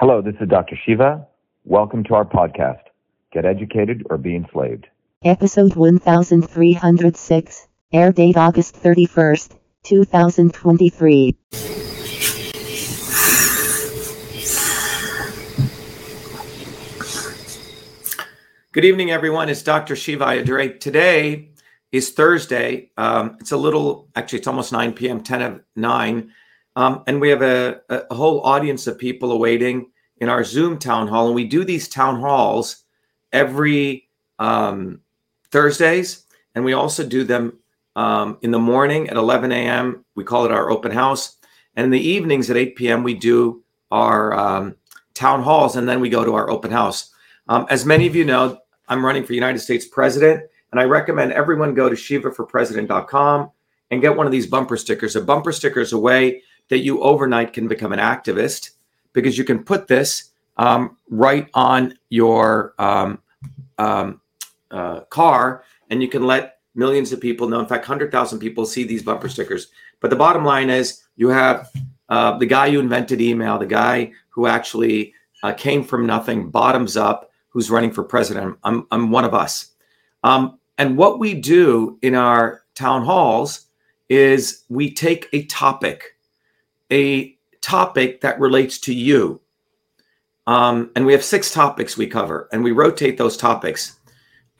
Hello, 0.00 0.22
this 0.22 0.36
is 0.40 0.48
Dr. 0.48 0.78
Shiva. 0.86 1.26
Welcome 1.64 2.04
to 2.04 2.14
our 2.14 2.24
podcast, 2.24 2.82
Get 3.32 3.44
Educated 3.44 4.06
or 4.08 4.16
Be 4.16 4.36
Enslaved. 4.36 4.86
Episode 5.24 5.74
1306, 5.74 7.66
air 7.92 8.12
date 8.12 8.36
August 8.36 8.76
31st, 8.76 9.56
2023. 9.82 11.36
Good 18.70 18.84
evening, 18.84 19.10
everyone. 19.10 19.48
It's 19.48 19.62
Dr. 19.62 19.96
Shiva 19.96 20.26
Ayyadurai. 20.26 20.78
Today 20.78 21.50
is 21.90 22.12
Thursday. 22.12 22.92
Um, 22.96 23.36
it's 23.40 23.50
a 23.50 23.56
little, 23.56 24.08
actually, 24.14 24.38
it's 24.38 24.46
almost 24.46 24.70
9 24.70 24.92
p.m., 24.92 25.24
10 25.24 25.42
of 25.42 25.60
9. 25.74 26.32
Um, 26.78 27.02
and 27.08 27.20
we 27.20 27.28
have 27.30 27.42
a, 27.42 27.80
a 27.88 28.14
whole 28.14 28.40
audience 28.42 28.86
of 28.86 28.98
people 28.98 29.32
awaiting 29.32 29.90
in 30.18 30.28
our 30.28 30.44
Zoom 30.44 30.78
town 30.78 31.08
hall. 31.08 31.26
And 31.26 31.34
we 31.34 31.44
do 31.44 31.64
these 31.64 31.88
town 31.88 32.20
halls 32.20 32.84
every 33.32 34.08
um, 34.38 35.00
Thursdays. 35.50 36.24
And 36.54 36.64
we 36.64 36.74
also 36.74 37.04
do 37.04 37.24
them 37.24 37.58
um, 37.96 38.38
in 38.42 38.52
the 38.52 38.60
morning 38.60 39.08
at 39.08 39.16
11 39.16 39.50
a.m. 39.50 40.04
We 40.14 40.22
call 40.22 40.44
it 40.44 40.52
our 40.52 40.70
open 40.70 40.92
house. 40.92 41.38
And 41.74 41.84
in 41.84 41.90
the 41.90 42.00
evenings 42.00 42.48
at 42.48 42.56
8 42.56 42.76
p.m., 42.76 43.02
we 43.02 43.14
do 43.14 43.64
our 43.90 44.32
um, 44.34 44.76
town 45.14 45.42
halls. 45.42 45.74
And 45.74 45.88
then 45.88 46.00
we 46.00 46.08
go 46.08 46.24
to 46.24 46.36
our 46.36 46.48
open 46.48 46.70
house. 46.70 47.10
Um, 47.48 47.66
as 47.70 47.84
many 47.84 48.06
of 48.06 48.14
you 48.14 48.24
know, 48.24 48.56
I'm 48.88 49.04
running 49.04 49.24
for 49.24 49.32
United 49.32 49.58
States 49.58 49.84
president. 49.84 50.44
And 50.70 50.80
I 50.80 50.84
recommend 50.84 51.32
everyone 51.32 51.74
go 51.74 51.88
to 51.88 51.96
shivaforpresident.com 51.96 53.50
and 53.90 54.00
get 54.00 54.16
one 54.16 54.26
of 54.26 54.32
these 54.32 54.46
bumper 54.46 54.76
stickers. 54.76 55.16
A 55.16 55.20
bumper 55.20 55.50
sticker 55.50 55.80
is 55.80 55.92
a 55.92 55.98
way 55.98 56.44
that 56.68 56.78
you 56.78 57.02
overnight 57.02 57.52
can 57.52 57.68
become 57.68 57.92
an 57.92 57.98
activist 57.98 58.70
because 59.12 59.38
you 59.38 59.44
can 59.44 59.62
put 59.62 59.86
this 59.86 60.30
um, 60.56 60.96
right 61.08 61.48
on 61.54 61.98
your 62.10 62.74
um, 62.78 63.20
um, 63.78 64.20
uh, 64.70 65.00
car 65.02 65.64
and 65.90 66.02
you 66.02 66.08
can 66.08 66.26
let 66.26 66.58
millions 66.74 67.12
of 67.12 67.20
people 67.20 67.48
know. 67.48 67.60
In 67.60 67.66
fact, 67.66 67.88
100,000 67.88 68.38
people 68.38 68.66
see 68.66 68.84
these 68.84 69.02
bumper 69.02 69.28
stickers. 69.28 69.68
But 70.00 70.10
the 70.10 70.16
bottom 70.16 70.44
line 70.44 70.70
is 70.70 71.02
you 71.16 71.28
have 71.28 71.70
uh, 72.08 72.38
the 72.38 72.46
guy 72.46 72.70
who 72.70 72.80
invented 72.80 73.20
email, 73.20 73.58
the 73.58 73.66
guy 73.66 74.12
who 74.30 74.46
actually 74.46 75.14
uh, 75.42 75.52
came 75.52 75.82
from 75.82 76.06
nothing, 76.06 76.50
bottoms 76.50 76.96
up, 76.96 77.30
who's 77.48 77.70
running 77.70 77.90
for 77.90 78.04
president. 78.04 78.56
I'm, 78.62 78.86
I'm 78.90 79.10
one 79.10 79.24
of 79.24 79.34
us. 79.34 79.70
Um, 80.22 80.58
and 80.76 80.96
what 80.96 81.18
we 81.18 81.34
do 81.34 81.98
in 82.02 82.14
our 82.14 82.62
town 82.74 83.04
halls 83.04 83.66
is 84.08 84.64
we 84.68 84.92
take 84.92 85.28
a 85.32 85.44
topic 85.46 86.16
a 86.92 87.36
topic 87.60 88.20
that 88.20 88.40
relates 88.40 88.78
to 88.80 88.94
you. 88.94 89.40
Um, 90.46 90.90
and 90.96 91.04
we 91.04 91.12
have 91.12 91.22
six 91.22 91.50
topics 91.50 91.96
we 91.96 92.06
cover, 92.06 92.48
and 92.52 92.64
we 92.64 92.72
rotate 92.72 93.18
those 93.18 93.36
topics. 93.36 93.98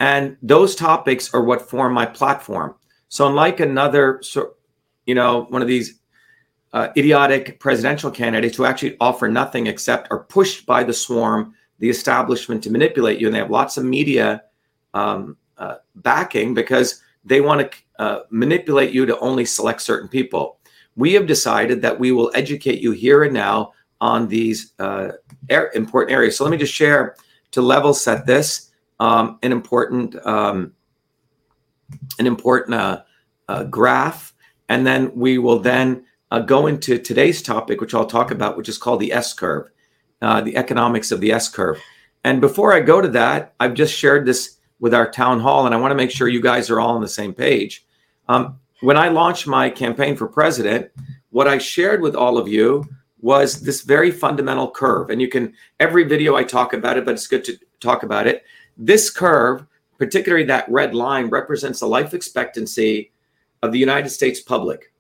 And 0.00 0.36
those 0.42 0.74
topics 0.74 1.32
are 1.34 1.42
what 1.42 1.68
form 1.68 1.92
my 1.92 2.06
platform. 2.06 2.74
So, 3.08 3.26
unlike 3.26 3.60
another, 3.60 4.20
you 5.06 5.14
know, 5.14 5.46
one 5.48 5.62
of 5.62 5.68
these 5.68 5.98
uh, 6.72 6.88
idiotic 6.96 7.58
presidential 7.58 8.10
candidates 8.10 8.56
who 8.56 8.66
actually 8.66 8.96
offer 9.00 9.28
nothing 9.28 9.66
except 9.66 10.08
are 10.10 10.24
pushed 10.24 10.66
by 10.66 10.84
the 10.84 10.92
swarm, 10.92 11.54
the 11.78 11.88
establishment 11.88 12.62
to 12.64 12.70
manipulate 12.70 13.18
you, 13.18 13.26
and 13.26 13.34
they 13.34 13.40
have 13.40 13.50
lots 13.50 13.78
of 13.78 13.84
media 13.84 14.42
um, 14.92 15.36
uh, 15.56 15.76
backing 15.96 16.52
because 16.52 17.02
they 17.24 17.40
want 17.40 17.72
to 17.72 17.78
uh, 17.98 18.20
manipulate 18.30 18.92
you 18.92 19.06
to 19.06 19.18
only 19.20 19.44
select 19.44 19.80
certain 19.80 20.08
people 20.08 20.57
we 20.98 21.12
have 21.12 21.26
decided 21.26 21.80
that 21.80 21.98
we 21.98 22.10
will 22.10 22.30
educate 22.34 22.80
you 22.80 22.90
here 22.90 23.22
and 23.22 23.32
now 23.32 23.72
on 24.00 24.26
these 24.26 24.72
uh, 24.80 25.12
er- 25.50 25.70
important 25.74 26.12
areas. 26.12 26.36
So 26.36 26.44
let 26.44 26.50
me 26.50 26.58
just 26.58 26.74
share 26.74 27.14
to 27.52 27.62
level 27.62 27.94
set 27.94 28.26
this 28.26 28.70
um, 29.00 29.38
an 29.42 29.52
important 29.52 30.14
um, 30.26 30.72
an 32.18 32.26
important 32.26 32.74
uh, 32.74 33.02
uh, 33.48 33.64
graph, 33.64 34.34
and 34.68 34.86
then 34.86 35.14
we 35.14 35.38
will 35.38 35.60
then 35.60 36.04
uh, 36.32 36.40
go 36.40 36.66
into 36.66 36.98
today's 36.98 37.40
topic, 37.42 37.80
which 37.80 37.94
I'll 37.94 38.04
talk 38.04 38.30
about, 38.30 38.56
which 38.56 38.68
is 38.68 38.76
called 38.76 39.00
the 39.00 39.12
S 39.12 39.32
curve, 39.32 39.70
uh, 40.20 40.40
the 40.42 40.56
economics 40.56 41.12
of 41.12 41.20
the 41.20 41.32
S 41.32 41.48
curve. 41.48 41.80
And 42.24 42.40
before 42.40 42.74
I 42.74 42.80
go 42.80 43.00
to 43.00 43.08
that, 43.08 43.54
I've 43.60 43.74
just 43.74 43.94
shared 43.94 44.26
this 44.26 44.58
with 44.80 44.92
our 44.92 45.08
town 45.10 45.38
hall, 45.40 45.64
and 45.64 45.74
I 45.74 45.78
want 45.78 45.92
to 45.92 45.96
make 45.96 46.10
sure 46.10 46.28
you 46.28 46.42
guys 46.42 46.68
are 46.70 46.80
all 46.80 46.96
on 46.96 47.00
the 47.00 47.08
same 47.08 47.32
page. 47.32 47.86
Um, 48.28 48.58
when 48.80 48.96
I 48.96 49.08
launched 49.08 49.46
my 49.46 49.70
campaign 49.70 50.16
for 50.16 50.26
president, 50.26 50.90
what 51.30 51.48
I 51.48 51.58
shared 51.58 52.00
with 52.00 52.14
all 52.14 52.38
of 52.38 52.48
you 52.48 52.84
was 53.20 53.60
this 53.60 53.82
very 53.82 54.10
fundamental 54.10 54.70
curve. 54.70 55.10
And 55.10 55.20
you 55.20 55.28
can, 55.28 55.54
every 55.80 56.04
video 56.04 56.36
I 56.36 56.44
talk 56.44 56.72
about 56.72 56.96
it, 56.96 57.04
but 57.04 57.14
it's 57.14 57.26
good 57.26 57.44
to 57.44 57.58
talk 57.80 58.02
about 58.04 58.26
it. 58.26 58.44
This 58.76 59.10
curve, 59.10 59.66
particularly 59.98 60.44
that 60.44 60.70
red 60.70 60.94
line, 60.94 61.26
represents 61.26 61.80
the 61.80 61.86
life 61.86 62.14
expectancy 62.14 63.10
of 63.62 63.72
the 63.72 63.78
United 63.78 64.10
States 64.10 64.40
public. 64.40 64.92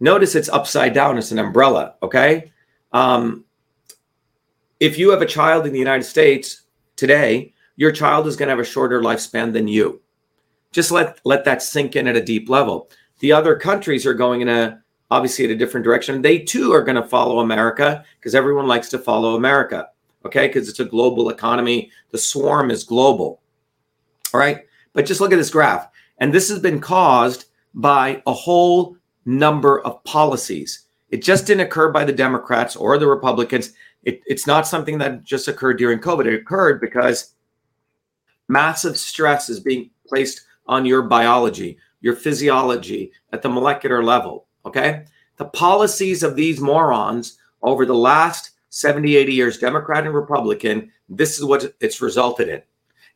Notice 0.00 0.34
it's 0.34 0.48
upside 0.48 0.92
down, 0.92 1.16
it's 1.16 1.30
an 1.30 1.38
umbrella, 1.38 1.94
okay? 2.02 2.52
Um, 2.92 3.44
if 4.80 4.98
you 4.98 5.10
have 5.10 5.22
a 5.22 5.26
child 5.26 5.66
in 5.66 5.72
the 5.72 5.78
United 5.78 6.04
States 6.04 6.62
today, 6.96 7.54
your 7.76 7.92
child 7.92 8.26
is 8.26 8.34
going 8.34 8.48
to 8.48 8.52
have 8.52 8.58
a 8.58 8.64
shorter 8.64 9.00
lifespan 9.00 9.52
than 9.52 9.68
you. 9.68 10.00
Just 10.72 10.90
let, 10.90 11.20
let 11.24 11.44
that 11.44 11.62
sink 11.62 11.94
in 11.94 12.08
at 12.08 12.16
a 12.16 12.24
deep 12.24 12.48
level. 12.48 12.90
The 13.20 13.32
other 13.32 13.56
countries 13.56 14.06
are 14.06 14.14
going 14.14 14.40
in 14.40 14.48
a 14.48 14.80
obviously 15.10 15.44
in 15.44 15.50
a 15.50 15.56
different 15.56 15.84
direction. 15.84 16.22
They 16.22 16.38
too 16.38 16.72
are 16.72 16.82
going 16.82 17.00
to 17.00 17.08
follow 17.08 17.40
America 17.40 18.04
because 18.18 18.34
everyone 18.34 18.66
likes 18.66 18.88
to 18.90 18.98
follow 18.98 19.36
America. 19.36 19.88
Okay, 20.26 20.46
because 20.46 20.68
it's 20.68 20.80
a 20.80 20.84
global 20.84 21.28
economy. 21.28 21.90
The 22.10 22.18
swarm 22.18 22.70
is 22.70 22.82
global. 22.82 23.42
All 24.32 24.40
right, 24.40 24.62
but 24.94 25.06
just 25.06 25.20
look 25.20 25.32
at 25.32 25.36
this 25.36 25.50
graph, 25.50 25.88
and 26.18 26.32
this 26.32 26.48
has 26.48 26.58
been 26.58 26.80
caused 26.80 27.46
by 27.74 28.22
a 28.26 28.32
whole 28.32 28.96
number 29.26 29.80
of 29.82 30.02
policies. 30.04 30.86
It 31.10 31.22
just 31.22 31.46
didn't 31.46 31.66
occur 31.66 31.90
by 31.90 32.04
the 32.04 32.12
Democrats 32.12 32.74
or 32.74 32.98
the 32.98 33.06
Republicans. 33.06 33.72
It, 34.02 34.22
it's 34.26 34.46
not 34.46 34.66
something 34.66 34.98
that 34.98 35.24
just 35.24 35.46
occurred 35.46 35.78
during 35.78 35.98
COVID. 35.98 36.26
It 36.26 36.34
occurred 36.34 36.80
because 36.80 37.34
massive 38.48 38.96
stress 38.98 39.48
is 39.48 39.60
being 39.60 39.90
placed 40.06 40.42
on 40.66 40.86
your 40.86 41.02
biology, 41.02 41.78
your 42.04 42.14
physiology 42.14 43.10
at 43.32 43.40
the 43.40 43.48
molecular 43.48 44.04
level. 44.04 44.46
Okay. 44.66 45.06
The 45.38 45.46
policies 45.46 46.22
of 46.22 46.36
these 46.36 46.60
morons 46.60 47.38
over 47.62 47.86
the 47.86 47.94
last 47.94 48.50
70, 48.68 49.16
80 49.16 49.32
years, 49.32 49.58
Democrat 49.58 50.04
and 50.04 50.14
Republican, 50.14 50.92
this 51.08 51.38
is 51.38 51.46
what 51.46 51.74
it's 51.80 52.02
resulted 52.02 52.50
in. 52.50 52.60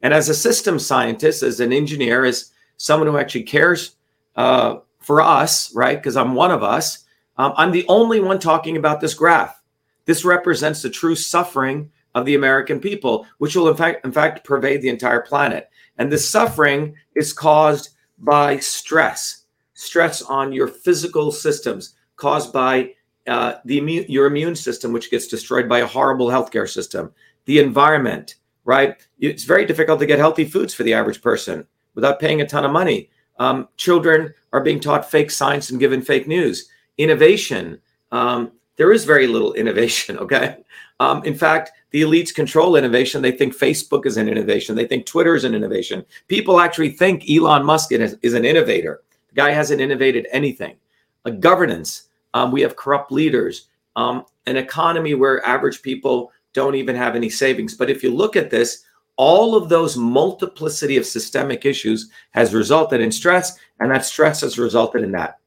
And 0.00 0.14
as 0.14 0.30
a 0.30 0.34
system 0.34 0.78
scientist, 0.78 1.42
as 1.42 1.60
an 1.60 1.70
engineer, 1.70 2.24
as 2.24 2.50
someone 2.78 3.08
who 3.08 3.18
actually 3.18 3.42
cares 3.42 3.96
uh, 4.36 4.76
for 5.00 5.20
us, 5.20 5.70
right? 5.74 5.98
Because 5.98 6.16
I'm 6.16 6.34
one 6.34 6.50
of 6.50 6.62
us, 6.62 7.04
um, 7.36 7.52
I'm 7.58 7.72
the 7.72 7.84
only 7.88 8.20
one 8.20 8.38
talking 8.38 8.78
about 8.78 9.02
this 9.02 9.12
graph. 9.12 9.60
This 10.06 10.24
represents 10.24 10.80
the 10.80 10.88
true 10.88 11.14
suffering 11.14 11.90
of 12.14 12.24
the 12.24 12.36
American 12.36 12.80
people, 12.80 13.26
which 13.36 13.54
will 13.54 13.68
in 13.68 13.76
fact, 13.76 14.06
in 14.06 14.12
fact, 14.12 14.44
pervade 14.44 14.80
the 14.80 14.88
entire 14.88 15.20
planet. 15.20 15.68
And 15.98 16.10
this 16.10 16.26
suffering 16.26 16.94
is 17.14 17.34
caused 17.34 17.90
by 18.18 18.58
stress, 18.58 19.44
stress 19.74 20.22
on 20.22 20.52
your 20.52 20.68
physical 20.68 21.30
systems 21.30 21.94
caused 22.16 22.52
by 22.52 22.94
uh, 23.26 23.54
the 23.64 23.78
immune, 23.78 24.06
your 24.08 24.26
immune 24.26 24.56
system, 24.56 24.92
which 24.92 25.10
gets 25.10 25.26
destroyed 25.26 25.68
by 25.68 25.80
a 25.80 25.86
horrible 25.86 26.28
healthcare 26.28 26.68
system, 26.68 27.12
the 27.44 27.58
environment, 27.58 28.36
right? 28.64 28.96
It's 29.20 29.44
very 29.44 29.66
difficult 29.66 30.00
to 30.00 30.06
get 30.06 30.18
healthy 30.18 30.44
foods 30.44 30.74
for 30.74 30.82
the 30.82 30.94
average 30.94 31.22
person 31.22 31.66
without 31.94 32.20
paying 32.20 32.40
a 32.40 32.46
ton 32.46 32.64
of 32.64 32.70
money. 32.72 33.10
Um, 33.38 33.68
children 33.76 34.34
are 34.52 34.62
being 34.62 34.80
taught 34.80 35.10
fake 35.10 35.30
science 35.30 35.70
and 35.70 35.78
given 35.78 36.02
fake 36.02 36.26
news. 36.26 36.68
Innovation, 36.96 37.80
um, 38.10 38.52
there 38.76 38.92
is 38.92 39.04
very 39.04 39.26
little 39.26 39.52
innovation, 39.62 40.18
okay? 40.18 40.58
Um, 41.00 41.22
in 41.24 41.34
fact, 41.34 41.72
the 41.90 42.02
elites 42.02 42.34
control 42.34 42.76
innovation. 42.76 43.22
They 43.22 43.32
think 43.32 43.56
Facebook 43.56 44.04
is 44.04 44.16
an 44.16 44.28
innovation. 44.28 44.74
They 44.74 44.86
think 44.86 45.06
Twitter 45.06 45.34
is 45.34 45.44
an 45.44 45.54
innovation. 45.54 46.04
People 46.26 46.60
actually 46.60 46.90
think 46.90 47.28
Elon 47.30 47.64
Musk 47.64 47.92
is, 47.92 48.16
is 48.22 48.34
an 48.34 48.44
innovator. 48.44 49.02
The 49.28 49.34
guy 49.34 49.50
hasn't 49.50 49.80
innovated 49.80 50.26
anything. 50.32 50.76
A 51.24 51.30
governance. 51.30 52.08
Um, 52.34 52.50
we 52.50 52.60
have 52.62 52.76
corrupt 52.76 53.12
leaders. 53.12 53.68
Um, 53.96 54.24
an 54.46 54.56
economy 54.56 55.14
where 55.14 55.44
average 55.46 55.82
people 55.82 56.32
don't 56.52 56.74
even 56.74 56.96
have 56.96 57.14
any 57.14 57.30
savings. 57.30 57.74
But 57.74 57.90
if 57.90 58.02
you 58.02 58.10
look 58.10 58.36
at 58.36 58.50
this, 58.50 58.84
all 59.16 59.56
of 59.56 59.68
those 59.68 59.96
multiplicity 59.96 60.96
of 60.96 61.06
systemic 61.06 61.64
issues 61.64 62.10
has 62.30 62.54
resulted 62.54 63.00
in 63.00 63.10
stress, 63.10 63.58
and 63.80 63.90
that 63.90 64.04
stress 64.04 64.42
has 64.42 64.58
resulted 64.58 65.02
in 65.02 65.12
that. 65.12 65.38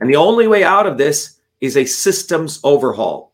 And 0.00 0.08
the 0.08 0.16
only 0.16 0.46
way 0.46 0.62
out 0.62 0.86
of 0.86 0.98
this 0.98 1.40
is 1.60 1.76
a 1.76 1.84
systems 1.84 2.60
overhaul 2.62 3.32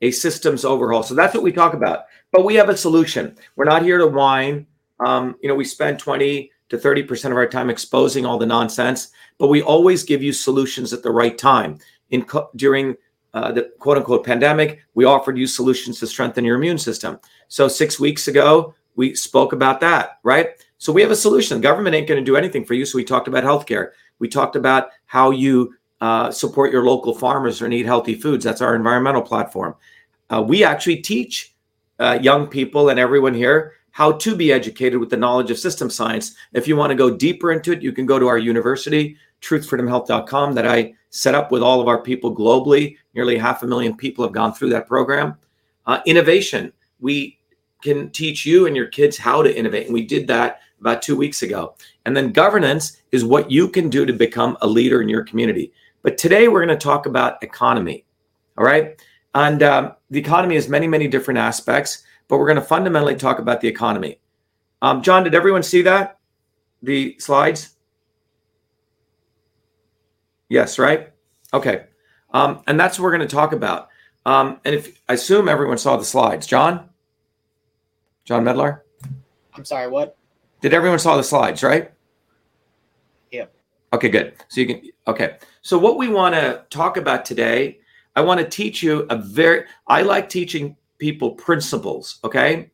a 0.00 0.10
systems 0.10 0.64
overhaul. 0.64 1.02
So 1.02 1.14
that's 1.14 1.34
what 1.34 1.42
we 1.42 1.52
talk 1.52 1.74
about. 1.74 2.04
But 2.32 2.44
we 2.44 2.54
have 2.56 2.68
a 2.68 2.76
solution. 2.76 3.36
We're 3.56 3.64
not 3.64 3.82
here 3.82 3.98
to 3.98 4.06
whine. 4.06 4.66
Um, 5.04 5.36
you 5.42 5.48
know, 5.48 5.54
we 5.54 5.64
spend 5.64 5.98
20 5.98 6.50
to 6.68 6.78
30% 6.78 7.30
of 7.30 7.36
our 7.36 7.46
time 7.46 7.70
exposing 7.70 8.26
all 8.26 8.38
the 8.38 8.46
nonsense, 8.46 9.10
but 9.38 9.48
we 9.48 9.62
always 9.62 10.02
give 10.02 10.22
you 10.22 10.32
solutions 10.32 10.92
at 10.92 11.02
the 11.02 11.10
right 11.10 11.38
time. 11.38 11.78
In 12.10 12.24
co- 12.24 12.50
during 12.56 12.96
uh, 13.34 13.52
the 13.52 13.70
quote 13.78 13.98
unquote 13.98 14.24
pandemic, 14.24 14.80
we 14.94 15.04
offered 15.04 15.38
you 15.38 15.46
solutions 15.46 15.98
to 16.00 16.06
strengthen 16.06 16.44
your 16.44 16.56
immune 16.56 16.78
system. 16.78 17.20
So 17.48 17.68
six 17.68 18.00
weeks 18.00 18.28
ago, 18.28 18.74
we 18.96 19.14
spoke 19.14 19.52
about 19.52 19.80
that, 19.80 20.18
right? 20.22 20.50
So 20.78 20.92
we 20.92 21.02
have 21.02 21.10
a 21.10 21.16
solution. 21.16 21.58
The 21.58 21.62
government 21.62 21.94
ain't 21.94 22.08
going 22.08 22.20
to 22.20 22.24
do 22.24 22.36
anything 22.36 22.64
for 22.64 22.74
you. 22.74 22.84
So 22.84 22.96
we 22.96 23.04
talked 23.04 23.28
about 23.28 23.44
healthcare. 23.44 23.90
We 24.18 24.28
talked 24.28 24.56
about 24.56 24.90
how 25.06 25.30
you 25.30 25.74
uh, 26.00 26.30
support 26.30 26.72
your 26.72 26.84
local 26.84 27.14
farmers 27.14 27.62
or 27.62 27.68
need 27.68 27.86
healthy 27.86 28.14
foods. 28.14 28.44
That's 28.44 28.60
our 28.60 28.74
environmental 28.74 29.22
platform. 29.22 29.74
Uh, 30.30 30.42
we 30.46 30.64
actually 30.64 30.98
teach 30.98 31.54
uh, 31.98 32.18
young 32.20 32.46
people 32.46 32.90
and 32.90 32.98
everyone 32.98 33.34
here 33.34 33.74
how 33.96 34.12
to 34.12 34.36
be 34.36 34.52
educated 34.52 34.98
with 35.00 35.08
the 35.08 35.16
knowledge 35.16 35.50
of 35.50 35.58
system 35.58 35.88
science. 35.88 36.34
If 36.52 36.68
you 36.68 36.76
want 36.76 36.90
to 36.90 36.94
go 36.96 37.16
deeper 37.16 37.50
into 37.50 37.72
it, 37.72 37.80
you 37.80 37.92
can 37.92 38.04
go 38.04 38.18
to 38.18 38.26
our 38.26 38.36
university, 38.36 39.16
truthfreedomhealth.com, 39.40 40.54
that 40.54 40.66
I 40.66 40.92
set 41.08 41.34
up 41.34 41.50
with 41.50 41.62
all 41.62 41.80
of 41.80 41.88
our 41.88 42.02
people 42.02 42.36
globally. 42.36 42.98
Nearly 43.14 43.38
half 43.38 43.62
a 43.62 43.66
million 43.66 43.96
people 43.96 44.22
have 44.22 44.34
gone 44.34 44.52
through 44.52 44.68
that 44.70 44.86
program. 44.86 45.36
Uh, 45.86 46.00
innovation. 46.04 46.74
We 47.00 47.38
can 47.82 48.10
teach 48.10 48.44
you 48.44 48.66
and 48.66 48.76
your 48.76 48.88
kids 48.88 49.16
how 49.16 49.42
to 49.42 49.58
innovate. 49.58 49.86
And 49.86 49.94
we 49.94 50.04
did 50.04 50.26
that 50.26 50.60
about 50.80 51.00
two 51.00 51.16
weeks 51.16 51.42
ago. 51.42 51.74
And 52.04 52.14
then 52.14 52.32
governance 52.32 53.00
is 53.12 53.24
what 53.24 53.50
you 53.50 53.68
can 53.68 53.88
do 53.88 54.04
to 54.04 54.12
become 54.12 54.58
a 54.60 54.66
leader 54.66 55.00
in 55.00 55.08
your 55.08 55.24
community. 55.24 55.72
But 56.06 56.18
today 56.18 56.46
we're 56.46 56.64
going 56.64 56.78
to 56.78 56.80
talk 56.80 57.06
about 57.06 57.42
economy. 57.42 58.04
All 58.56 58.64
right. 58.64 58.96
And 59.34 59.60
um, 59.64 59.92
the 60.08 60.20
economy 60.20 60.54
has 60.54 60.68
many, 60.68 60.86
many 60.86 61.08
different 61.08 61.38
aspects, 61.38 62.04
but 62.28 62.38
we're 62.38 62.46
going 62.46 62.60
to 62.60 62.62
fundamentally 62.62 63.16
talk 63.16 63.40
about 63.40 63.60
the 63.60 63.66
economy. 63.66 64.20
Um, 64.82 65.02
John, 65.02 65.24
did 65.24 65.34
everyone 65.34 65.64
see 65.64 65.82
that? 65.82 66.20
The 66.80 67.16
slides? 67.18 67.74
Yes, 70.48 70.78
right? 70.78 71.12
Okay. 71.52 71.86
Um, 72.32 72.62
and 72.68 72.78
that's 72.78 73.00
what 73.00 73.02
we're 73.02 73.16
going 73.16 73.28
to 73.28 73.34
talk 73.34 73.52
about. 73.52 73.88
Um, 74.24 74.60
and 74.64 74.76
if 74.76 75.02
I 75.08 75.14
assume 75.14 75.48
everyone 75.48 75.76
saw 75.76 75.96
the 75.96 76.04
slides. 76.04 76.46
John? 76.46 76.88
John 78.24 78.44
Medlar? 78.44 78.82
I'm 79.54 79.64
sorry, 79.64 79.88
what? 79.88 80.16
Did 80.60 80.72
everyone 80.72 81.00
saw 81.00 81.16
the 81.16 81.24
slides, 81.24 81.64
right? 81.64 81.90
Yeah. 83.32 83.46
Okay, 83.92 84.08
good. 84.08 84.34
So 84.46 84.60
you 84.60 84.68
can 84.68 84.82
okay. 85.06 85.36
So 85.62 85.78
what 85.78 85.98
we 85.98 86.08
want 86.08 86.34
to 86.34 86.64
talk 86.70 86.96
about 86.96 87.24
today, 87.24 87.80
I 88.14 88.20
want 88.20 88.40
to 88.40 88.48
teach 88.48 88.82
you 88.82 89.06
a 89.10 89.16
very 89.16 89.64
I 89.86 90.02
like 90.02 90.28
teaching 90.28 90.76
people 90.98 91.32
principles, 91.32 92.18
okay? 92.24 92.70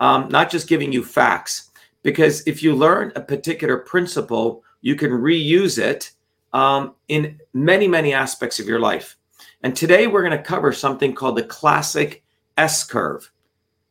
Um, 0.00 0.28
not 0.28 0.50
just 0.50 0.68
giving 0.68 0.92
you 0.92 1.04
facts. 1.04 1.70
Because 2.02 2.46
if 2.46 2.62
you 2.62 2.76
learn 2.76 3.12
a 3.16 3.20
particular 3.20 3.78
principle, 3.78 4.62
you 4.80 4.94
can 4.94 5.10
reuse 5.10 5.76
it 5.76 6.12
um, 6.52 6.94
in 7.08 7.40
many, 7.52 7.88
many 7.88 8.12
aspects 8.12 8.60
of 8.60 8.68
your 8.68 8.78
life. 8.78 9.16
And 9.62 9.74
today 9.74 10.06
we're 10.06 10.22
going 10.22 10.36
to 10.36 10.42
cover 10.42 10.72
something 10.72 11.14
called 11.14 11.36
the 11.36 11.42
classic 11.42 12.22
S 12.56 12.84
curve. 12.84 13.32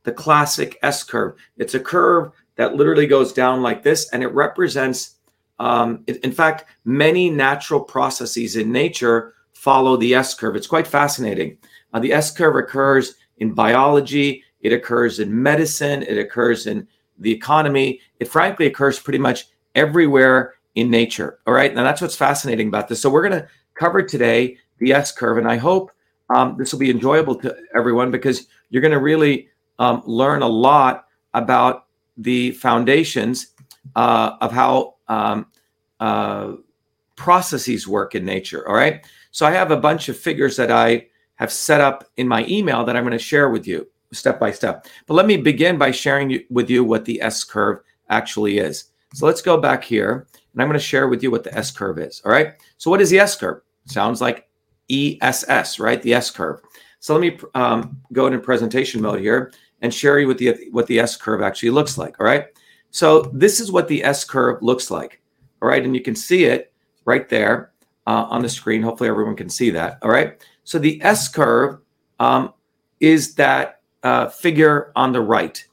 The 0.04 0.14
classic 0.14 0.80
S 0.82 1.04
curve. 1.04 1.36
It's 1.58 1.74
a 1.74 1.80
curve 1.80 2.32
that 2.56 2.76
literally 2.76 3.08
goes 3.08 3.34
down 3.34 3.62
like 3.62 3.84
this, 3.84 4.10
and 4.12 4.24
it 4.24 4.28
represents, 4.28 5.16
um, 5.60 6.04
in 6.08 6.32
fact, 6.32 6.66
many 6.84 7.30
natural 7.30 7.80
processes 7.80 8.56
in 8.56 8.72
nature 8.72 9.34
follow 9.54 9.98
the 9.98 10.14
S 10.14 10.34
curve. 10.34 10.56
It's 10.56 10.68
quite 10.68 10.88
fascinating. 10.88 11.58
Uh, 11.94 12.00
the 12.00 12.14
S 12.14 12.32
curve 12.32 12.56
occurs 12.56 13.16
in 13.38 13.54
biology, 13.54 14.44
it 14.62 14.74
occurs 14.74 15.20
in 15.20 15.42
medicine, 15.42 16.04
it 16.04 16.18
occurs 16.18 16.68
in 16.68 16.88
the 17.20 17.32
economy. 17.32 18.02
It 18.20 18.28
frankly 18.28 18.66
occurs 18.66 19.00
pretty 19.00 19.20
much 19.20 19.48
everywhere 19.76 20.56
in 20.76 20.90
nature. 20.90 21.40
All 21.48 21.54
right. 21.54 21.74
Now 21.74 21.84
that's 21.84 22.02
what's 22.02 22.16
fascinating 22.16 22.68
about 22.68 22.88
this. 22.88 23.02
So 23.02 23.10
we're 23.10 23.28
going 23.28 23.42
to 23.42 23.48
cover 23.76 24.04
today 24.04 24.58
the 24.80 24.94
S 24.94 25.12
curve, 25.12 25.38
and 25.38 25.48
I 25.48 25.56
hope 25.56 25.92
um, 26.34 26.58
this 26.58 26.74
will 26.74 26.80
be 26.80 26.90
enjoyable 26.90 27.36
to 27.36 27.56
everyone 27.76 28.12
because 28.12 28.48
you're 28.70 28.82
going 28.82 28.92
to 28.92 29.00
really 29.00 29.48
um, 29.80 30.04
learn 30.06 30.42
a 30.42 30.48
lot 30.48 31.06
about 31.34 31.86
the 32.18 32.52
foundations 32.52 33.48
uh, 33.96 34.38
of 34.42 34.52
how 34.52 34.96
um, 35.08 35.48
uh, 36.00 36.54
processes 37.16 37.88
work 37.88 38.16
in 38.16 38.26
nature. 38.26 38.68
All 38.68 38.76
right. 38.76 39.06
So 39.32 39.46
I 39.46 39.52
have 39.52 39.72
a 39.72 39.78
bunch 39.78 40.10
of 40.10 40.18
figures 40.18 40.56
that 40.58 40.72
I 40.72 41.08
have 41.36 41.52
set 41.52 41.82
up 41.82 42.06
in 42.18 42.28
my 42.28 42.46
email 42.48 42.86
that 42.86 42.96
I'm 42.96 43.04
going 43.04 43.12
to 43.12 43.20
share 43.20 43.50
with 43.50 43.68
you 43.68 43.88
step 44.12 44.40
by 44.40 44.52
step. 44.52 44.88
But 45.08 45.16
let 45.16 45.26
me 45.26 45.38
begin 45.38 45.78
by 45.78 45.92
sharing 45.92 46.42
with 46.50 46.70
you 46.70 46.84
what 46.84 47.06
the 47.06 47.22
S 47.22 47.44
curve 47.44 47.80
actually 48.10 48.60
is. 48.60 48.86
So 49.14 49.26
let's 49.26 49.42
go 49.42 49.58
back 49.58 49.84
here 49.84 50.28
and 50.54 50.62
I'm 50.62 50.68
going 50.68 50.80
to 50.80 50.86
share 50.86 51.08
with 51.08 51.22
you 51.22 51.32
what 51.32 51.44
the 51.44 51.56
S 51.58 51.72
curve 51.72 52.00
is. 52.00 52.22
All 52.26 52.32
right. 52.32 52.54
So 52.78 52.90
what 52.90 53.02
is 53.02 53.10
the 53.10 53.20
S 53.20 53.36
curve? 53.36 53.62
Sounds 53.86 54.22
like 54.22 54.48
ESS, 54.90 55.80
right? 55.80 56.02
The 56.02 56.14
S 56.14 56.32
curve. 56.32 56.62
So 57.00 57.14
let 57.14 57.22
me 57.22 57.38
um, 57.54 58.02
go 58.14 58.26
into 58.26 58.40
presentation 58.40 59.02
mode 59.02 59.20
here 59.20 59.54
and 59.82 59.94
share 59.94 60.20
you 60.20 60.28
what 60.72 60.88
the 60.88 61.00
S 61.00 61.18
curve 61.18 61.42
actually 61.42 61.70
looks 61.70 61.98
like. 61.98 62.20
All 62.20 62.26
right. 62.26 62.46
So 62.96 63.24
this 63.34 63.60
is 63.60 63.72
what 63.72 63.90
the 63.90 64.04
S 64.04 64.24
curve 64.24 64.62
looks 64.62 64.90
like. 64.90 65.22
All 65.62 65.68
right, 65.68 65.84
and 65.84 65.94
you 65.96 66.02
can 66.02 66.16
see 66.16 66.46
it 66.46 66.72
right 67.04 67.28
there 67.28 67.72
uh, 68.08 68.26
on 68.30 68.42
the 68.42 68.50
screen. 68.50 68.82
Hopefully, 68.82 69.10
everyone 69.10 69.36
can 69.36 69.50
see 69.50 69.70
that. 69.72 69.98
All 70.02 70.10
right. 70.10 70.42
So 70.64 70.80
the 70.80 71.02
S 71.04 71.28
curve 71.28 71.80
um, 72.20 72.54
is 73.00 73.36
that 73.36 73.82
uh, 74.04 74.30
figure 74.30 74.94
on 74.96 75.12
the 75.12 75.22
right, 75.22 75.66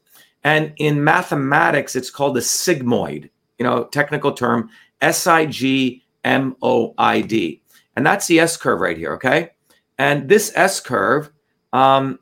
and 0.42 0.72
in 0.78 1.04
mathematics, 1.04 1.94
it's 1.94 2.10
called 2.10 2.36
a 2.36 2.40
sigmoid 2.40 3.30
you 3.62 3.68
know, 3.68 3.84
technical 3.84 4.32
term, 4.32 4.70
S 5.00 5.28
I 5.28 5.46
G 5.46 6.02
M 6.24 6.56
O 6.62 6.94
I 6.98 7.20
D. 7.20 7.62
And 7.94 8.04
that's 8.04 8.26
the 8.26 8.40
S 8.40 8.56
curve 8.56 8.80
right 8.80 8.98
here, 8.98 9.12
okay? 9.14 9.50
And 9.98 10.28
this 10.28 10.50
S 10.56 10.80
curve, 10.80 11.30
um, 11.72 12.18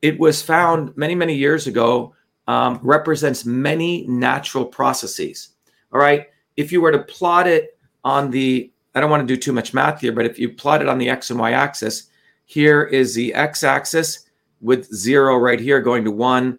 it 0.00 0.18
was 0.18 0.40
found 0.40 0.96
many, 0.96 1.14
many 1.14 1.34
years 1.34 1.66
ago, 1.66 2.14
um, 2.48 2.80
represents 2.82 3.44
many 3.44 4.04
natural 4.08 4.64
processes. 4.64 5.50
All 5.92 6.00
right. 6.00 6.26
If 6.56 6.72
you 6.72 6.80
were 6.80 6.90
to 6.90 6.98
plot 6.98 7.46
it 7.46 7.78
on 8.02 8.30
the, 8.30 8.72
I 8.94 9.00
don't 9.00 9.10
want 9.10 9.20
to 9.20 9.32
do 9.32 9.38
too 9.38 9.52
much 9.52 9.74
math 9.74 10.00
here, 10.00 10.12
but 10.12 10.26
if 10.26 10.38
you 10.38 10.48
plot 10.48 10.82
it 10.82 10.88
on 10.88 10.98
the 10.98 11.10
X 11.10 11.30
and 11.30 11.38
Y 11.38 11.52
axis, 11.52 12.08
here 12.46 12.82
is 12.82 13.14
the 13.14 13.32
X 13.34 13.62
axis 13.62 14.24
with 14.60 14.92
zero 14.92 15.36
right 15.36 15.60
here 15.60 15.80
going 15.80 16.04
to 16.04 16.10
one, 16.10 16.58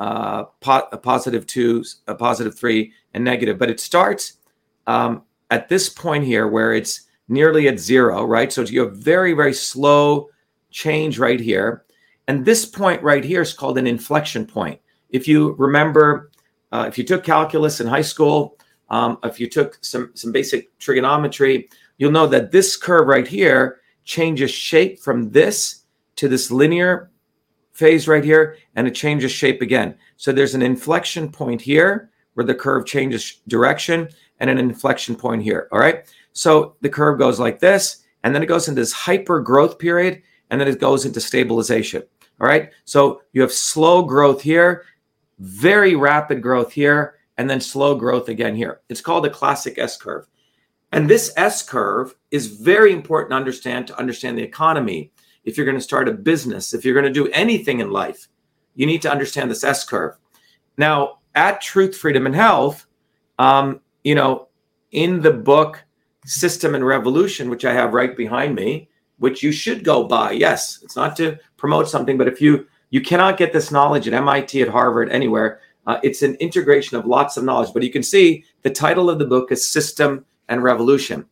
uh, 0.00 0.44
po- 0.60 0.88
a 0.92 0.98
positive 0.98 1.46
two, 1.46 1.84
a 2.08 2.14
positive 2.14 2.58
three, 2.58 2.92
and 3.14 3.24
negative. 3.24 3.58
But 3.58 3.70
it 3.70 3.80
starts 3.80 4.34
um, 4.88 5.22
at 5.50 5.68
this 5.68 5.88
point 5.88 6.24
here 6.24 6.48
where 6.48 6.74
it's 6.74 7.02
nearly 7.28 7.68
at 7.68 7.78
zero, 7.78 8.24
right? 8.24 8.52
So 8.52 8.62
you 8.62 8.80
have 8.80 8.96
very, 8.96 9.34
very 9.34 9.54
slow 9.54 10.30
change 10.70 11.18
right 11.18 11.40
here. 11.40 11.84
And 12.26 12.44
this 12.44 12.66
point 12.66 13.02
right 13.02 13.24
here 13.24 13.42
is 13.42 13.54
called 13.54 13.78
an 13.78 13.86
inflection 13.86 14.44
point. 14.44 14.80
If 15.10 15.26
you 15.26 15.52
remember, 15.54 16.30
uh, 16.72 16.84
if 16.88 16.98
you 16.98 17.04
took 17.04 17.24
calculus 17.24 17.80
in 17.80 17.86
high 17.86 18.02
school, 18.02 18.58
um, 18.90 19.18
if 19.24 19.38
you 19.40 19.48
took 19.48 19.78
some, 19.82 20.10
some 20.14 20.32
basic 20.32 20.76
trigonometry, 20.78 21.68
you'll 21.98 22.12
know 22.12 22.26
that 22.26 22.50
this 22.50 22.76
curve 22.76 23.08
right 23.08 23.26
here 23.26 23.80
changes 24.04 24.50
shape 24.50 25.00
from 25.00 25.30
this 25.30 25.84
to 26.16 26.28
this 26.28 26.50
linear 26.50 27.10
phase 27.72 28.08
right 28.08 28.24
here, 28.24 28.56
and 28.74 28.88
it 28.88 28.94
changes 28.94 29.30
shape 29.30 29.62
again. 29.62 29.94
So 30.16 30.32
there's 30.32 30.54
an 30.54 30.62
inflection 30.62 31.30
point 31.30 31.60
here 31.60 32.10
where 32.34 32.46
the 32.46 32.54
curve 32.54 32.86
changes 32.86 33.40
direction 33.46 34.08
and 34.40 34.50
an 34.50 34.58
inflection 34.58 35.14
point 35.14 35.42
here. 35.42 35.68
All 35.70 35.78
right. 35.78 36.04
So 36.32 36.76
the 36.80 36.88
curve 36.88 37.18
goes 37.18 37.38
like 37.38 37.60
this, 37.60 38.04
and 38.24 38.34
then 38.34 38.42
it 38.42 38.46
goes 38.46 38.68
into 38.68 38.80
this 38.80 38.92
hyper 38.92 39.40
growth 39.40 39.78
period, 39.78 40.22
and 40.50 40.60
then 40.60 40.68
it 40.68 40.80
goes 40.80 41.04
into 41.04 41.20
stabilization. 41.20 42.02
All 42.40 42.46
right. 42.46 42.70
So 42.84 43.22
you 43.32 43.42
have 43.42 43.52
slow 43.52 44.02
growth 44.02 44.40
here, 44.40 44.84
very 45.38 45.94
rapid 45.94 46.42
growth 46.42 46.72
here, 46.72 47.16
and 47.36 47.48
then 47.48 47.60
slow 47.60 47.94
growth 47.94 48.28
again 48.28 48.54
here. 48.54 48.80
It's 48.88 49.00
called 49.00 49.24
the 49.24 49.30
classic 49.30 49.78
S 49.78 49.96
curve. 49.96 50.26
And 50.92 51.08
this 51.08 51.32
S 51.36 51.62
curve 51.62 52.14
is 52.30 52.46
very 52.46 52.92
important 52.92 53.30
to 53.30 53.36
understand 53.36 53.86
to 53.88 53.98
understand 53.98 54.38
the 54.38 54.42
economy 54.42 55.12
if 55.44 55.56
you're 55.56 55.66
going 55.66 55.78
to 55.78 55.82
start 55.82 56.08
a 56.08 56.12
business, 56.12 56.74
if 56.74 56.84
you're 56.84 56.94
going 56.94 57.06
to 57.06 57.12
do 57.12 57.30
anything 57.32 57.80
in 57.80 57.90
life, 57.90 58.28
you 58.74 58.86
need 58.86 59.02
to 59.02 59.10
understand 59.10 59.50
this 59.50 59.64
S 59.64 59.84
curve. 59.84 60.16
Now, 60.76 61.18
at 61.34 61.60
Truth, 61.60 61.96
Freedom, 61.96 62.26
and 62.26 62.34
Health, 62.34 62.86
um, 63.38 63.80
you 64.04 64.14
know, 64.14 64.48
in 64.90 65.20
the 65.22 65.32
book 65.32 65.84
System 66.24 66.74
and 66.74 66.86
Revolution, 66.86 67.48
which 67.48 67.64
I 67.64 67.72
have 67.72 67.94
right 67.94 68.16
behind 68.16 68.54
me, 68.54 68.88
which 69.18 69.42
you 69.42 69.52
should 69.52 69.84
go 69.84 70.04
buy. 70.04 70.32
Yes, 70.32 70.80
it's 70.82 70.96
not 70.96 71.16
to 71.16 71.38
promote 71.56 71.88
something, 71.88 72.18
but 72.18 72.28
if 72.28 72.40
you 72.40 72.66
you 72.90 73.00
cannot 73.00 73.36
get 73.36 73.52
this 73.52 73.70
knowledge 73.70 74.08
at 74.08 74.14
MIT, 74.14 74.60
at 74.62 74.68
Harvard, 74.68 75.10
anywhere, 75.10 75.60
uh, 75.86 75.98
it's 76.02 76.22
an 76.22 76.34
integration 76.36 76.96
of 76.96 77.06
lots 77.06 77.36
of 77.36 77.44
knowledge. 77.44 77.72
But 77.72 77.82
you 77.82 77.90
can 77.90 78.02
see 78.02 78.44
the 78.62 78.70
title 78.70 79.08
of 79.08 79.18
the 79.18 79.24
book 79.24 79.50
is 79.50 79.68
System 79.68 80.24
and 80.48 80.62
Revolution. 80.62 81.24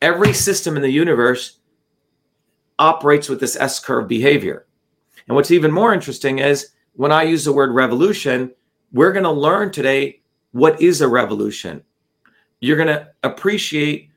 Every 0.00 0.32
system 0.32 0.76
in 0.76 0.82
the 0.82 0.90
universe 0.90 1.60
operates 2.78 3.28
with 3.28 3.40
this 3.40 3.56
S 3.56 3.78
curve 3.78 4.08
behavior. 4.08 4.66
And 5.28 5.36
what's 5.36 5.52
even 5.52 5.70
more 5.70 5.94
interesting 5.94 6.40
is 6.40 6.70
when 6.94 7.12
I 7.12 7.22
use 7.22 7.44
the 7.44 7.52
word 7.52 7.72
revolution, 7.72 8.52
we're 8.92 9.12
going 9.12 9.24
to 9.24 9.30
learn 9.30 9.70
today 9.70 10.20
what 10.50 10.80
is 10.80 11.00
a 11.00 11.08
revolution. 11.08 11.82
You're 12.60 12.76
going 12.76 12.88
to 12.88 13.08
appreciate 13.22 14.10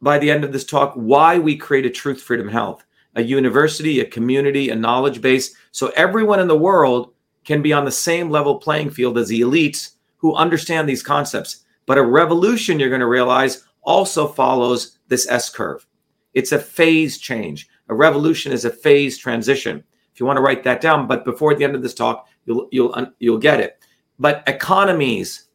by 0.00 0.18
the 0.18 0.30
end 0.30 0.44
of 0.44 0.52
this 0.52 0.64
talk 0.64 0.94
why 0.94 1.38
we 1.38 1.56
created 1.56 1.94
Truth, 1.94 2.22
Freedom, 2.22 2.48
Health. 2.48 2.84
A 3.14 3.22
university, 3.22 4.00
a 4.00 4.04
community, 4.04 4.70
a 4.70 4.76
knowledge 4.76 5.20
base. 5.20 5.54
So 5.72 5.88
everyone 5.96 6.40
in 6.40 6.48
the 6.48 6.56
world 6.56 7.12
can 7.44 7.62
be 7.62 7.72
on 7.72 7.84
the 7.84 7.90
same 7.90 8.30
level 8.30 8.56
playing 8.58 8.90
field 8.90 9.18
as 9.18 9.28
the 9.28 9.40
elites 9.40 9.92
who 10.16 10.34
understand 10.34 10.88
these 10.88 11.02
concepts. 11.02 11.64
But 11.86 11.98
a 11.98 12.02
revolution, 12.02 12.78
you're 12.78 12.88
going 12.88 13.00
to 13.00 13.06
realize, 13.06 13.64
also 13.82 14.28
follows 14.28 14.98
this 15.08 15.28
S 15.28 15.48
curve. 15.48 15.86
It's 16.34 16.52
a 16.52 16.58
phase 16.58 17.18
change. 17.18 17.68
A 17.88 17.94
revolution 17.94 18.52
is 18.52 18.64
a 18.64 18.70
phase 18.70 19.18
transition. 19.18 19.82
If 20.12 20.20
you 20.20 20.26
want 20.26 20.36
to 20.36 20.42
write 20.42 20.62
that 20.64 20.80
down, 20.80 21.08
but 21.08 21.24
before 21.24 21.54
the 21.54 21.64
end 21.64 21.74
of 21.74 21.82
this 21.82 21.94
talk, 21.94 22.28
you'll 22.44 22.68
you'll 22.70 23.06
you'll 23.18 23.38
get 23.38 23.60
it. 23.60 23.82
But 24.18 24.44
economies 24.46 25.48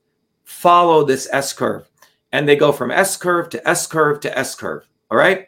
follow 0.44 1.06
this 1.06 1.30
S 1.32 1.54
curve, 1.54 1.90
and 2.32 2.48
they 2.48 2.56
go 2.56 2.72
from 2.72 2.92
S 2.92 3.16
curve 3.16 3.50
to 3.50 3.68
S 3.68 3.88
curve 3.88 4.20
to 4.22 4.38
S 4.38 4.56
curve. 4.56 4.88
All 5.10 5.18
right. 5.18 5.48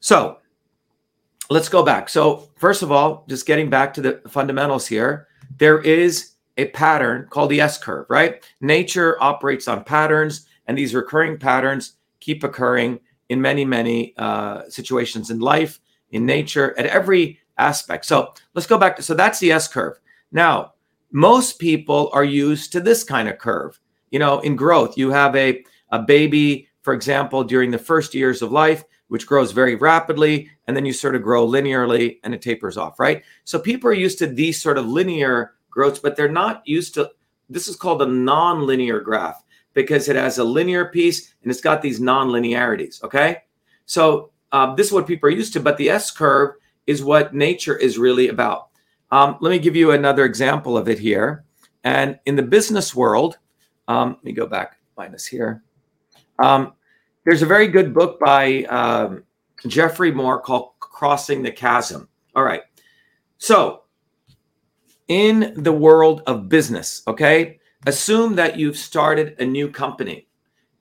So 0.00 0.38
let's 1.50 1.68
go 1.68 1.82
back. 1.82 2.08
So 2.08 2.48
first 2.56 2.82
of 2.82 2.92
all, 2.92 3.24
just 3.28 3.46
getting 3.46 3.70
back 3.70 3.94
to 3.94 4.00
the 4.00 4.22
fundamentals 4.28 4.86
here, 4.86 5.28
there 5.56 5.80
is 5.80 6.32
a 6.56 6.68
pattern 6.68 7.26
called 7.30 7.50
the 7.50 7.60
S 7.60 7.78
curve, 7.78 8.06
right? 8.08 8.44
Nature 8.60 9.16
operates 9.22 9.68
on 9.68 9.84
patterns, 9.84 10.46
and 10.66 10.76
these 10.76 10.94
recurring 10.94 11.38
patterns 11.38 11.94
keep 12.20 12.44
occurring 12.44 13.00
in 13.28 13.40
many, 13.40 13.64
many 13.64 14.14
uh, 14.18 14.62
situations 14.68 15.30
in 15.30 15.38
life, 15.38 15.80
in 16.10 16.26
nature, 16.26 16.74
at 16.78 16.86
every 16.86 17.38
aspect. 17.58 18.04
So 18.04 18.34
let's 18.54 18.66
go 18.66 18.78
back 18.78 18.96
to 18.96 19.02
so 19.02 19.14
that's 19.14 19.38
the 19.38 19.52
S 19.52 19.68
curve. 19.68 19.98
Now, 20.32 20.74
most 21.10 21.58
people 21.58 22.10
are 22.12 22.24
used 22.24 22.72
to 22.72 22.80
this 22.80 23.04
kind 23.04 23.28
of 23.28 23.38
curve. 23.38 23.80
You 24.10 24.18
know, 24.18 24.40
in 24.40 24.56
growth, 24.56 24.98
you 24.98 25.10
have 25.10 25.34
a, 25.36 25.64
a 25.90 26.00
baby, 26.00 26.68
for 26.82 26.92
example, 26.92 27.44
during 27.44 27.70
the 27.70 27.78
first 27.78 28.14
years 28.14 28.42
of 28.42 28.52
life, 28.52 28.84
which 29.08 29.26
grows 29.26 29.52
very 29.52 29.74
rapidly, 29.74 30.50
and 30.66 30.76
then 30.76 30.86
you 30.86 30.92
sort 30.92 31.14
of 31.14 31.22
grow 31.22 31.46
linearly 31.46 32.18
and 32.24 32.34
it 32.34 32.42
tapers 32.42 32.76
off, 32.76 33.00
right? 33.00 33.22
So 33.44 33.58
people 33.58 33.90
are 33.90 33.94
used 33.94 34.18
to 34.18 34.26
these 34.26 34.60
sort 34.60 34.78
of 34.78 34.86
linear 34.86 35.54
growths, 35.70 35.98
but 35.98 36.16
they're 36.16 36.28
not 36.28 36.62
used 36.66 36.94
to 36.94 37.10
this 37.48 37.68
is 37.68 37.76
called 37.76 38.02
a 38.02 38.06
non-linear 38.06 39.00
graph 39.00 39.42
because 39.74 40.08
it 40.08 40.16
has 40.16 40.38
a 40.38 40.44
linear 40.44 40.86
piece 40.86 41.34
and 41.42 41.50
it's 41.50 41.60
got 41.60 41.82
these 41.82 42.00
non-linearities. 42.00 43.00
Okay, 43.02 43.38
so 43.86 44.30
um, 44.52 44.76
this 44.76 44.88
is 44.88 44.92
what 44.92 45.06
people 45.06 45.28
are 45.28 45.32
used 45.32 45.52
to, 45.54 45.60
but 45.60 45.76
the 45.76 45.90
S 45.90 46.10
curve 46.10 46.54
is 46.86 47.02
what 47.02 47.34
nature 47.34 47.76
is 47.76 47.98
really 47.98 48.28
about. 48.28 48.68
Um, 49.10 49.36
let 49.40 49.50
me 49.50 49.58
give 49.58 49.76
you 49.76 49.92
another 49.92 50.24
example 50.24 50.76
of 50.76 50.88
it 50.88 50.98
here. 50.98 51.44
And 51.84 52.18
in 52.26 52.36
the 52.36 52.42
business 52.42 52.94
world, 52.94 53.38
um, 53.86 54.10
let 54.10 54.24
me 54.24 54.32
go 54.32 54.46
back, 54.46 54.78
minus 54.96 55.26
here. 55.26 55.62
Um, 56.38 56.74
there's 57.28 57.42
a 57.42 57.46
very 57.46 57.68
good 57.68 57.92
book 57.92 58.18
by 58.18 58.62
um, 58.70 59.22
Geoffrey 59.66 60.10
Moore 60.10 60.40
called 60.40 60.70
Crossing 60.80 61.42
the 61.42 61.50
Chasm. 61.52 62.08
All 62.34 62.42
right. 62.42 62.62
So, 63.36 63.82
in 65.08 65.52
the 65.54 65.72
world 65.72 66.22
of 66.26 66.48
business, 66.48 67.02
okay, 67.06 67.60
assume 67.84 68.34
that 68.36 68.58
you've 68.58 68.78
started 68.78 69.38
a 69.40 69.44
new 69.44 69.70
company 69.70 70.26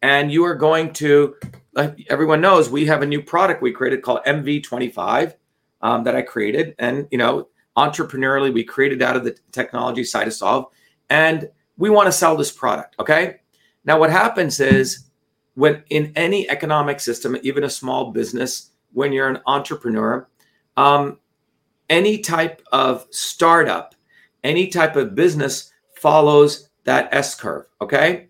and 0.01 0.31
you 0.31 0.45
are 0.45 0.55
going 0.55 0.93
to, 0.93 1.35
like 1.73 2.07
everyone 2.09 2.39
knows, 2.39 2.69
we 2.69 2.85
have 2.85 3.01
a 3.01 3.05
new 3.05 3.21
product 3.21 3.61
we 3.61 3.73
created 3.73 4.01
called 4.01 4.21
MV25 4.25 5.33
um, 5.81 6.05
that 6.05 6.15
I 6.15 6.21
created. 6.21 6.75
And, 6.79 7.09
you 7.11 7.17
know, 7.17 7.49
entrepreneurially, 7.75 8.53
we 8.53 8.63
created 8.63 9.01
out 9.01 9.17
of 9.17 9.25
the 9.25 9.35
technology 9.51 10.03
Cytosolve. 10.03 10.67
And 11.09 11.49
we 11.75 11.89
want 11.89 12.05
to 12.05 12.13
sell 12.13 12.37
this 12.37 12.53
product. 12.53 12.95
Okay. 13.01 13.41
Now, 13.83 13.99
what 13.99 14.11
happens 14.11 14.61
is, 14.61 15.06
when 15.57 15.81
in 15.89 16.13
any 16.15 16.47
economic 16.51 16.99
system, 16.99 17.35
even 17.41 17.63
a 17.63 17.69
small 17.69 18.11
business, 18.11 18.69
when 18.93 19.11
you're 19.11 19.27
an 19.27 19.41
entrepreneur, 19.47 20.27
um, 20.77 21.17
any 21.89 22.19
type 22.19 22.61
of 22.71 23.07
startup, 23.09 23.95
any 24.43 24.67
type 24.67 24.95
of 24.95 25.15
business 25.15 25.73
follows 25.95 26.69
that 26.83 27.09
S 27.11 27.33
curve. 27.33 27.65
Okay. 27.81 28.27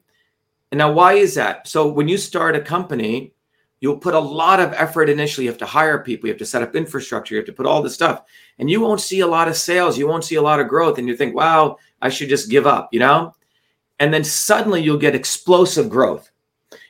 And 0.71 0.77
now, 0.77 0.89
why 0.93 1.13
is 1.13 1.35
that? 1.35 1.67
So, 1.67 1.85
when 1.89 2.07
you 2.07 2.17
start 2.17 2.55
a 2.55 2.61
company, 2.61 3.33
you'll 3.81 3.97
put 3.97 4.13
a 4.13 4.19
lot 4.19 4.61
of 4.61 4.71
effort 4.71 5.09
initially. 5.09 5.43
You 5.43 5.51
have 5.51 5.59
to 5.59 5.65
hire 5.65 5.99
people, 5.99 6.27
you 6.27 6.33
have 6.33 6.39
to 6.39 6.45
set 6.45 6.63
up 6.63 6.77
infrastructure, 6.77 7.35
you 7.35 7.39
have 7.39 7.47
to 7.47 7.53
put 7.53 7.65
all 7.65 7.81
this 7.81 7.93
stuff, 7.93 8.23
and 8.57 8.69
you 8.69 8.79
won't 8.79 9.01
see 9.01 9.19
a 9.19 9.27
lot 9.27 9.49
of 9.49 9.57
sales, 9.57 9.97
you 9.97 10.07
won't 10.07 10.23
see 10.23 10.35
a 10.35 10.41
lot 10.41 10.61
of 10.61 10.69
growth. 10.69 10.97
And 10.97 11.09
you 11.09 11.17
think, 11.17 11.35
wow, 11.35 11.77
I 12.01 12.07
should 12.07 12.29
just 12.29 12.49
give 12.49 12.65
up, 12.65 12.87
you 12.93 13.01
know? 13.01 13.33
And 13.99 14.13
then 14.13 14.23
suddenly 14.23 14.81
you'll 14.81 14.97
get 14.97 15.13
explosive 15.13 15.89
growth 15.89 16.31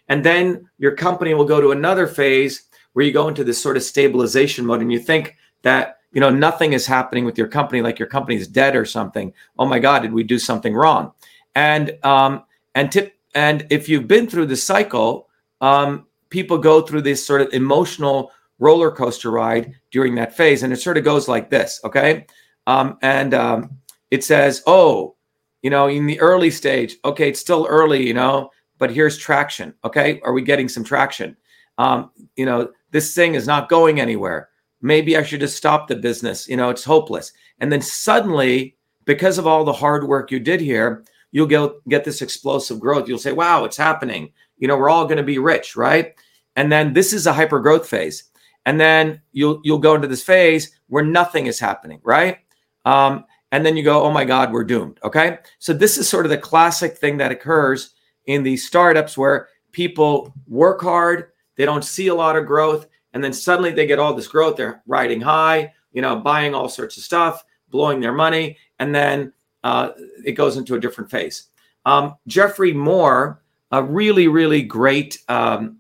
and 0.08 0.24
then 0.24 0.70
your 0.78 0.96
company 0.96 1.34
will 1.34 1.46
go 1.46 1.62
to 1.62 1.72
another 1.72 2.08
phase 2.08 2.64
where 2.94 3.06
you 3.06 3.12
go 3.12 3.28
into 3.28 3.44
this 3.44 3.62
sort 3.62 3.78
of 3.78 3.84
stabilization 3.84 4.66
mode 4.66 4.82
and 4.82 4.92
you 4.92 5.00
think 5.00 5.36
that 5.62 6.00
you 6.12 6.22
know 6.22 6.30
nothing 6.30 6.74
is 6.74 6.88
happening 6.88 7.26
with 7.26 7.38
your 7.38 7.48
company 7.48 7.82
like 7.82 8.00
your 8.00 8.08
company 8.08 8.36
is 8.38 8.48
dead 8.48 8.76
or 8.76 8.86
something. 8.86 9.34
Oh 9.60 9.66
my 9.66 9.80
god 9.80 10.00
did 10.00 10.14
we 10.14 10.24
do 10.24 10.40
something 10.40 10.74
wrong? 10.74 11.12
And 11.56 11.98
um 12.04 12.44
and 12.74 12.92
tip 12.92 13.16
and 13.36 13.68
if 13.70 13.90
you've 13.90 14.08
been 14.08 14.28
through 14.28 14.48
the 14.48 14.56
cycle 14.56 15.28
um 15.62 16.06
people 16.30 16.58
go 16.58 16.82
through 16.82 17.02
this 17.02 17.26
sort 17.26 17.42
of 17.42 17.54
emotional 17.54 18.32
roller 18.60 18.92
coaster 18.92 19.30
ride 19.30 19.76
during 19.92 20.16
that 20.16 20.36
phase. 20.36 20.64
And 20.64 20.74
it 20.74 20.78
sort 20.78 20.98
of 20.98 21.04
goes 21.04 21.28
like 21.28 21.50
this 21.50 21.80
okay? 21.84 22.26
Um 22.66 22.98
and 23.02 23.34
um 23.34 23.78
it 24.10 24.24
says 24.24 24.64
oh 24.66 25.16
you 25.62 25.70
know 25.70 25.88
in 25.88 26.06
the 26.06 26.20
early 26.20 26.50
stage 26.50 26.98
okay 27.04 27.30
it's 27.30 27.40
still 27.40 27.68
early 27.70 28.08
you 28.08 28.14
know 28.14 28.50
but 28.78 28.92
here's 28.92 29.18
traction. 29.18 29.74
Okay. 29.84 30.20
Are 30.24 30.34
we 30.34 30.42
getting 30.42 30.70
some 30.70 30.84
traction? 30.84 31.36
Um, 31.78 32.12
you 32.36 32.46
know, 32.46 32.72
this 32.92 33.14
thing 33.14 33.36
is 33.36 33.48
not 33.48 33.70
going 33.70 34.00
anywhere. 34.00 34.50
Maybe 34.82 35.18
I 35.18 35.24
should 35.24 35.40
just 35.40 35.58
stop 35.58 35.88
the 35.88 35.96
business. 35.96 36.48
You 36.48 36.58
know, 36.58 36.70
it's 36.70 36.84
hopeless. 36.84 37.34
And 37.60 37.72
then 37.72 37.82
suddenly, 37.82 38.76
because 39.06 39.38
of 39.38 39.48
all 39.48 39.64
the 39.64 39.74
hard 39.74 40.08
work 40.08 40.32
you 40.32 40.40
did 40.40 40.62
here, 40.62 41.04
you'll 41.32 41.48
get, 41.48 41.72
get 41.90 42.04
this 42.04 42.22
explosive 42.22 42.80
growth. 42.80 43.08
You'll 43.08 43.18
say, 43.18 43.32
wow, 43.32 43.64
it's 43.64 43.78
happening. 43.78 44.32
You 44.58 44.68
know, 44.68 44.78
we're 44.78 44.90
all 44.90 45.06
going 45.06 45.18
to 45.18 45.24
be 45.24 45.40
rich, 45.40 45.76
right? 45.76 46.14
And 46.56 46.72
then 46.72 46.94
this 46.94 47.14
is 47.14 47.28
a 47.28 47.34
hyper 47.34 47.60
growth 47.60 47.88
phase. 47.88 48.26
And 48.66 48.80
then 48.80 49.22
you'll 49.32 49.62
you'll 49.64 49.78
go 49.78 49.96
into 49.96 50.10
this 50.10 50.24
phase 50.24 50.78
where 50.88 51.04
nothing 51.04 51.46
is 51.46 51.60
happening, 51.60 52.02
right? 52.04 52.40
Um, 52.84 53.24
and 53.52 53.66
then 53.66 53.78
you 53.78 53.84
go, 53.84 54.04
oh 54.04 54.12
my 54.12 54.26
God, 54.26 54.52
we're 54.52 54.66
doomed. 54.66 55.00
Okay. 55.04 55.38
So 55.60 55.72
this 55.72 55.98
is 55.98 56.10
sort 56.10 56.26
of 56.26 56.32
the 56.32 56.38
classic 56.38 56.98
thing 56.98 57.18
that 57.18 57.32
occurs 57.32 57.92
in 58.28 58.44
these 58.44 58.66
startups 58.66 59.18
where 59.18 59.50
people 59.72 60.34
work 60.48 60.82
hard, 60.82 61.32
they 61.56 61.66
don't 61.66 61.84
see 61.84 62.08
a 62.08 62.16
lot 62.16 62.36
of 62.36 62.46
growth, 62.46 62.88
and 63.14 63.24
then 63.24 63.34
suddenly 63.34 63.72
they 63.72 63.88
get 63.88 64.00
all 64.00 64.14
this 64.14 64.28
growth. 64.28 64.58
They're 64.58 64.84
riding 64.86 65.22
high, 65.22 65.74
you 65.92 66.02
know, 66.02 66.18
buying 66.18 66.54
all 66.54 66.70
sorts 66.70 66.98
of 66.98 67.04
stuff, 67.04 67.44
blowing 67.70 68.00
their 68.00 68.14
money, 68.14 68.58
and 68.80 68.94
then 68.94 69.34
uh, 69.64 69.92
it 70.24 70.34
goes 70.34 70.58
into 70.58 70.76
a 70.76 70.80
different 70.80 71.10
phase. 71.10 71.50
Um, 71.86 72.16
Geoffrey 72.28 72.74
Moore, 72.74 73.42
a 73.72 73.84
really, 73.84 74.28
really 74.28 74.62
great 74.62 75.24
um, 75.30 75.78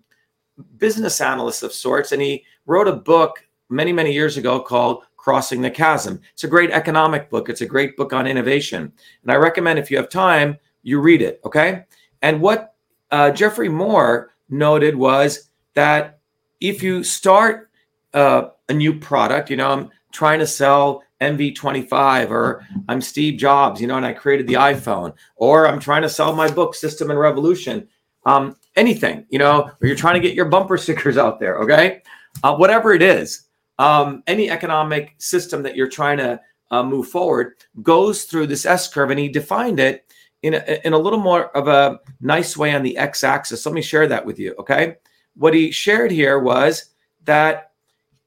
business 0.77 1.21
analyst 1.21 1.63
of 1.63 1.73
sorts, 1.73 2.11
and 2.11 2.21
he 2.21 2.43
wrote 2.65 2.87
a 2.87 2.93
book 2.93 3.45
many, 3.69 3.91
many 3.91 4.13
years 4.13 4.37
ago 4.37 4.59
called 4.59 5.03
Crossing 5.17 5.61
the 5.61 5.69
Chasm. 5.69 6.21
It's 6.33 6.45
a 6.45 6.47
great 6.47 6.71
economic 6.71 7.29
book. 7.29 7.49
It's 7.49 7.61
a 7.61 7.65
great 7.65 7.97
book 7.97 8.13
on 8.13 8.25
innovation. 8.25 8.91
And 9.23 9.31
I 9.31 9.35
recommend 9.35 9.77
if 9.77 9.91
you 9.91 9.97
have 9.97 10.09
time, 10.09 10.57
you 10.83 11.01
read 11.01 11.21
it. 11.21 11.41
Okay. 11.43 11.83
And 12.27 12.41
what 12.41 12.75
uh, 13.09 13.31
Geoffrey 13.31 13.69
Moore 13.69 14.31
noted 14.49 14.97
was 14.97 15.49
that 15.75 16.19
if 16.59 16.83
you 16.83 17.01
start 17.01 17.69
uh, 18.13 18.49
a 18.67 18.73
new 18.73 18.99
product, 18.99 19.49
you 19.49 19.55
know, 19.55 19.71
I'm 19.71 19.91
trying 20.11 20.39
to 20.39 20.45
sell 20.45 21.03
MV25 21.21 22.29
or 22.29 22.67
I'm 22.89 22.99
Steve 22.99 23.39
Jobs, 23.39 23.79
you 23.79 23.87
know, 23.87 23.95
and 23.95 24.05
I 24.05 24.11
created 24.11 24.45
the 24.45 24.55
iPhone, 24.55 25.13
or 25.37 25.69
I'm 25.69 25.79
trying 25.79 26.01
to 26.01 26.09
sell 26.09 26.35
my 26.35 26.51
book, 26.51 26.75
System 26.75 27.11
and 27.11 27.17
Revolution, 27.17 27.87
um, 28.25 28.57
anything, 28.75 29.25
you 29.29 29.39
know, 29.39 29.71
or 29.81 29.87
you're 29.87 29.95
trying 29.95 30.21
to 30.21 30.27
get 30.27 30.35
your 30.35 30.49
bumper 30.49 30.77
stickers 30.77 31.17
out 31.17 31.39
there, 31.39 31.59
okay? 31.59 32.01
Uh, 32.43 32.57
whatever 32.57 32.91
it 32.91 33.01
is, 33.01 33.43
um, 33.79 34.21
any 34.27 34.49
economic 34.49 35.15
system 35.17 35.63
that 35.63 35.77
you're 35.77 35.87
trying 35.87 36.17
to 36.17 36.41
uh, 36.71 36.83
move 36.83 37.07
forward 37.07 37.53
goes 37.81 38.25
through 38.25 38.47
this 38.47 38.65
S 38.65 38.89
curve, 38.89 39.11
and 39.11 39.19
he 39.19 39.29
defined 39.29 39.79
it 39.79 40.06
in 40.43 40.53
a, 40.53 40.79
in 40.85 40.93
a 40.93 40.97
little 40.97 41.19
more 41.19 41.55
of 41.57 41.67
a 41.67 41.99
nice 42.21 42.55
way 42.55 42.73
on 42.73 42.83
the 42.83 42.97
x 42.97 43.23
axis. 43.23 43.65
Let 43.65 43.75
me 43.75 43.81
share 43.81 44.07
that 44.07 44.25
with 44.25 44.39
you. 44.39 44.55
Okay. 44.59 44.95
What 45.35 45.53
he 45.53 45.71
shared 45.71 46.11
here 46.11 46.39
was 46.39 46.85
that 47.25 47.71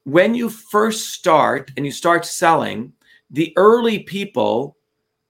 when 0.03 0.33
you 0.33 0.49
first 0.49 1.09
start 1.09 1.71
and 1.77 1.85
you 1.85 1.91
start 1.91 2.25
selling, 2.25 2.93
the 3.29 3.53
early 3.55 3.99
people 3.99 4.77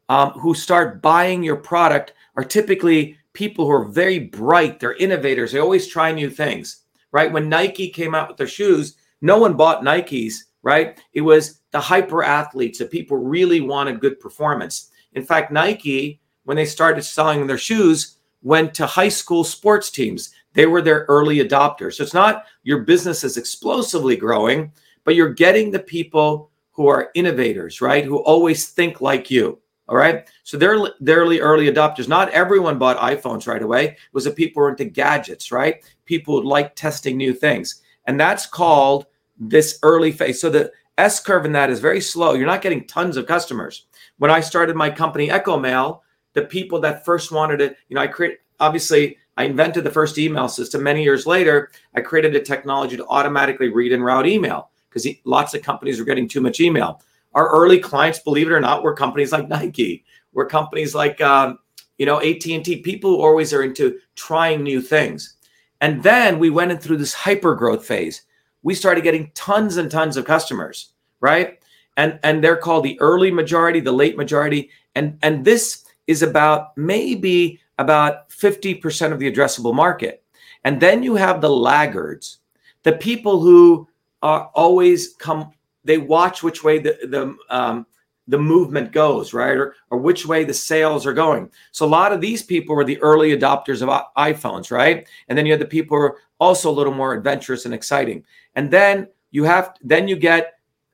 um, 0.09 0.31
who 0.31 0.53
start 0.53 1.01
buying 1.01 1.43
your 1.43 1.57
product 1.57 2.13
are 2.35 2.43
typically 2.43 3.17
people 3.33 3.65
who 3.65 3.71
are 3.71 3.85
very 3.85 4.19
bright. 4.19 4.79
They're 4.79 4.95
innovators. 4.95 5.51
They 5.51 5.59
always 5.59 5.87
try 5.87 6.11
new 6.11 6.29
things, 6.29 6.83
right? 7.11 7.31
When 7.31 7.49
Nike 7.49 7.89
came 7.89 8.15
out 8.15 8.27
with 8.27 8.37
their 8.37 8.47
shoes, 8.47 8.95
no 9.21 9.37
one 9.37 9.55
bought 9.55 9.83
Nikes, 9.83 10.35
right? 10.63 10.99
It 11.13 11.21
was 11.21 11.61
the 11.71 11.79
hyper 11.79 12.23
athletes, 12.23 12.79
the 12.79 12.85
people 12.85 13.17
really 13.17 13.61
wanted 13.61 13.99
good 13.99 14.19
performance. 14.19 14.89
In 15.13 15.23
fact, 15.23 15.51
Nike 15.51 16.20
when 16.43 16.57
they 16.57 16.65
started 16.65 17.03
selling 17.03 17.45
their 17.47 17.57
shoes 17.57 18.17
went 18.41 18.73
to 18.73 18.85
high 18.85 19.09
school 19.09 19.43
sports 19.43 19.91
teams. 19.91 20.33
They 20.53 20.65
were 20.65 20.81
their 20.81 21.05
early 21.07 21.37
adopters. 21.37 21.93
So 21.93 22.03
it's 22.03 22.13
not 22.13 22.45
your 22.63 22.79
business 22.79 23.23
is 23.23 23.37
explosively 23.37 24.15
growing, 24.15 24.71
but 25.03 25.15
you're 25.15 25.33
getting 25.33 25.71
the 25.71 25.79
people 25.79 26.49
who 26.71 26.87
are 26.87 27.11
innovators, 27.15 27.81
right? 27.81 28.03
Who 28.03 28.17
always 28.17 28.69
think 28.69 29.01
like 29.01 29.29
you. 29.29 29.59
All 29.87 29.97
right. 29.97 30.29
So 30.43 30.57
they're 30.57 30.79
they're 31.01 31.19
early 31.19 31.39
adopters. 31.39 32.07
Not 32.07 32.29
everyone 32.29 32.79
bought 32.79 32.97
iPhones 32.97 33.47
right 33.47 33.61
away. 33.61 33.85
It 33.87 33.97
was 34.13 34.23
the 34.23 34.31
people 34.31 34.61
were 34.61 34.69
into 34.69 34.85
gadgets, 34.85 35.51
right? 35.51 35.83
People 36.05 36.47
like 36.47 36.75
testing 36.75 37.17
new 37.17 37.33
things. 37.33 37.81
And 38.05 38.19
that's 38.19 38.45
called 38.45 39.05
this 39.37 39.79
early 39.83 40.11
phase. 40.11 40.39
So 40.39 40.49
the 40.49 40.71
S 40.97 41.19
curve 41.19 41.45
in 41.45 41.51
that 41.53 41.69
is 41.69 41.79
very 41.79 41.99
slow. 41.99 42.33
You're 42.33 42.45
not 42.45 42.61
getting 42.61 42.87
tons 42.87 43.17
of 43.17 43.25
customers. 43.25 43.87
When 44.17 44.31
I 44.31 44.39
started 44.39 44.75
my 44.75 44.89
company, 44.89 45.27
EchoMail, 45.27 45.99
the 46.33 46.43
people 46.43 46.79
that 46.81 47.05
first 47.05 47.31
wanted 47.31 47.61
it, 47.61 47.77
you 47.89 47.95
know, 47.95 48.01
I 48.01 48.07
create 48.07 48.39
obviously 48.59 49.17
I 49.37 49.45
invented 49.45 49.83
the 49.83 49.91
first 49.91 50.17
email 50.17 50.47
system. 50.47 50.83
Many 50.83 51.03
years 51.03 51.25
later, 51.25 51.71
I 51.95 52.01
created 52.01 52.35
a 52.35 52.41
technology 52.41 52.97
to 52.97 53.07
automatically 53.07 53.69
read 53.69 53.93
and 53.93 54.03
route 54.03 54.27
email 54.27 54.69
because 54.89 55.07
lots 55.25 55.53
of 55.53 55.63
companies 55.63 55.99
were 55.99 56.05
getting 56.05 56.27
too 56.27 56.41
much 56.41 56.59
email. 56.59 57.01
Our 57.33 57.49
early 57.49 57.79
clients, 57.79 58.19
believe 58.19 58.47
it 58.47 58.53
or 58.53 58.59
not, 58.59 58.83
were 58.83 58.93
companies 58.93 59.31
like 59.31 59.47
Nike, 59.47 60.03
were 60.33 60.45
companies 60.45 60.93
like 60.93 61.21
um, 61.21 61.59
you 61.97 62.05
know 62.05 62.19
AT&T. 62.19 62.81
People 62.83 63.11
who 63.11 63.21
always 63.21 63.53
are 63.53 63.63
into 63.63 63.99
trying 64.15 64.63
new 64.63 64.81
things. 64.81 65.35
And 65.79 66.03
then 66.03 66.37
we 66.37 66.51
went 66.51 66.71
in 66.71 66.77
through 66.77 66.97
this 66.97 67.13
hyper 67.13 67.55
growth 67.55 67.85
phase. 67.85 68.21
We 68.61 68.75
started 68.75 69.03
getting 69.03 69.31
tons 69.33 69.77
and 69.77 69.89
tons 69.89 70.17
of 70.17 70.25
customers, 70.25 70.93
right? 71.19 71.59
And 71.97 72.19
and 72.23 72.43
they're 72.43 72.57
called 72.57 72.83
the 72.83 72.99
early 72.99 73.31
majority, 73.31 73.79
the 73.79 73.91
late 73.91 74.17
majority, 74.17 74.69
and 74.93 75.17
and 75.23 75.45
this 75.45 75.80
is 76.11 76.21
about 76.21 76.77
maybe 76.77 77.59
about 77.79 78.29
50% 78.29 79.11
of 79.11 79.19
the 79.19 79.31
addressable 79.31 79.73
market. 79.73 80.23
And 80.63 80.79
then 80.79 81.01
you 81.01 81.15
have 81.15 81.41
the 81.41 81.49
laggards, 81.49 82.39
the 82.83 82.93
people 82.93 83.39
who 83.39 83.87
are 84.21 84.51
always 84.53 85.15
come, 85.15 85.51
they 85.83 85.97
watch 85.97 86.43
which 86.43 86.63
way 86.63 86.77
the, 86.77 86.97
the, 87.03 87.35
um, 87.49 87.87
the 88.27 88.37
movement 88.37 88.91
goes, 88.91 89.33
right? 89.33 89.57
Or, 89.57 89.75
or 89.89 89.97
which 89.97 90.25
way 90.25 90.43
the 90.43 90.53
sales 90.53 91.07
are 91.07 91.13
going. 91.13 91.49
So 91.71 91.85
a 91.85 91.87
lot 91.87 92.13
of 92.13 92.21
these 92.21 92.43
people 92.43 92.75
were 92.75 92.83
the 92.83 93.01
early 93.01 93.35
adopters 93.35 93.81
of 93.81 93.89
iPhones, 94.15 94.69
right? 94.69 95.07
And 95.27 95.37
then 95.37 95.45
you 95.45 95.53
have 95.53 95.59
the 95.59 95.65
people 95.65 95.97
who 95.97 96.03
are 96.03 96.17
also 96.39 96.69
a 96.69 96.77
little 96.79 96.93
more 96.93 97.13
adventurous 97.13 97.65
and 97.65 97.73
exciting. 97.73 98.23
And 98.55 98.69
then 98.69 99.07
you 99.31 99.43
have, 99.45 99.75
then 99.81 100.07
you 100.07 100.15
get 100.17 100.53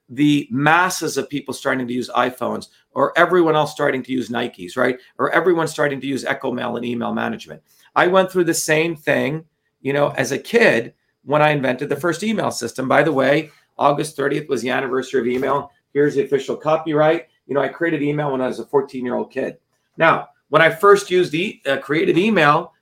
the 0.10 0.48
masses 0.52 1.18
of 1.18 1.30
people 1.30 1.54
starting 1.54 1.88
to 1.88 1.94
use 1.94 2.10
iPhones 2.10 2.70
or 2.98 3.14
everyone 3.16 3.56
else 3.56 3.72
starting 3.72 4.02
to 4.02 4.12
use 4.12 4.30
Nikes, 4.30 4.76
right? 4.76 4.98
Or 5.20 5.30
everyone 5.30 5.68
starting 5.68 6.02
to 6.02 6.08
use 6.08 6.26
EchoMail 6.26 6.78
and 6.78 6.84
email 6.84 7.14
management. 7.14 7.62
I 7.96 8.08
went 8.08 8.32
through 8.32 8.46
the 8.46 8.56
same 8.56 8.96
thing, 8.96 9.46
you 9.82 9.94
know, 9.94 10.10
as 10.18 10.32
a 10.32 10.40
kid 10.40 10.96
when 11.24 11.44
I 11.44 11.52
invented 11.52 11.90
the 11.90 11.96
first 11.96 12.24
email 12.24 12.50
system. 12.50 12.88
By 12.88 13.04
the 13.04 13.12
way, 13.12 13.52
August 13.78 14.18
30th 14.18 14.50
was 14.50 14.64
the 14.64 14.72
anniversary 14.72 15.22
of 15.22 15.28
email. 15.28 15.70
Here's 15.94 16.16
the 16.16 16.24
official 16.24 16.56
copyright. 16.58 17.28
You 17.46 17.54
know, 17.54 17.62
I 17.62 17.68
created 17.68 18.02
email 18.02 18.32
when 18.32 18.42
I 18.42 18.48
was 18.48 18.58
a 18.58 18.66
14 18.66 19.06
year 19.06 19.14
old 19.14 19.32
kid. 19.32 19.60
Now, 19.98 20.30
when 20.50 20.64
I 20.64 20.72
first 20.72 21.12
used 21.12 21.32
the 21.32 21.62
uh, 21.68 21.78
created 21.78 22.18
email, 22.18 22.74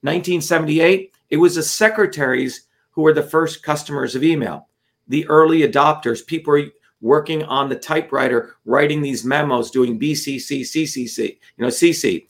1978, 0.00 1.12
it 1.28 1.36
was 1.36 1.56
the 1.56 1.62
secretaries 1.62 2.62
who 2.92 3.02
were 3.02 3.12
the 3.12 3.22
first 3.22 3.62
customers 3.62 4.14
of 4.14 4.24
email 4.24 4.68
the 5.08 5.26
early 5.26 5.68
adopters, 5.68 6.24
people 6.24 6.64
working 7.00 7.42
on 7.44 7.68
the 7.68 7.76
typewriter, 7.76 8.56
writing 8.64 9.00
these 9.00 9.24
memos, 9.24 9.70
doing 9.70 9.98
BCC, 9.98 10.60
CCC, 10.60 11.38
you 11.56 11.62
know, 11.64 11.68
CC, 11.68 12.26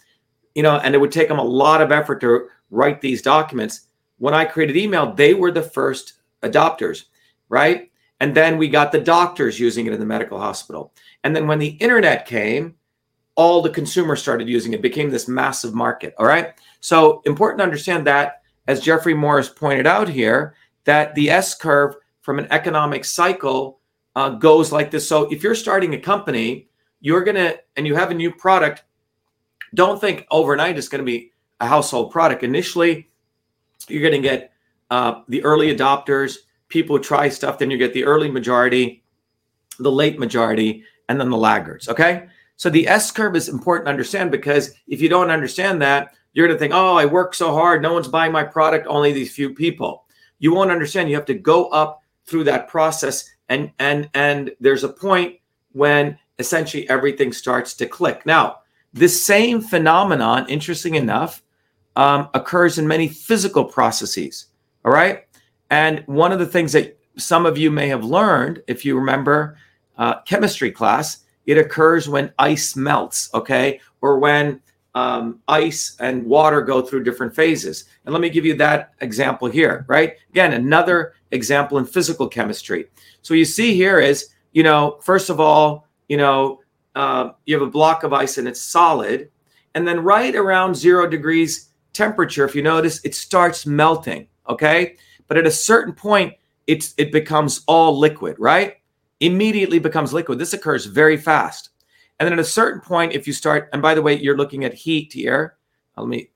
you 0.54 0.62
know, 0.62 0.76
and 0.78 0.94
it 0.94 0.98
would 0.98 1.12
take 1.12 1.28
them 1.28 1.38
a 1.38 1.44
lot 1.44 1.82
of 1.82 1.92
effort 1.92 2.20
to 2.20 2.48
write 2.70 3.00
these 3.00 3.22
documents. 3.22 3.88
When 4.18 4.34
I 4.34 4.44
created 4.44 4.76
email, 4.76 5.12
they 5.12 5.34
were 5.34 5.50
the 5.50 5.62
first 5.62 6.14
adopters, 6.42 7.04
right? 7.48 7.90
And 8.20 8.34
then 8.34 8.58
we 8.58 8.68
got 8.68 8.92
the 8.92 9.00
doctors 9.00 9.58
using 9.58 9.86
it 9.86 9.92
in 9.92 10.00
the 10.00 10.06
medical 10.06 10.38
hospital. 10.38 10.92
And 11.24 11.34
then 11.34 11.46
when 11.46 11.58
the 11.58 11.68
internet 11.68 12.26
came, 12.26 12.74
all 13.34 13.62
the 13.62 13.70
consumers 13.70 14.20
started 14.20 14.48
using 14.48 14.74
it, 14.74 14.82
became 14.82 15.10
this 15.10 15.26
massive 15.26 15.74
market. 15.74 16.14
All 16.18 16.26
right. 16.26 16.52
So 16.80 17.22
important 17.24 17.58
to 17.58 17.64
understand 17.64 18.06
that, 18.06 18.42
as 18.66 18.80
Geoffrey 18.80 19.14
Moore's 19.14 19.48
pointed 19.48 19.86
out 19.86 20.08
here, 20.08 20.54
that 20.84 21.14
the 21.14 21.30
S 21.30 21.54
curve 21.54 21.94
from 22.20 22.38
an 22.38 22.46
economic 22.50 23.04
cycle 23.04 23.79
uh, 24.16 24.30
goes 24.30 24.72
like 24.72 24.90
this. 24.90 25.08
So 25.08 25.30
if 25.30 25.42
you're 25.42 25.54
starting 25.54 25.94
a 25.94 25.98
company, 25.98 26.68
you're 27.00 27.24
to, 27.36 27.58
and 27.76 27.86
you 27.86 27.94
have 27.94 28.10
a 28.10 28.14
new 28.14 28.32
product, 28.32 28.84
don't 29.74 30.00
think 30.00 30.26
overnight 30.30 30.76
it's 30.76 30.88
to 31.00 31.06
be 31.06 31.32
a 31.60 31.66
household 31.66 32.10
product. 32.10 32.42
Initially, 32.42 33.08
you're 33.88 34.02
to 34.22 34.28
get 34.28 34.52
uh, 34.90 35.22
the 35.28 35.42
early 35.44 35.74
adopters, 35.74 36.38
people 36.68 36.96
who 36.96 37.02
try 37.02 37.28
stuff, 37.28 37.58
then 37.58 37.70
you 37.70 37.78
get 37.78 37.94
the 37.94 38.04
early 38.04 38.30
majority, 38.30 39.02
the 39.78 39.90
late 39.90 40.18
majority, 40.18 40.84
and 41.08 41.20
then 41.20 41.30
the 41.30 41.36
laggards. 41.36 41.88
Okay. 41.88 42.26
So 42.56 42.68
the 42.68 42.86
S 42.88 43.10
curve 43.10 43.36
is 43.36 43.48
important 43.48 43.86
to 43.86 43.90
understand 43.90 44.30
because 44.30 44.74
if 44.86 45.00
you 45.00 45.08
don't 45.08 45.30
understand 45.30 45.80
that, 45.82 46.14
you're 46.32 46.46
going 46.46 46.56
to 46.56 46.60
think, 46.60 46.74
oh, 46.74 46.94
I 46.94 47.06
work 47.06 47.34
so 47.34 47.52
hard. 47.52 47.82
No 47.82 47.92
one's 47.92 48.08
buying 48.08 48.32
my 48.32 48.44
product, 48.44 48.86
only 48.86 49.12
these 49.12 49.32
few 49.32 49.54
people. 49.54 50.04
You 50.38 50.54
won't 50.54 50.70
understand. 50.70 51.08
You 51.08 51.16
have 51.16 51.24
to 51.26 51.34
go 51.34 51.66
up 51.68 52.02
through 52.26 52.44
that 52.44 52.68
process 52.68 53.29
and 53.50 53.70
and 53.78 54.08
and 54.14 54.52
there's 54.60 54.84
a 54.84 54.88
point 54.88 55.36
when 55.72 56.18
essentially 56.38 56.88
everything 56.88 57.32
starts 57.32 57.74
to 57.74 57.84
click 57.84 58.24
now 58.24 58.60
this 58.94 59.22
same 59.22 59.60
phenomenon 59.60 60.48
interesting 60.48 60.94
enough 60.94 61.42
um, 61.96 62.28
occurs 62.32 62.78
in 62.78 62.88
many 62.88 63.06
physical 63.06 63.64
processes 63.64 64.46
all 64.86 64.92
right 64.92 65.26
and 65.68 66.02
one 66.06 66.32
of 66.32 66.38
the 66.38 66.46
things 66.46 66.72
that 66.72 66.98
some 67.18 67.44
of 67.44 67.58
you 67.58 67.70
may 67.70 67.88
have 67.88 68.04
learned 68.04 68.62
if 68.66 68.84
you 68.84 68.96
remember 68.96 69.58
uh, 69.98 70.20
chemistry 70.22 70.70
class 70.70 71.24
it 71.44 71.58
occurs 71.58 72.08
when 72.08 72.32
ice 72.38 72.74
melts 72.74 73.28
okay 73.34 73.78
or 74.00 74.18
when 74.18 74.60
um, 74.94 75.40
ice 75.46 75.96
and 76.00 76.24
water 76.24 76.62
go 76.62 76.82
through 76.82 77.04
different 77.04 77.34
phases. 77.34 77.84
And 78.04 78.12
let 78.12 78.20
me 78.20 78.30
give 78.30 78.44
you 78.44 78.54
that 78.56 78.94
example 79.00 79.48
here, 79.48 79.84
right? 79.88 80.14
Again, 80.30 80.52
another 80.52 81.14
example 81.30 81.78
in 81.78 81.84
physical 81.86 82.28
chemistry. 82.28 82.86
So 83.22 83.34
you 83.34 83.44
see 83.44 83.74
here 83.74 83.98
is, 83.98 84.28
you 84.52 84.62
know, 84.62 84.98
first 85.02 85.30
of 85.30 85.40
all, 85.40 85.86
you 86.08 86.16
know, 86.16 86.60
uh, 86.94 87.30
you 87.46 87.54
have 87.54 87.66
a 87.66 87.70
block 87.70 88.02
of 88.02 88.12
ice 88.12 88.38
and 88.38 88.48
it's 88.48 88.60
solid. 88.60 89.30
And 89.74 89.86
then 89.86 90.00
right 90.00 90.34
around 90.34 90.74
zero 90.74 91.08
degrees 91.08 91.70
temperature, 91.92 92.44
if 92.44 92.54
you 92.54 92.62
notice, 92.62 93.04
it 93.04 93.14
starts 93.14 93.66
melting, 93.66 94.26
okay? 94.48 94.96
But 95.28 95.36
at 95.36 95.46
a 95.46 95.50
certain 95.50 95.94
point, 95.94 96.34
it's 96.66 96.94
it 96.98 97.12
becomes 97.12 97.62
all 97.66 97.98
liquid, 97.98 98.36
right? 98.38 98.76
Immediately 99.20 99.78
becomes 99.78 100.12
liquid. 100.12 100.38
This 100.38 100.52
occurs 100.52 100.86
very 100.86 101.16
fast. 101.16 101.70
And 102.18 102.26
then 102.26 102.32
at 102.32 102.38
a 102.38 102.44
certain 102.44 102.80
point, 102.80 103.12
if 103.12 103.26
you 103.26 103.32
start, 103.32 103.68
and 103.72 103.80
by 103.80 103.94
the 103.94 104.02
way, 104.02 104.18
you're 104.18 104.36
looking 104.36 104.64
at 104.64 104.74
heat 104.74 105.12
here. 105.12 105.56
Let 105.96 106.08
me 106.08 106.30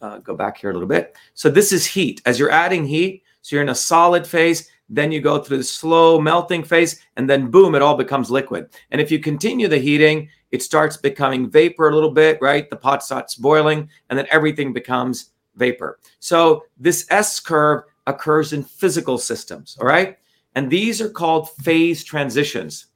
uh, 0.00 0.18
go 0.18 0.34
back 0.34 0.58
here 0.58 0.70
a 0.70 0.72
little 0.72 0.88
bit. 0.88 1.16
So 1.34 1.48
this 1.48 1.72
is 1.72 1.86
heat. 1.86 2.20
As 2.26 2.38
you're 2.38 2.50
adding 2.50 2.86
heat, 2.86 3.22
so 3.42 3.56
you're 3.56 3.62
in 3.62 3.68
a 3.68 3.74
solid 3.74 4.26
phase, 4.26 4.68
then 4.92 5.10
you 5.10 5.20
go 5.20 5.38
through 5.38 5.56
the 5.56 5.64
slow 5.64 6.20
melting 6.20 6.62
phase, 6.62 7.00
and 7.16 7.28
then 7.28 7.50
boom, 7.50 7.74
it 7.74 7.82
all 7.82 7.96
becomes 7.96 8.30
liquid. 8.30 8.68
And 8.90 9.00
if 9.00 9.10
you 9.10 9.18
continue 9.18 9.66
the 9.66 9.78
heating, 9.78 10.28
it 10.50 10.62
starts 10.62 10.98
becoming 10.98 11.50
vapor 11.50 11.88
a 11.88 11.94
little 11.94 12.10
bit, 12.10 12.38
right? 12.42 12.68
The 12.68 12.76
pot 12.76 13.02
starts 13.02 13.34
boiling, 13.34 13.88
and 14.10 14.18
then 14.18 14.26
everything 14.30 14.74
becomes 14.74 15.30
vapor. 15.56 15.98
So 16.20 16.64
this 16.78 17.06
S 17.10 17.40
curve 17.40 17.84
occurs 18.06 18.52
in 18.52 18.62
physical 18.62 19.16
systems, 19.16 19.78
all 19.80 19.86
right? 19.86 20.18
And 20.54 20.70
these 20.70 21.00
are 21.00 21.08
called 21.08 21.48
phase 21.50 22.04
transitions. 22.04 22.86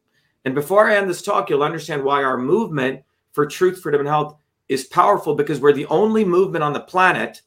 And 0.44 0.54
before 0.54 0.88
I 0.88 0.96
end 0.96 1.09
this 1.09 1.22
talk, 1.22 1.48
you'll 1.48 1.62
understand 1.62 2.04
why 2.04 2.22
our 2.22 2.37
movement 2.37 3.02
for 3.32 3.46
truth, 3.46 3.80
freedom, 3.80 4.00
and 4.00 4.09
health 4.09 4.38
is 4.68 4.85
powerful 4.85 5.35
because 5.35 5.61
we're 5.61 5.72
the 5.72 5.87
only 5.87 6.24
movement 6.24 6.62
on 6.62 6.74
the 6.74 6.80
planet 6.80 7.40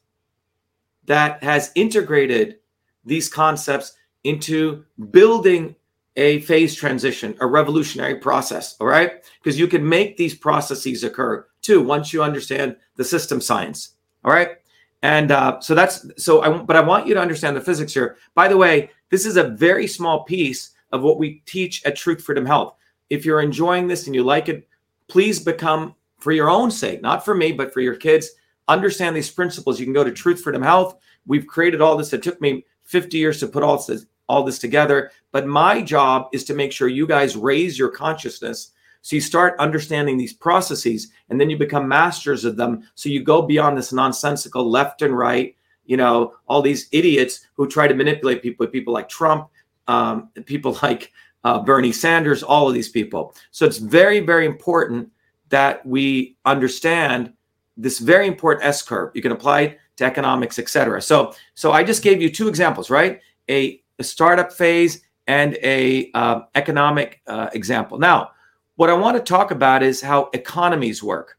that 1.04 1.42
has 1.42 1.70
integrated 1.76 2.56
these 3.04 3.28
concepts 3.28 3.94
into 4.24 4.84
building 5.10 5.74
a 6.16 6.40
phase 6.40 6.74
transition, 6.74 7.34
a 7.40 7.46
revolutionary 7.46 8.16
process. 8.16 8.76
All 8.80 8.86
right. 8.86 9.24
Because 9.42 9.58
you 9.58 9.66
can 9.66 9.88
make 9.88 10.16
these 10.16 10.34
processes 10.34 11.04
occur 11.04 11.46
too 11.62 11.82
once 11.82 12.12
you 12.12 12.22
understand 12.22 12.76
the 12.96 13.04
system 13.04 13.40
science. 13.40 13.94
All 14.24 14.32
right. 14.32 14.56
And 15.02 15.30
uh, 15.30 15.60
so 15.60 15.74
that's 15.74 16.04
so 16.18 16.42
I 16.42 16.58
but 16.58 16.76
I 16.76 16.80
want 16.80 17.06
you 17.06 17.14
to 17.14 17.20
understand 17.20 17.56
the 17.56 17.60
physics 17.60 17.94
here. 17.94 18.16
By 18.34 18.48
the 18.48 18.56
way, 18.56 18.90
this 19.08 19.24
is 19.24 19.38
a 19.38 19.44
very 19.44 19.86
small 19.86 20.24
piece 20.24 20.72
of 20.92 21.02
what 21.02 21.18
we 21.18 21.42
teach 21.46 21.84
at 21.86 21.96
Truth 21.96 22.22
Freedom 22.22 22.44
Health 22.44 22.74
if 23.10 23.24
you're 23.24 23.42
enjoying 23.42 23.88
this 23.88 24.06
and 24.06 24.14
you 24.14 24.22
like 24.22 24.48
it, 24.48 24.66
please 25.08 25.40
become, 25.40 25.94
for 26.18 26.32
your 26.32 26.48
own 26.48 26.70
sake, 26.70 27.02
not 27.02 27.24
for 27.24 27.34
me, 27.34 27.52
but 27.52 27.72
for 27.74 27.80
your 27.80 27.96
kids, 27.96 28.30
understand 28.68 29.14
these 29.14 29.30
principles. 29.30 29.78
You 29.78 29.86
can 29.86 29.92
go 29.92 30.04
to 30.04 30.12
Truth 30.12 30.42
Freedom 30.42 30.62
Health. 30.62 30.96
We've 31.26 31.46
created 31.46 31.80
all 31.80 31.96
this. 31.96 32.12
It 32.12 32.22
took 32.22 32.40
me 32.40 32.64
50 32.84 33.18
years 33.18 33.40
to 33.40 33.48
put 33.48 33.62
all 33.62 33.82
this, 33.82 34.06
all 34.30 34.44
this 34.44 34.58
together. 34.58 35.10
But 35.32 35.46
my 35.46 35.82
job 35.82 36.28
is 36.32 36.44
to 36.44 36.54
make 36.54 36.72
sure 36.72 36.88
you 36.88 37.06
guys 37.06 37.36
raise 37.36 37.78
your 37.78 37.90
consciousness. 37.90 38.70
So 39.02 39.16
you 39.16 39.20
start 39.20 39.58
understanding 39.58 40.16
these 40.16 40.32
processes 40.32 41.08
and 41.28 41.40
then 41.40 41.50
you 41.50 41.58
become 41.58 41.88
masters 41.88 42.44
of 42.44 42.56
them. 42.56 42.84
So 42.94 43.08
you 43.08 43.22
go 43.24 43.42
beyond 43.42 43.76
this 43.76 43.92
nonsensical 43.92 44.70
left 44.70 45.02
and 45.02 45.16
right, 45.16 45.56
you 45.84 45.96
know, 45.96 46.34
all 46.46 46.62
these 46.62 46.88
idiots 46.92 47.46
who 47.54 47.66
try 47.66 47.88
to 47.88 47.94
manipulate 47.94 48.42
people, 48.42 48.66
people 48.68 48.94
like 48.94 49.08
Trump, 49.08 49.48
um, 49.88 50.30
people 50.46 50.78
like 50.82 51.12
uh, 51.42 51.58
Bernie 51.58 51.92
Sanders, 51.92 52.42
all 52.42 52.68
of 52.68 52.74
these 52.74 52.88
people. 52.88 53.34
So 53.50 53.66
it's 53.66 53.78
very, 53.78 54.20
very 54.20 54.46
important 54.46 55.10
that 55.48 55.84
we 55.84 56.36
understand 56.44 57.32
this 57.76 57.98
very 57.98 58.26
important 58.26 58.64
S 58.64 58.82
curve. 58.82 59.10
You 59.14 59.22
can 59.22 59.32
apply 59.32 59.60
it 59.62 59.78
to 59.96 60.04
economics, 60.04 60.58
etc. 60.58 61.02
So, 61.02 61.34
so 61.54 61.72
I 61.72 61.82
just 61.82 62.02
gave 62.02 62.22
you 62.22 62.30
two 62.30 62.48
examples, 62.48 62.90
right? 62.90 63.20
A, 63.48 63.79
a 64.00 64.04
startup 64.04 64.52
phase 64.52 65.02
and 65.26 65.56
a 65.62 66.10
uh, 66.14 66.40
economic 66.54 67.20
uh, 67.26 67.48
example. 67.52 67.98
Now, 67.98 68.32
what 68.76 68.90
I 68.90 68.94
want 68.94 69.16
to 69.16 69.22
talk 69.22 69.50
about 69.50 69.82
is 69.82 70.00
how 70.00 70.30
economies 70.32 71.02
work. 71.02 71.38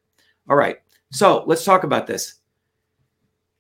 All 0.50 0.56
right. 0.56 0.78
So 1.12 1.43
let's 1.47 1.65
talk 1.65 1.84
about 1.84 2.08
this. 2.08 2.36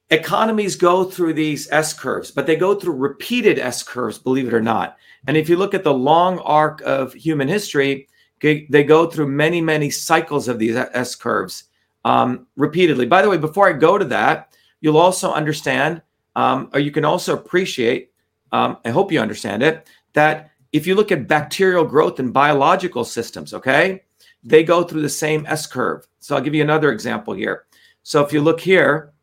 Economies 0.09 0.75
go 0.75 1.03
through 1.03 1.33
these 1.33 1.69
S 1.71 1.93
curves, 1.93 2.31
but 2.31 2.45
they 2.45 2.55
go 2.55 2.75
through 2.75 2.93
repeated 2.93 3.57
S 3.59 3.81
curves, 3.81 4.17
believe 4.17 4.47
it 4.47 4.53
or 4.53 4.61
not. 4.61 4.97
And 5.27 5.35
if 5.35 5.49
you 5.49 5.55
look 5.57 5.73
at 5.73 5.83
the 5.83 5.93
long 5.93 6.39
arc 6.39 6.81
of 6.81 7.13
human 7.13 7.47
history, 7.47 8.07
they 8.41 8.83
go 8.83 9.07
through 9.07 9.27
many, 9.27 9.61
many 9.61 9.89
cycles 9.89 10.47
of 10.47 10.59
these 10.59 10.75
S 10.75 11.15
curves 11.15 11.65
um, 12.05 12.47
repeatedly. 12.55 13.05
By 13.05 13.21
the 13.21 13.29
way, 13.29 13.37
before 13.37 13.69
I 13.69 13.73
go 13.73 13.97
to 13.97 14.05
that, 14.05 14.55
you'll 14.81 14.97
also 14.97 15.31
understand, 15.31 16.01
um, 16.35 16.69
or 16.73 16.79
you 16.79 16.91
can 16.91 17.05
also 17.05 17.33
appreciate, 17.33 18.10
um, 18.51 18.77
I 18.85 18.89
hope 18.89 19.11
you 19.11 19.19
understand 19.19 19.63
it, 19.63 19.87
that 20.13 20.51
if 20.71 20.87
you 20.87 20.95
look 20.95 21.11
at 21.11 21.27
bacterial 21.27 21.85
growth 21.85 22.19
and 22.19 22.33
biological 22.33 23.03
systems, 23.03 23.53
okay, 23.53 24.03
they 24.43 24.63
go 24.63 24.83
through 24.83 25.01
the 25.01 25.09
same 25.09 25.45
S 25.47 25.67
curve. 25.67 26.07
So 26.19 26.35
I'll 26.35 26.41
give 26.41 26.55
you 26.55 26.61
another 26.61 26.91
example 26.91 27.33
here. 27.33 27.65
So 28.03 28.23
if 28.23 28.33
you 28.33 28.41
look 28.41 28.59
here, 28.59 29.13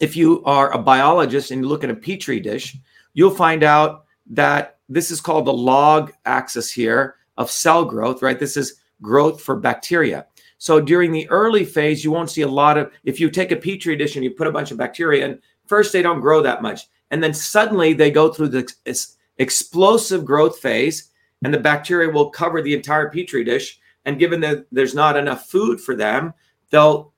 if 0.00 0.16
you 0.16 0.42
are 0.44 0.72
a 0.72 0.78
biologist 0.78 1.50
and 1.50 1.62
you 1.62 1.68
look 1.68 1.84
at 1.84 1.90
a 1.90 1.94
petri 1.94 2.40
dish, 2.40 2.76
you'll 3.14 3.34
find 3.34 3.62
out 3.62 4.04
that 4.30 4.78
this 4.88 5.10
is 5.10 5.20
called 5.20 5.46
the 5.46 5.52
log 5.52 6.12
axis 6.24 6.70
here 6.70 7.16
of 7.36 7.50
cell 7.50 7.84
growth, 7.84 8.22
right? 8.22 8.38
This 8.38 8.56
is 8.56 8.80
growth 9.02 9.40
for 9.40 9.56
bacteria. 9.56 10.26
So 10.58 10.80
during 10.80 11.12
the 11.12 11.28
early 11.28 11.64
phase, 11.64 12.04
you 12.04 12.10
won't 12.10 12.30
see 12.30 12.42
a 12.42 12.48
lot 12.48 12.78
of, 12.78 12.92
if 13.04 13.20
you 13.20 13.30
take 13.30 13.50
a 13.50 13.56
petri 13.56 13.96
dish 13.96 14.14
and 14.14 14.24
you 14.24 14.30
put 14.30 14.46
a 14.46 14.52
bunch 14.52 14.70
of 14.70 14.78
bacteria 14.78 15.26
in, 15.26 15.40
first 15.66 15.92
they 15.92 16.02
don't 16.02 16.20
grow 16.20 16.42
that 16.42 16.62
much. 16.62 16.88
And 17.10 17.22
then 17.22 17.34
suddenly 17.34 17.92
they 17.92 18.10
go 18.10 18.32
through 18.32 18.48
this 18.48 19.16
explosive 19.38 20.24
growth 20.24 20.58
phase 20.58 21.10
and 21.42 21.52
the 21.52 21.58
bacteria 21.58 22.10
will 22.10 22.30
cover 22.30 22.62
the 22.62 22.74
entire 22.74 23.10
petri 23.10 23.44
dish. 23.44 23.78
And 24.04 24.18
given 24.18 24.40
that 24.40 24.66
there's 24.72 24.94
not 24.94 25.16
enough 25.16 25.48
food 25.48 25.80
for 25.80 25.94
them, 25.94 26.34
they'll 26.70 27.12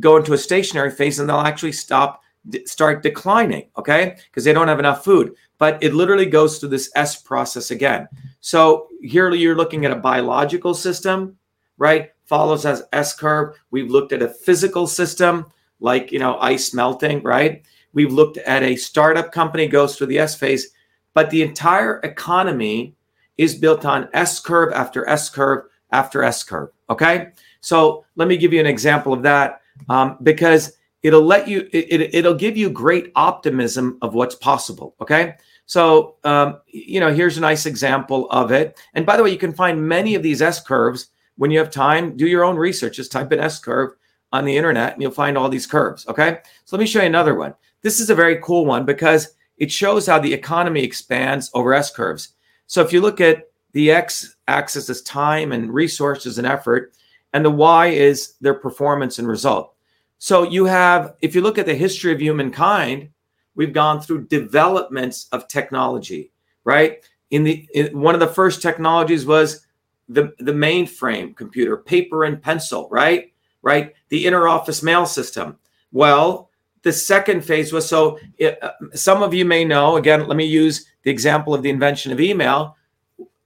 go 0.00 0.16
into 0.16 0.32
a 0.32 0.38
stationary 0.38 0.90
phase 0.90 1.18
and 1.18 1.28
they'll 1.28 1.38
actually 1.38 1.72
stop, 1.72 2.22
start 2.64 3.02
declining, 3.02 3.68
okay? 3.78 4.16
Because 4.26 4.44
they 4.44 4.52
don't 4.52 4.68
have 4.68 4.78
enough 4.78 5.04
food 5.04 5.34
but 5.58 5.82
it 5.82 5.94
literally 5.94 6.26
goes 6.26 6.58
through 6.58 6.68
this 6.70 6.90
S 6.94 7.20
process 7.20 7.70
again. 7.70 8.08
So 8.40 8.88
here 9.00 9.30
you're 9.30 9.56
looking 9.56 9.84
at 9.84 9.90
a 9.90 9.96
biological 9.96 10.74
system, 10.74 11.36
right? 11.78 12.10
Follows 12.26 12.66
as 12.66 12.84
S 12.92 13.14
curve. 13.14 13.56
We've 13.70 13.90
looked 13.90 14.12
at 14.12 14.22
a 14.22 14.28
physical 14.28 14.86
system 14.86 15.46
like, 15.80 16.12
you 16.12 16.18
know, 16.18 16.38
ice 16.38 16.74
melting, 16.74 17.22
right? 17.22 17.64
We've 17.96 18.12
looked 18.12 18.36
at 18.36 18.62
a 18.62 18.76
startup 18.76 19.32
company 19.32 19.66
goes 19.66 19.96
through 19.96 20.08
the 20.08 20.18
S 20.18 20.34
phase, 20.34 20.68
but 21.14 21.30
the 21.30 21.40
entire 21.40 21.98
economy 22.00 22.94
is 23.38 23.54
built 23.54 23.86
on 23.86 24.10
S 24.12 24.38
curve 24.38 24.70
after 24.74 25.08
S 25.08 25.30
curve 25.30 25.64
after 25.92 26.22
S 26.22 26.44
curve. 26.44 26.68
Okay. 26.90 27.28
So 27.62 28.04
let 28.14 28.28
me 28.28 28.36
give 28.36 28.52
you 28.52 28.60
an 28.60 28.66
example 28.66 29.14
of 29.14 29.22
that 29.22 29.62
um, 29.88 30.18
because 30.22 30.74
it'll 31.02 31.24
let 31.24 31.48
you 31.48 31.70
it, 31.72 32.14
it, 32.14 32.24
will 32.26 32.34
give 32.34 32.54
you 32.58 32.68
great 32.68 33.12
optimism 33.16 33.96
of 34.02 34.12
what's 34.12 34.34
possible 34.34 34.94
okay? 35.00 35.36
So 35.64 36.16
um, 36.24 36.60
you 36.66 37.00
know 37.00 37.14
here's 37.14 37.38
a 37.38 37.40
nice 37.40 37.64
example 37.64 38.28
of 38.30 38.52
it. 38.52 38.78
And 38.92 39.06
by 39.06 39.16
the 39.16 39.22
way 39.22 39.30
you 39.30 39.38
can 39.38 39.54
find 39.54 39.88
many 39.88 40.14
of 40.14 40.22
these 40.22 40.42
s 40.42 40.62
curves 40.62 41.08
when 41.36 41.50
you 41.50 41.58
have 41.58 41.70
time. 41.70 42.14
Do 42.14 42.26
your 42.26 42.44
own 42.44 42.56
research. 42.56 42.96
Just 42.96 43.10
type 43.10 43.32
in 43.32 43.40
s 43.40 43.58
curve 43.58 43.92
on 44.32 44.44
the 44.44 44.54
internet 44.54 44.92
and 44.92 45.00
you'll 45.00 45.12
find 45.12 45.38
all 45.38 45.48
these 45.48 45.66
curves 45.66 46.06
okay? 46.08 46.40
So 46.66 46.76
let 46.76 46.80
me 46.80 46.86
show 46.86 47.00
you 47.00 47.06
another 47.06 47.34
one 47.34 47.54
this 47.86 48.00
is 48.00 48.10
a 48.10 48.14
very 48.14 48.38
cool 48.42 48.66
one 48.66 48.84
because 48.84 49.34
it 49.58 49.70
shows 49.70 50.06
how 50.06 50.18
the 50.18 50.34
economy 50.34 50.82
expands 50.82 51.50
over 51.54 51.72
s 51.72 51.90
curves 51.90 52.34
so 52.66 52.82
if 52.82 52.92
you 52.92 53.00
look 53.00 53.20
at 53.20 53.48
the 53.72 53.90
x 53.90 54.36
axis 54.48 54.90
is 54.90 55.02
time 55.02 55.52
and 55.52 55.72
resources 55.72 56.38
and 56.38 56.46
effort 56.46 56.92
and 57.32 57.44
the 57.44 57.50
y 57.50 57.86
is 57.88 58.34
their 58.40 58.54
performance 58.54 59.18
and 59.18 59.28
result 59.28 59.76
so 60.18 60.44
you 60.44 60.64
have, 60.64 61.14
if 61.20 61.34
you 61.34 61.40
look 61.40 61.58
at 61.58 61.66
the 61.66 61.74
history 61.74 62.12
of 62.12 62.20
humankind, 62.20 63.10
we've 63.54 63.72
gone 63.72 64.00
through 64.00 64.26
developments 64.26 65.28
of 65.32 65.48
technology, 65.48 66.32
right? 66.64 67.04
In 67.30 67.44
the 67.44 67.68
in, 67.74 68.00
one 68.00 68.14
of 68.14 68.20
the 68.20 68.26
first 68.26 68.62
technologies 68.62 69.26
was 69.26 69.66
the 70.08 70.32
the 70.38 70.52
mainframe 70.52 71.36
computer, 71.36 71.76
paper 71.76 72.24
and 72.24 72.40
pencil, 72.40 72.88
right? 72.90 73.32
Right? 73.62 73.94
The 74.08 74.24
interoffice 74.24 74.82
mail 74.82 75.06
system. 75.06 75.58
Well, 75.92 76.45
the 76.86 76.92
second 76.92 77.44
phase 77.44 77.72
was 77.72 77.88
so 77.88 78.16
it, 78.38 78.62
uh, 78.62 78.70
some 78.94 79.20
of 79.22 79.34
you 79.34 79.44
may 79.44 79.64
know 79.64 79.96
again 79.96 80.26
let 80.28 80.36
me 80.36 80.46
use 80.46 80.86
the 81.02 81.10
example 81.10 81.52
of 81.52 81.62
the 81.62 81.70
invention 81.70 82.12
of 82.12 82.20
email 82.20 82.76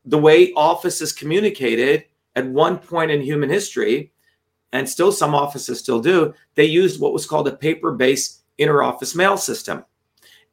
the 0.05 0.18
way 0.18 0.53
offices 0.53 1.12
communicated 1.12 2.05
at 2.37 2.46
one 2.46 2.79
point 2.79 3.11
in 3.11 3.20
human 3.20 3.48
history 3.48 4.12
and 4.72 4.88
still 4.88 5.12
some 5.12 5.35
offices 5.35 5.79
still 5.79 6.00
do, 6.00 6.35
they 6.55 6.64
used 6.64 7.00
what 7.00 7.12
was 7.12 7.26
called 7.26 7.48
a 7.48 7.57
paper 7.57 7.92
based 7.92 8.42
interoffice 8.59 9.16
mail 9.16 9.37
system. 9.37 9.85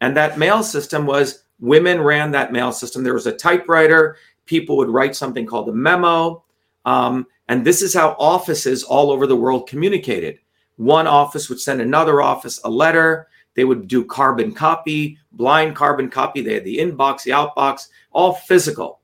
And 0.01 0.15
that 0.15 0.37
mail 0.37 0.63
system 0.63 1.05
was 1.05 1.43
women 1.59 2.01
ran 2.01 2.31
that 2.31 2.51
mail 2.51 2.71
system. 2.71 3.03
There 3.03 3.13
was 3.13 3.27
a 3.27 3.31
typewriter, 3.35 4.17
people 4.45 4.77
would 4.77 4.89
write 4.89 5.15
something 5.15 5.45
called 5.45 5.69
a 5.69 5.73
memo. 5.73 6.43
Um, 6.85 7.27
and 7.47 7.65
this 7.65 7.81
is 7.81 7.93
how 7.93 8.15
offices 8.19 8.83
all 8.83 9.11
over 9.11 9.27
the 9.27 9.35
world 9.35 9.67
communicated. 9.67 10.39
One 10.77 11.07
office 11.07 11.49
would 11.49 11.59
send 11.59 11.81
another 11.81 12.21
office 12.21 12.59
a 12.63 12.69
letter. 12.69 13.27
They 13.55 13.65
would 13.65 13.87
do 13.87 14.05
carbon 14.05 14.53
copy, 14.53 15.17
blind 15.31 15.75
carbon 15.75 16.09
copy. 16.09 16.41
They 16.41 16.53
had 16.53 16.63
the 16.63 16.77
inbox, 16.77 17.23
the 17.23 17.31
outbox, 17.31 17.89
all 18.11 18.33
physical. 18.33 19.01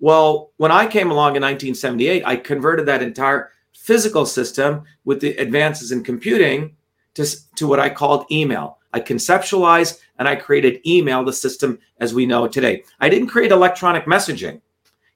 Well, 0.00 0.50
when 0.56 0.72
I 0.72 0.86
came 0.86 1.10
along 1.10 1.36
in 1.36 1.42
1978, 1.42 2.22
I 2.24 2.36
converted 2.36 2.86
that 2.86 3.02
entire 3.02 3.52
physical 3.74 4.24
system 4.24 4.84
with 5.04 5.20
the 5.20 5.36
advances 5.36 5.92
in 5.92 6.02
computing 6.02 6.74
to, 7.14 7.26
to 7.56 7.66
what 7.66 7.80
I 7.80 7.90
called 7.90 8.24
email. 8.30 8.78
I 8.92 9.00
conceptualized 9.00 10.00
and 10.18 10.26
I 10.26 10.36
created 10.36 10.80
email, 10.86 11.22
the 11.22 11.32
system 11.32 11.78
as 11.98 12.14
we 12.14 12.26
know 12.26 12.44
it 12.44 12.52
today. 12.52 12.82
I 12.98 13.08
didn't 13.08 13.28
create 13.28 13.52
electronic 13.52 14.06
messaging. 14.06 14.60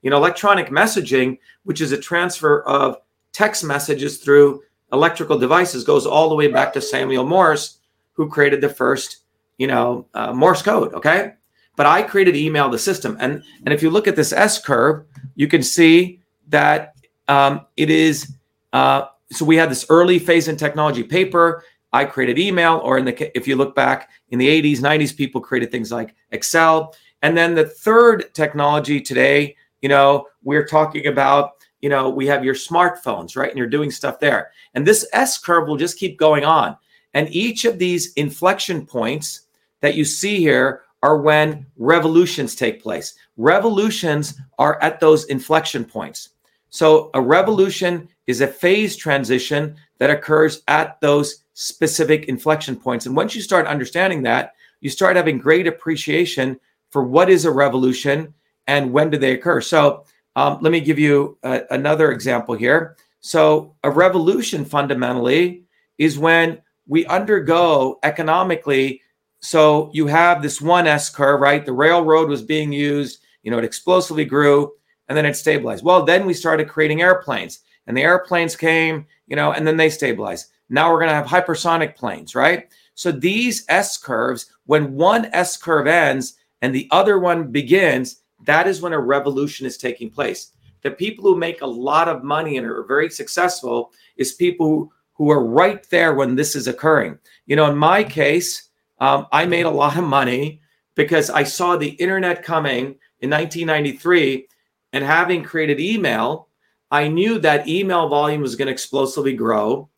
You 0.02 0.10
know, 0.10 0.18
electronic 0.18 0.68
messaging, 0.68 1.38
which 1.64 1.80
is 1.80 1.92
a 1.92 1.98
transfer 1.98 2.62
of 2.62 2.98
text 3.32 3.64
messages 3.64 4.18
through 4.18 4.62
electrical 4.94 5.38
devices, 5.38 5.84
goes 5.84 6.06
all 6.06 6.28
the 6.28 6.34
way 6.34 6.48
back 6.48 6.72
to 6.72 6.80
Samuel 6.80 7.26
Morse, 7.26 7.78
who 8.12 8.28
created 8.28 8.60
the 8.60 8.68
first, 8.68 9.18
you 9.58 9.66
know, 9.66 10.06
uh, 10.14 10.32
Morse 10.32 10.62
code. 10.62 10.94
Okay, 10.94 11.34
but 11.76 11.86
I 11.86 12.02
created 12.02 12.36
email, 12.36 12.70
the 12.70 12.78
system, 12.78 13.16
and 13.20 13.42
and 13.64 13.74
if 13.74 13.82
you 13.82 13.90
look 13.90 14.08
at 14.08 14.16
this 14.16 14.32
S 14.32 14.58
curve, 14.58 15.04
you 15.34 15.48
can 15.48 15.62
see 15.62 16.20
that 16.48 16.94
um, 17.28 17.66
it 17.76 17.90
is 17.90 18.34
uh, 18.72 19.06
so 19.30 19.44
we 19.44 19.56
had 19.56 19.70
this 19.70 19.86
early 19.88 20.18
phase 20.18 20.48
in 20.48 20.56
technology 20.56 21.02
paper. 21.02 21.64
I 21.92 22.04
created 22.04 22.38
email, 22.38 22.80
or 22.82 22.98
in 22.98 23.04
the 23.04 23.36
if 23.36 23.46
you 23.46 23.56
look 23.56 23.74
back 23.74 24.10
in 24.30 24.38
the 24.38 24.48
80s, 24.48 24.78
90s, 24.78 25.16
people 25.16 25.40
created 25.40 25.70
things 25.70 25.92
like 25.92 26.14
Excel. 26.32 26.94
And 27.22 27.36
then 27.36 27.54
the 27.54 27.66
third 27.66 28.34
technology 28.34 29.00
today, 29.00 29.56
you 29.80 29.88
know, 29.88 30.26
we're 30.42 30.66
talking 30.66 31.06
about, 31.06 31.52
you 31.84 31.90
know, 31.90 32.08
we 32.08 32.26
have 32.26 32.42
your 32.42 32.54
smartphones, 32.54 33.36
right? 33.36 33.50
And 33.50 33.58
you're 33.58 33.66
doing 33.66 33.90
stuff 33.90 34.18
there. 34.18 34.52
And 34.72 34.86
this 34.86 35.06
S 35.12 35.36
curve 35.36 35.68
will 35.68 35.76
just 35.76 35.98
keep 35.98 36.16
going 36.16 36.42
on. 36.42 36.78
And 37.12 37.28
each 37.28 37.66
of 37.66 37.78
these 37.78 38.14
inflection 38.14 38.86
points 38.86 39.42
that 39.82 39.94
you 39.94 40.02
see 40.02 40.38
here 40.38 40.84
are 41.02 41.20
when 41.20 41.66
revolutions 41.76 42.54
take 42.54 42.82
place. 42.82 43.16
Revolutions 43.36 44.40
are 44.58 44.82
at 44.82 44.98
those 44.98 45.26
inflection 45.26 45.84
points. 45.84 46.30
So 46.70 47.10
a 47.12 47.20
revolution 47.20 48.08
is 48.26 48.40
a 48.40 48.46
phase 48.46 48.96
transition 48.96 49.76
that 49.98 50.08
occurs 50.08 50.62
at 50.68 50.98
those 51.02 51.44
specific 51.52 52.30
inflection 52.30 52.76
points. 52.76 53.04
And 53.04 53.14
once 53.14 53.34
you 53.34 53.42
start 53.42 53.66
understanding 53.66 54.22
that, 54.22 54.54
you 54.80 54.88
start 54.88 55.16
having 55.16 55.36
great 55.36 55.66
appreciation 55.66 56.58
for 56.88 57.04
what 57.04 57.28
is 57.28 57.44
a 57.44 57.50
revolution 57.50 58.32
and 58.68 58.90
when 58.90 59.10
do 59.10 59.18
they 59.18 59.32
occur. 59.32 59.60
So 59.60 60.06
um, 60.36 60.58
let 60.60 60.72
me 60.72 60.80
give 60.80 60.98
you 60.98 61.38
a, 61.42 61.62
another 61.70 62.12
example 62.12 62.54
here. 62.54 62.96
So 63.20 63.74
a 63.82 63.90
revolution 63.90 64.64
fundamentally 64.64 65.64
is 65.98 66.18
when 66.18 66.60
we 66.86 67.06
undergo 67.06 67.98
economically. 68.02 69.00
So 69.40 69.90
you 69.94 70.06
have 70.06 70.42
this 70.42 70.60
one 70.60 70.86
S 70.86 71.08
curve, 71.08 71.40
right? 71.40 71.64
The 71.64 71.72
railroad 71.72 72.28
was 72.28 72.42
being 72.42 72.72
used, 72.72 73.20
you 73.42 73.50
know, 73.50 73.58
it 73.58 73.64
explosively 73.64 74.24
grew 74.24 74.72
and 75.08 75.16
then 75.16 75.26
it 75.26 75.36
stabilized. 75.36 75.84
Well, 75.84 76.04
then 76.04 76.26
we 76.26 76.34
started 76.34 76.68
creating 76.68 77.02
airplanes, 77.02 77.60
and 77.86 77.96
the 77.96 78.02
airplanes 78.02 78.56
came, 78.56 79.06
you 79.26 79.36
know, 79.36 79.52
and 79.52 79.66
then 79.66 79.76
they 79.76 79.90
stabilized. 79.90 80.50
Now 80.70 80.90
we're 80.90 80.98
going 80.98 81.10
to 81.10 81.14
have 81.14 81.26
hypersonic 81.26 81.94
planes, 81.94 82.34
right? 82.34 82.68
So 82.94 83.12
these 83.12 83.64
S 83.68 83.98
curves, 83.98 84.46
when 84.66 84.94
one 84.94 85.26
S 85.32 85.56
curve 85.58 85.86
ends 85.86 86.34
and 86.62 86.74
the 86.74 86.88
other 86.90 87.18
one 87.18 87.52
begins, 87.52 88.22
that 88.44 88.66
is 88.66 88.80
when 88.80 88.92
a 88.92 89.00
revolution 89.00 89.66
is 89.66 89.76
taking 89.76 90.10
place. 90.10 90.52
The 90.82 90.90
people 90.90 91.24
who 91.24 91.36
make 91.36 91.62
a 91.62 91.66
lot 91.66 92.08
of 92.08 92.22
money 92.22 92.56
and 92.56 92.66
are 92.66 92.84
very 92.84 93.10
successful 93.10 93.92
is 94.16 94.32
people 94.34 94.92
who, 95.14 95.30
are 95.30 95.44
right 95.44 95.88
there 95.90 96.14
when 96.14 96.34
this 96.34 96.56
is 96.56 96.66
occurring. 96.66 97.18
You 97.46 97.56
know, 97.56 97.70
in 97.70 97.76
my 97.76 98.04
case, 98.04 98.68
um, 98.98 99.26
I 99.32 99.46
made 99.46 99.64
a 99.64 99.70
lot 99.70 99.96
of 99.96 100.04
money 100.04 100.60
because 100.94 101.30
I 101.30 101.44
saw 101.44 101.76
the 101.76 101.90
internet 101.90 102.42
coming 102.42 102.96
in 103.20 103.30
1993 103.30 104.46
and 104.92 105.04
having 105.04 105.42
created 105.42 105.80
email, 105.80 106.48
I 106.90 107.08
knew 107.08 107.38
that 107.40 107.66
email 107.66 108.08
volume 108.08 108.42
was 108.42 108.54
going 108.56 108.66
to 108.66 108.72
explosively 108.72 109.34
grow 109.34 109.88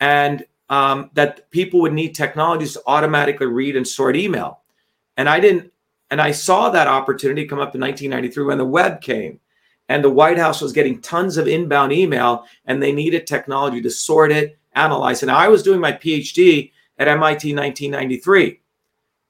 and 0.00 0.44
um, 0.70 1.10
that 1.14 1.50
people 1.50 1.80
would 1.80 1.92
need 1.92 2.14
technologies 2.14 2.74
to 2.74 2.82
automatically 2.86 3.46
read 3.46 3.76
and 3.76 3.86
sort 3.86 4.16
email. 4.16 4.60
And 5.16 5.28
I 5.28 5.40
didn't, 5.40 5.72
and 6.10 6.20
I 6.20 6.30
saw 6.30 6.70
that 6.70 6.88
opportunity 6.88 7.46
come 7.46 7.58
up 7.58 7.74
in 7.74 7.80
1993 7.80 8.44
when 8.44 8.58
the 8.58 8.64
web 8.64 9.00
came 9.00 9.40
and 9.88 10.02
the 10.02 10.10
White 10.10 10.38
House 10.38 10.60
was 10.60 10.72
getting 10.72 11.00
tons 11.00 11.36
of 11.36 11.48
inbound 11.48 11.92
email 11.92 12.44
and 12.66 12.82
they 12.82 12.92
needed 12.92 13.26
technology 13.26 13.80
to 13.82 13.90
sort 13.90 14.32
it, 14.32 14.58
analyze. 14.74 15.22
And 15.22 15.30
I 15.30 15.48
was 15.48 15.62
doing 15.62 15.80
my 15.80 15.92
PhD 15.92 16.72
at 16.98 17.08
MIT 17.08 17.50
in 17.50 17.56
1993 17.56 18.60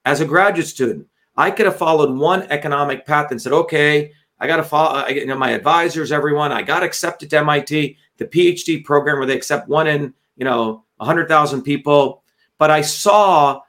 as 0.05 0.21
a 0.21 0.25
graduate 0.25 0.67
student. 0.67 1.07
I 1.35 1.51
could 1.51 1.65
have 1.65 1.77
followed 1.77 2.17
one 2.17 2.43
economic 2.49 3.05
path 3.05 3.31
and 3.31 3.41
said, 3.41 3.53
okay, 3.53 4.11
I 4.39 4.47
got 4.47 4.57
to 4.57 4.63
follow, 4.63 4.99
uh, 4.99 5.07
you 5.07 5.25
know, 5.25 5.37
my 5.37 5.51
advisors, 5.51 6.11
everyone, 6.11 6.51
I 6.51 6.61
got 6.61 6.83
accepted 6.83 7.29
to 7.29 7.39
MIT, 7.39 7.97
the 8.17 8.25
PhD 8.25 8.83
program 8.83 9.17
where 9.17 9.27
they 9.27 9.35
accept 9.35 9.67
one 9.67 9.87
in, 9.87 10.13
you 10.37 10.45
know, 10.45 10.83
100,000 10.97 11.61
people. 11.61 12.23
But 12.57 12.71
I 12.71 12.81
saw 12.81 13.61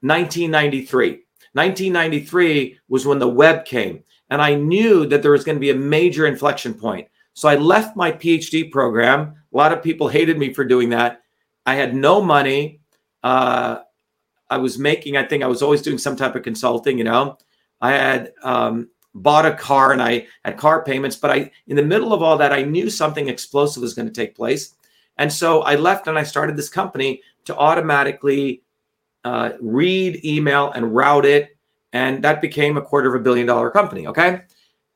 1993. 0.00 1.25
1993 1.56 2.78
was 2.88 3.06
when 3.06 3.18
the 3.18 3.28
web 3.28 3.64
came. 3.64 4.04
And 4.28 4.42
I 4.42 4.54
knew 4.54 5.06
that 5.06 5.22
there 5.22 5.30
was 5.30 5.44
going 5.44 5.56
to 5.56 5.60
be 5.60 5.70
a 5.70 5.74
major 5.74 6.26
inflection 6.26 6.74
point. 6.74 7.08
So 7.32 7.48
I 7.48 7.56
left 7.56 7.96
my 7.96 8.12
PhD 8.12 8.70
program. 8.70 9.34
A 9.52 9.56
lot 9.56 9.72
of 9.72 9.82
people 9.82 10.08
hated 10.08 10.38
me 10.38 10.52
for 10.52 10.64
doing 10.64 10.90
that. 10.90 11.22
I 11.64 11.74
had 11.74 11.94
no 11.94 12.20
money. 12.20 12.80
Uh, 13.22 13.78
I 14.50 14.58
was 14.58 14.78
making, 14.78 15.16
I 15.16 15.24
think 15.24 15.42
I 15.42 15.46
was 15.46 15.62
always 15.62 15.82
doing 15.82 15.98
some 15.98 16.16
type 16.16 16.34
of 16.34 16.42
consulting, 16.42 16.98
you 16.98 17.04
know. 17.04 17.38
I 17.80 17.92
had 17.92 18.32
um, 18.42 18.90
bought 19.14 19.46
a 19.46 19.54
car 19.54 19.92
and 19.92 20.02
I 20.02 20.26
had 20.44 20.56
car 20.56 20.84
payments, 20.84 21.16
but 21.16 21.30
I, 21.30 21.50
in 21.66 21.76
the 21.76 21.82
middle 21.82 22.12
of 22.12 22.22
all 22.22 22.38
that, 22.38 22.52
I 22.52 22.62
knew 22.62 22.90
something 22.90 23.28
explosive 23.28 23.82
was 23.82 23.94
going 23.94 24.08
to 24.08 24.14
take 24.14 24.36
place. 24.36 24.74
And 25.18 25.32
so 25.32 25.62
I 25.62 25.76
left 25.76 26.06
and 26.06 26.18
I 26.18 26.22
started 26.22 26.56
this 26.56 26.68
company 26.68 27.22
to 27.46 27.56
automatically 27.56 28.62
uh, 29.26 29.54
read 29.60 30.24
email 30.24 30.70
and 30.70 30.94
route 30.94 31.26
it. 31.26 31.56
And 31.92 32.22
that 32.22 32.40
became 32.40 32.76
a 32.76 32.80
quarter 32.80 33.12
of 33.12 33.20
a 33.20 33.24
billion 33.24 33.44
dollar 33.44 33.72
company. 33.72 34.06
Okay. 34.06 34.42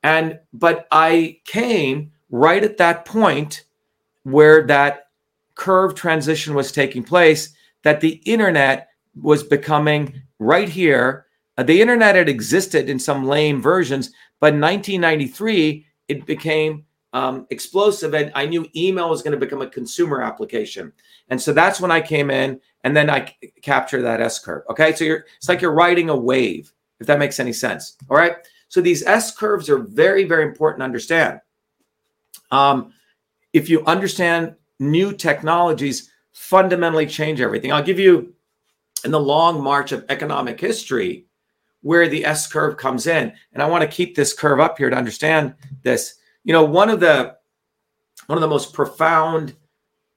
And, 0.03 0.39
but 0.53 0.87
I 0.89 1.41
came 1.43 2.13
right 2.29 2.63
at 2.63 2.77
that 2.77 3.03
point 3.03 3.65
where 4.23 4.65
that 4.67 5.09
curve 5.55 5.95
transition 5.95 6.53
was 6.53 6.71
taking 6.71 7.03
place, 7.03 7.53
that 7.83 7.99
the 7.99 8.21
internet 8.23 8.87
was 9.21 9.43
becoming 9.43 10.21
right 10.39 10.69
here. 10.69 11.25
Uh, 11.57 11.63
the 11.63 11.81
internet 11.81 12.15
had 12.15 12.29
existed 12.29 12.87
in 12.87 12.99
some 12.99 13.27
lame 13.27 13.61
versions, 13.61 14.11
but 14.39 14.53
in 14.53 14.61
1993, 14.61 15.85
it 16.07 16.25
became 16.25 16.85
um, 17.11 17.47
explosive. 17.49 18.13
And 18.13 18.31
I 18.33 18.45
knew 18.45 18.65
email 18.77 19.09
was 19.09 19.21
going 19.21 19.37
to 19.37 19.45
become 19.45 19.61
a 19.61 19.69
consumer 19.69 20.21
application. 20.21 20.93
And 21.31 21.41
so 21.41 21.53
that's 21.53 21.81
when 21.81 21.91
I 21.91 22.01
came 22.01 22.29
in 22.29 22.59
and 22.83 22.95
then 22.95 23.09
I 23.09 23.25
c- 23.25 23.53
capture 23.61 24.01
that 24.01 24.21
S 24.21 24.37
curve. 24.37 24.63
Okay. 24.69 24.93
So 24.93 25.05
you're, 25.05 25.25
it's 25.37 25.49
like 25.49 25.61
you're 25.61 25.73
riding 25.73 26.09
a 26.09 26.15
wave, 26.15 26.71
if 26.99 27.07
that 27.07 27.19
makes 27.19 27.39
any 27.39 27.53
sense. 27.53 27.97
All 28.09 28.17
right. 28.17 28.35
So 28.67 28.81
these 28.81 29.03
S 29.03 29.35
curves 29.35 29.69
are 29.69 29.79
very, 29.79 30.25
very 30.25 30.43
important 30.43 30.81
to 30.81 30.85
understand. 30.85 31.39
Um, 32.51 32.93
if 33.53 33.69
you 33.69 33.83
understand 33.85 34.55
new 34.79 35.13
technologies, 35.13 36.11
fundamentally 36.33 37.07
change 37.07 37.41
everything. 37.41 37.71
I'll 37.71 37.81
give 37.81 37.99
you 37.99 38.33
in 39.05 39.11
the 39.11 39.19
long 39.19 39.63
march 39.63 39.91
of 39.93 40.05
economic 40.09 40.59
history 40.59 41.27
where 41.81 42.07
the 42.07 42.25
S 42.25 42.45
curve 42.45 42.77
comes 42.77 43.07
in. 43.07 43.33
And 43.53 43.63
I 43.63 43.67
want 43.67 43.83
to 43.83 43.87
keep 43.87 44.15
this 44.15 44.33
curve 44.33 44.59
up 44.59 44.77
here 44.77 44.89
to 44.89 44.95
understand 44.95 45.55
this. 45.81 46.15
You 46.43 46.53
know, 46.53 46.65
one 46.65 46.89
of 46.89 46.99
the 46.99 47.37
one 48.27 48.37
of 48.37 48.41
the 48.41 48.47
most 48.47 48.73
profound 48.73 49.55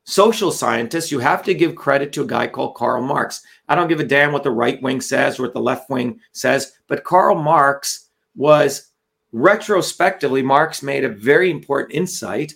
social 0.04 0.50
scientists, 0.50 1.10
you 1.10 1.18
have 1.18 1.42
to 1.44 1.54
give 1.54 1.74
credit 1.74 2.12
to 2.12 2.22
a 2.22 2.26
guy 2.26 2.46
called 2.46 2.74
Karl 2.74 3.02
Marx. 3.02 3.42
I 3.68 3.74
don't 3.74 3.88
give 3.88 4.00
a 4.00 4.04
damn 4.04 4.32
what 4.32 4.44
the 4.44 4.50
right 4.50 4.80
wing 4.82 5.00
says 5.00 5.38
or 5.38 5.44
what 5.44 5.54
the 5.54 5.60
left 5.60 5.90
wing 5.90 6.20
says, 6.32 6.72
but 6.86 7.04
Karl 7.04 7.34
Marx 7.34 8.10
was 8.36 8.90
retrospectively 9.32 10.42
Marx 10.42 10.82
made 10.82 11.04
a 11.04 11.08
very 11.08 11.50
important 11.50 11.92
insight 11.92 12.54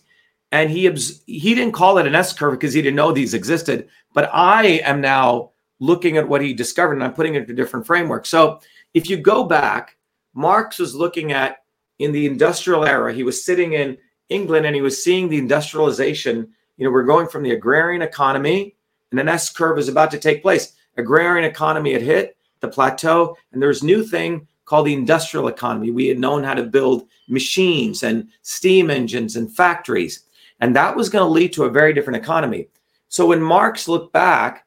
and 0.53 0.71
he 0.71 0.89
he 1.27 1.55
didn't 1.55 1.73
call 1.73 1.99
it 1.99 2.07
an 2.07 2.15
S 2.15 2.33
curve 2.33 2.53
because 2.53 2.73
he 2.73 2.81
didn't 2.81 2.97
know 2.97 3.13
these 3.13 3.35
existed, 3.35 3.89
but 4.15 4.31
I 4.33 4.81
am 4.85 5.01
now 5.01 5.51
looking 5.81 6.17
at 6.17 6.29
what 6.29 6.41
he 6.41 6.55
discovered 6.55 6.95
and 6.95 7.05
I'm 7.05 7.15
putting 7.15 7.35
it 7.35 7.43
into 7.43 7.53
a 7.53 7.57
different 7.57 7.87
framework. 7.87 8.27
So 8.27 8.61
if 8.95 9.11
you 9.11 9.17
go 9.17 9.45
back, 9.45 9.97
Marx 10.35 10.79
was 10.79 10.95
looking 10.95 11.33
at 11.33 11.59
in 11.99 12.13
the 12.13 12.27
industrial 12.27 12.85
era, 12.85 13.13
he 13.13 13.25
was 13.25 13.45
sitting 13.45 13.73
in 13.73 13.99
England 14.29 14.67
and 14.67 14.75
he 14.75 14.83
was 14.83 15.03
seeing 15.03 15.29
the 15.29 15.39
industrialization. 15.39 16.53
You 16.79 16.85
know, 16.85 16.91
we're 16.91 17.03
going 17.03 17.29
from 17.29 17.43
the 17.43 17.51
agrarian 17.51 18.03
economy 18.03 18.75
and 19.11 19.21
an 19.21 19.29
S 19.29 19.51
curve 19.51 19.79
is 19.79 19.89
about 19.89 20.11
to 20.13 20.19
take 20.19 20.43
place. 20.43 20.75
Agrarian 20.97 21.45
economy 21.45 21.93
had 21.93 22.03
hit 22.03 22.37
the 22.61 22.69
plateau, 22.69 23.37
and 23.53 23.63
there's 23.63 23.83
new 23.83 24.05
thing 24.05 24.47
called 24.65 24.87
the 24.87 24.95
industrial 24.95 25.49
economy. 25.49 25.91
We 25.91 26.09
had 26.09 26.19
known 26.19 26.45
how 26.45 26.55
to 26.55 26.63
build 26.63 27.07
machines 27.29 28.03
and 28.03 28.29
steam 28.43 28.91
engines 28.91 29.37
and 29.37 29.55
factories, 29.55 30.25
and 30.61 30.75
that 30.77 30.97
was 30.97 31.09
going 31.09 31.25
to 31.25 31.33
lead 31.33 31.53
to 31.55 31.65
a 31.65 31.71
very 31.71 31.93
different 31.93 32.23
economy. 32.23 32.69
So 33.09 33.27
when 33.27 33.41
Marx 33.41 33.89
looked 33.89 34.13
back, 34.13 34.67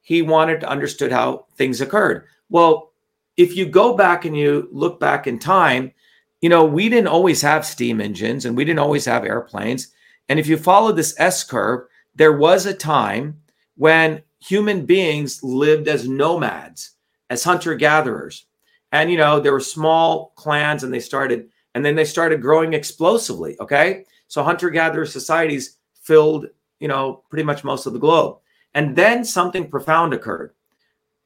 he 0.00 0.22
wanted 0.22 0.60
to 0.60 0.68
understood 0.68 1.12
how 1.12 1.46
things 1.56 1.80
occurred. 1.80 2.24
Well, 2.48 2.92
if 3.36 3.56
you 3.56 3.66
go 3.66 3.94
back 3.94 4.24
and 4.24 4.36
you 4.36 4.68
look 4.72 5.00
back 5.00 5.26
in 5.26 5.38
time, 5.38 5.92
you 6.40 6.48
know, 6.48 6.64
we 6.64 6.88
didn't 6.88 7.08
always 7.08 7.42
have 7.42 7.66
steam 7.66 8.00
engines 8.00 8.46
and 8.46 8.56
we 8.56 8.64
didn't 8.64 8.80
always 8.80 9.04
have 9.04 9.24
airplanes. 9.24 9.92
And 10.28 10.38
if 10.38 10.46
you 10.46 10.56
follow 10.56 10.92
this 10.92 11.14
S 11.18 11.44
curve, 11.44 11.86
there 12.14 12.32
was 12.32 12.66
a 12.66 12.74
time 12.74 13.42
when 13.76 14.22
human 14.40 14.84
beings 14.84 15.42
lived 15.42 15.88
as 15.88 16.08
nomads, 16.08 16.92
as 17.30 17.44
hunter 17.44 17.74
gatherers. 17.74 18.46
And, 18.92 19.10
you 19.10 19.16
know, 19.16 19.40
there 19.40 19.52
were 19.52 19.60
small 19.60 20.32
clans 20.36 20.84
and 20.84 20.92
they 20.92 21.00
started, 21.00 21.48
and 21.74 21.84
then 21.84 21.94
they 21.94 22.04
started 22.04 22.42
growing 22.42 22.74
explosively. 22.74 23.56
Okay. 23.60 24.04
So 24.28 24.42
hunter 24.42 24.70
gatherer 24.70 25.06
societies 25.06 25.78
filled, 25.94 26.46
you 26.80 26.88
know, 26.88 27.22
pretty 27.30 27.44
much 27.44 27.64
most 27.64 27.86
of 27.86 27.92
the 27.92 27.98
globe. 27.98 28.38
And 28.74 28.96
then 28.96 29.24
something 29.24 29.70
profound 29.70 30.14
occurred. 30.14 30.52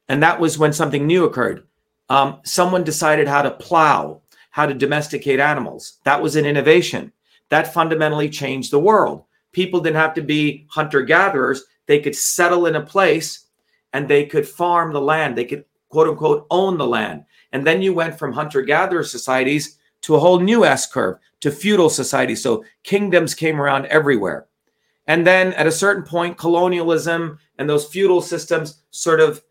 And 0.09 0.23
that 0.23 0.39
was 0.39 0.57
when 0.57 0.73
something 0.73 1.05
new 1.05 1.25
occurred. 1.25 1.65
Um, 2.09 2.39
someone 2.43 2.83
decided 2.83 3.27
how 3.27 3.41
to 3.41 3.51
plow, 3.51 4.21
how 4.51 4.65
to 4.65 4.73
domesticate 4.73 5.39
animals. 5.39 5.99
That 6.03 6.21
was 6.21 6.35
an 6.35 6.45
innovation. 6.45 7.11
That 7.49 7.73
fundamentally 7.73 8.29
changed 8.29 8.71
the 8.71 8.79
world. 8.79 9.23
People 9.51 9.79
didn't 9.79 9.97
have 9.97 10.13
to 10.15 10.21
be 10.21 10.65
hunter 10.69 11.01
gatherers, 11.01 11.63
they 11.87 11.99
could 11.99 12.15
settle 12.15 12.67
in 12.67 12.75
a 12.75 12.81
place 12.85 13.45
and 13.93 14.07
they 14.07 14.25
could 14.25 14.47
farm 14.47 14.93
the 14.93 15.01
land. 15.01 15.37
They 15.37 15.45
could, 15.45 15.65
quote 15.89 16.07
unquote, 16.07 16.45
own 16.51 16.77
the 16.77 16.85
land. 16.85 17.25
And 17.53 17.65
then 17.65 17.81
you 17.81 17.93
went 17.93 18.19
from 18.19 18.33
hunter 18.33 18.61
gatherer 18.61 19.03
societies 19.03 19.77
to 20.01 20.15
a 20.15 20.19
whole 20.19 20.39
new 20.39 20.65
S 20.65 20.91
curve 20.91 21.17
to 21.39 21.49
feudal 21.49 21.89
societies. 21.89 22.43
So 22.43 22.63
kingdoms 22.83 23.33
came 23.33 23.59
around 23.59 23.85
everywhere. 23.87 24.47
And 25.07 25.25
then 25.25 25.53
at 25.53 25.67
a 25.67 25.71
certain 25.71 26.03
point, 26.03 26.37
colonialism 26.37 27.39
and 27.57 27.69
those 27.69 27.87
feudal 27.87 28.21
systems 28.21 28.83
sort 28.91 29.21
of 29.21 29.41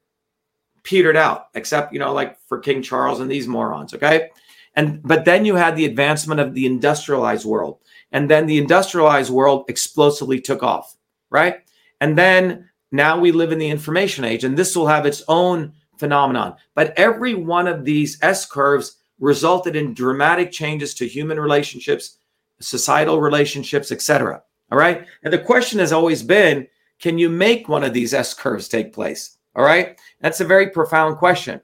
petered 0.83 1.17
out, 1.17 1.49
except, 1.55 1.93
you 1.93 1.99
know, 1.99 2.13
like 2.13 2.39
for 2.47 2.59
King 2.59 2.83
Charles 2.83 3.21
and 3.21 3.31
these 3.31 3.49
morons, 3.49 3.95
okay? 3.95 4.29
And 4.75 5.03
but 5.03 5.25
then 5.25 5.47
you 5.47 5.57
had 5.57 5.75
the 5.75 5.87
advancement 5.87 6.41
of 6.41 6.53
the 6.53 6.67
industrialized 6.67 7.47
world. 7.47 7.79
And 8.17 8.31
then 8.31 8.47
the 8.47 8.57
industrialized 8.57 9.31
world 9.31 9.67
explosively 9.69 10.41
took 10.41 10.63
off, 10.63 10.97
right? 11.29 11.57
And 12.01 12.17
then 12.17 12.67
now 12.91 13.21
we 13.21 13.31
live 13.31 13.53
in 13.53 13.59
the 13.59 13.69
information 13.69 14.25
age, 14.25 14.43
and 14.43 14.57
this 14.57 14.75
will 14.75 14.87
have 14.87 15.05
its 15.05 15.23
own 15.29 15.75
phenomenon. 15.99 16.57
But 16.75 16.99
every 16.99 17.35
one 17.35 17.69
of 17.69 17.85
these 17.85 18.17
S 18.23 18.47
curves 18.47 18.97
resulted 19.21 19.77
in 19.77 19.93
dramatic 19.93 20.51
changes 20.51 20.95
to 20.95 21.07
human 21.07 21.39
relationships, 21.39 22.17
societal 22.59 23.21
relationships, 23.21 23.93
etc. 23.93 24.43
All 24.73 24.79
right. 24.79 25.07
And 25.23 25.31
the 25.31 25.39
question 25.39 25.79
has 25.81 25.93
always 25.93 26.23
been 26.23 26.67
can 26.99 27.19
you 27.19 27.29
make 27.29 27.69
one 27.69 27.85
of 27.85 27.93
these 27.93 28.15
S 28.15 28.33
curves 28.33 28.67
take 28.67 28.95
place? 28.95 29.37
All 29.55 29.63
right. 29.63 30.01
That's 30.23 30.41
a 30.41 30.47
very 30.47 30.71
profound 30.71 31.19
question. 31.19 31.61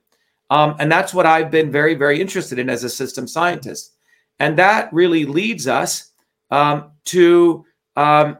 Um, 0.50 0.76
and 0.78 0.92
that's 0.92 1.14
what 1.14 1.24
I've 1.24 1.50
been 1.50 1.72
very, 1.72 1.94
very 1.94 2.20
interested 2.20 2.58
in 2.58 2.68
as 2.68 2.84
a 2.84 2.90
system 2.90 3.26
scientist. 3.26 3.94
And 4.38 4.58
that 4.58 4.92
really 4.92 5.24
leads 5.24 5.66
us 5.66 6.11
um, 6.52 6.92
to, 7.06 7.64
um, 7.96 8.38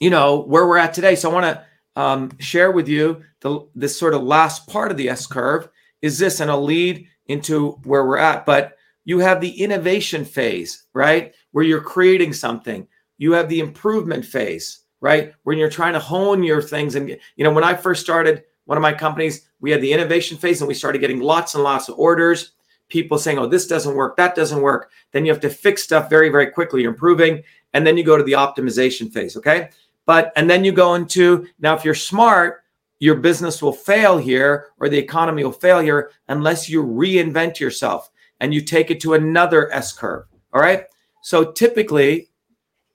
you 0.00 0.08
know, 0.08 0.42
where 0.42 0.66
we're 0.66 0.78
at 0.78 0.94
today. 0.94 1.16
So 1.16 1.30
I 1.30 1.34
want 1.34 1.44
to 1.46 2.00
um, 2.00 2.38
share 2.38 2.70
with 2.70 2.88
you 2.88 3.22
the, 3.40 3.66
this 3.74 3.98
sort 3.98 4.14
of 4.14 4.22
last 4.22 4.68
part 4.68 4.90
of 4.90 4.96
the 4.96 5.08
S 5.08 5.26
curve 5.26 5.68
is 6.00 6.18
this, 6.18 6.40
and 6.40 6.50
I'll 6.50 6.62
lead 6.62 7.08
into 7.26 7.72
where 7.82 8.06
we're 8.06 8.18
at. 8.18 8.46
But 8.46 8.76
you 9.04 9.18
have 9.18 9.40
the 9.40 9.50
innovation 9.50 10.24
phase, 10.24 10.86
right? 10.94 11.34
Where 11.50 11.64
you're 11.64 11.80
creating 11.80 12.32
something. 12.32 12.86
You 13.18 13.32
have 13.32 13.48
the 13.48 13.60
improvement 13.60 14.24
phase, 14.24 14.80
right? 15.00 15.32
When 15.42 15.58
you're 15.58 15.70
trying 15.70 15.94
to 15.94 15.98
hone 15.98 16.44
your 16.44 16.62
things. 16.62 16.94
And, 16.94 17.08
you 17.08 17.44
know, 17.44 17.52
when 17.52 17.64
I 17.64 17.74
first 17.74 18.02
started 18.02 18.44
one 18.66 18.78
of 18.78 18.82
my 18.82 18.92
companies, 18.92 19.48
we 19.60 19.70
had 19.70 19.80
the 19.80 19.92
innovation 19.92 20.36
phase 20.36 20.60
and 20.60 20.68
we 20.68 20.74
started 20.74 21.00
getting 21.00 21.20
lots 21.20 21.54
and 21.54 21.64
lots 21.64 21.88
of 21.88 21.98
orders. 21.98 22.52
People 22.88 23.18
saying, 23.18 23.38
oh, 23.38 23.46
this 23.46 23.66
doesn't 23.66 23.94
work, 23.94 24.16
that 24.16 24.34
doesn't 24.34 24.60
work. 24.60 24.90
Then 25.12 25.24
you 25.24 25.32
have 25.32 25.40
to 25.40 25.50
fix 25.50 25.82
stuff 25.82 26.08
very, 26.08 26.28
very 26.28 26.48
quickly, 26.48 26.84
improving. 26.84 27.42
And 27.72 27.86
then 27.86 27.96
you 27.96 28.04
go 28.04 28.16
to 28.16 28.22
the 28.22 28.32
optimization 28.32 29.12
phase, 29.12 29.36
okay? 29.36 29.70
But, 30.04 30.32
and 30.36 30.48
then 30.48 30.64
you 30.64 30.72
go 30.72 30.94
into, 30.94 31.48
now, 31.58 31.74
if 31.74 31.84
you're 31.84 31.94
smart, 31.94 32.62
your 32.98 33.16
business 33.16 33.60
will 33.60 33.72
fail 33.72 34.16
here 34.16 34.68
or 34.78 34.88
the 34.88 34.98
economy 34.98 35.44
will 35.44 35.52
fail 35.52 35.80
here 35.80 36.10
unless 36.28 36.68
you 36.68 36.82
reinvent 36.82 37.60
yourself 37.60 38.10
and 38.40 38.54
you 38.54 38.60
take 38.60 38.90
it 38.90 39.00
to 39.00 39.14
another 39.14 39.72
S 39.72 39.92
curve. 39.92 40.26
All 40.52 40.60
right. 40.60 40.84
So 41.22 41.52
typically, 41.52 42.28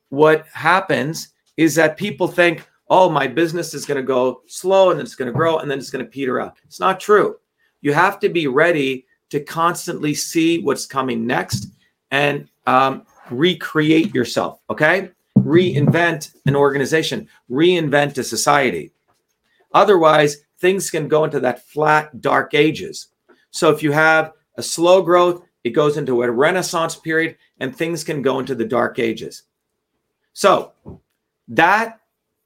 what 0.09 0.47
happens 0.47 1.29
is 1.57 1.75
that 1.75 1.97
people 1.97 2.27
think, 2.27 2.67
oh, 2.89 3.09
my 3.09 3.27
business 3.27 3.73
is 3.73 3.85
going 3.85 3.97
to 3.97 4.03
go 4.03 4.41
slow 4.47 4.91
and 4.91 4.99
it's 4.99 5.15
going 5.15 5.27
to 5.27 5.33
grow 5.33 5.59
and 5.59 5.69
then 5.69 5.77
it's 5.77 5.89
going 5.89 6.03
to 6.03 6.09
peter 6.09 6.39
out. 6.39 6.57
It's 6.65 6.79
not 6.79 6.99
true. 6.99 7.37
You 7.81 7.93
have 7.93 8.19
to 8.21 8.29
be 8.29 8.47
ready 8.47 9.05
to 9.31 9.39
constantly 9.39 10.13
see 10.13 10.61
what's 10.61 10.85
coming 10.85 11.25
next 11.25 11.67
and 12.11 12.47
um, 12.67 13.05
recreate 13.31 14.13
yourself. 14.13 14.61
Okay. 14.69 15.09
Reinvent 15.39 16.35
an 16.45 16.55
organization, 16.55 17.27
reinvent 17.49 18.17
a 18.17 18.23
society. 18.23 18.91
Otherwise, 19.73 20.43
things 20.59 20.91
can 20.91 21.07
go 21.07 21.23
into 21.23 21.39
that 21.39 21.65
flat, 21.65 22.21
dark 22.21 22.53
ages. 22.53 23.07
So 23.49 23.71
if 23.71 23.81
you 23.81 23.91
have 23.91 24.33
a 24.57 24.61
slow 24.61 25.01
growth, 25.01 25.43
it 25.63 25.71
goes 25.71 25.97
into 25.97 26.23
a 26.23 26.31
renaissance 26.31 26.95
period 26.95 27.37
and 27.59 27.75
things 27.75 28.03
can 28.03 28.21
go 28.21 28.39
into 28.39 28.53
the 28.53 28.65
dark 28.65 28.99
ages. 28.99 29.43
So 30.33 30.73
that 31.47 31.99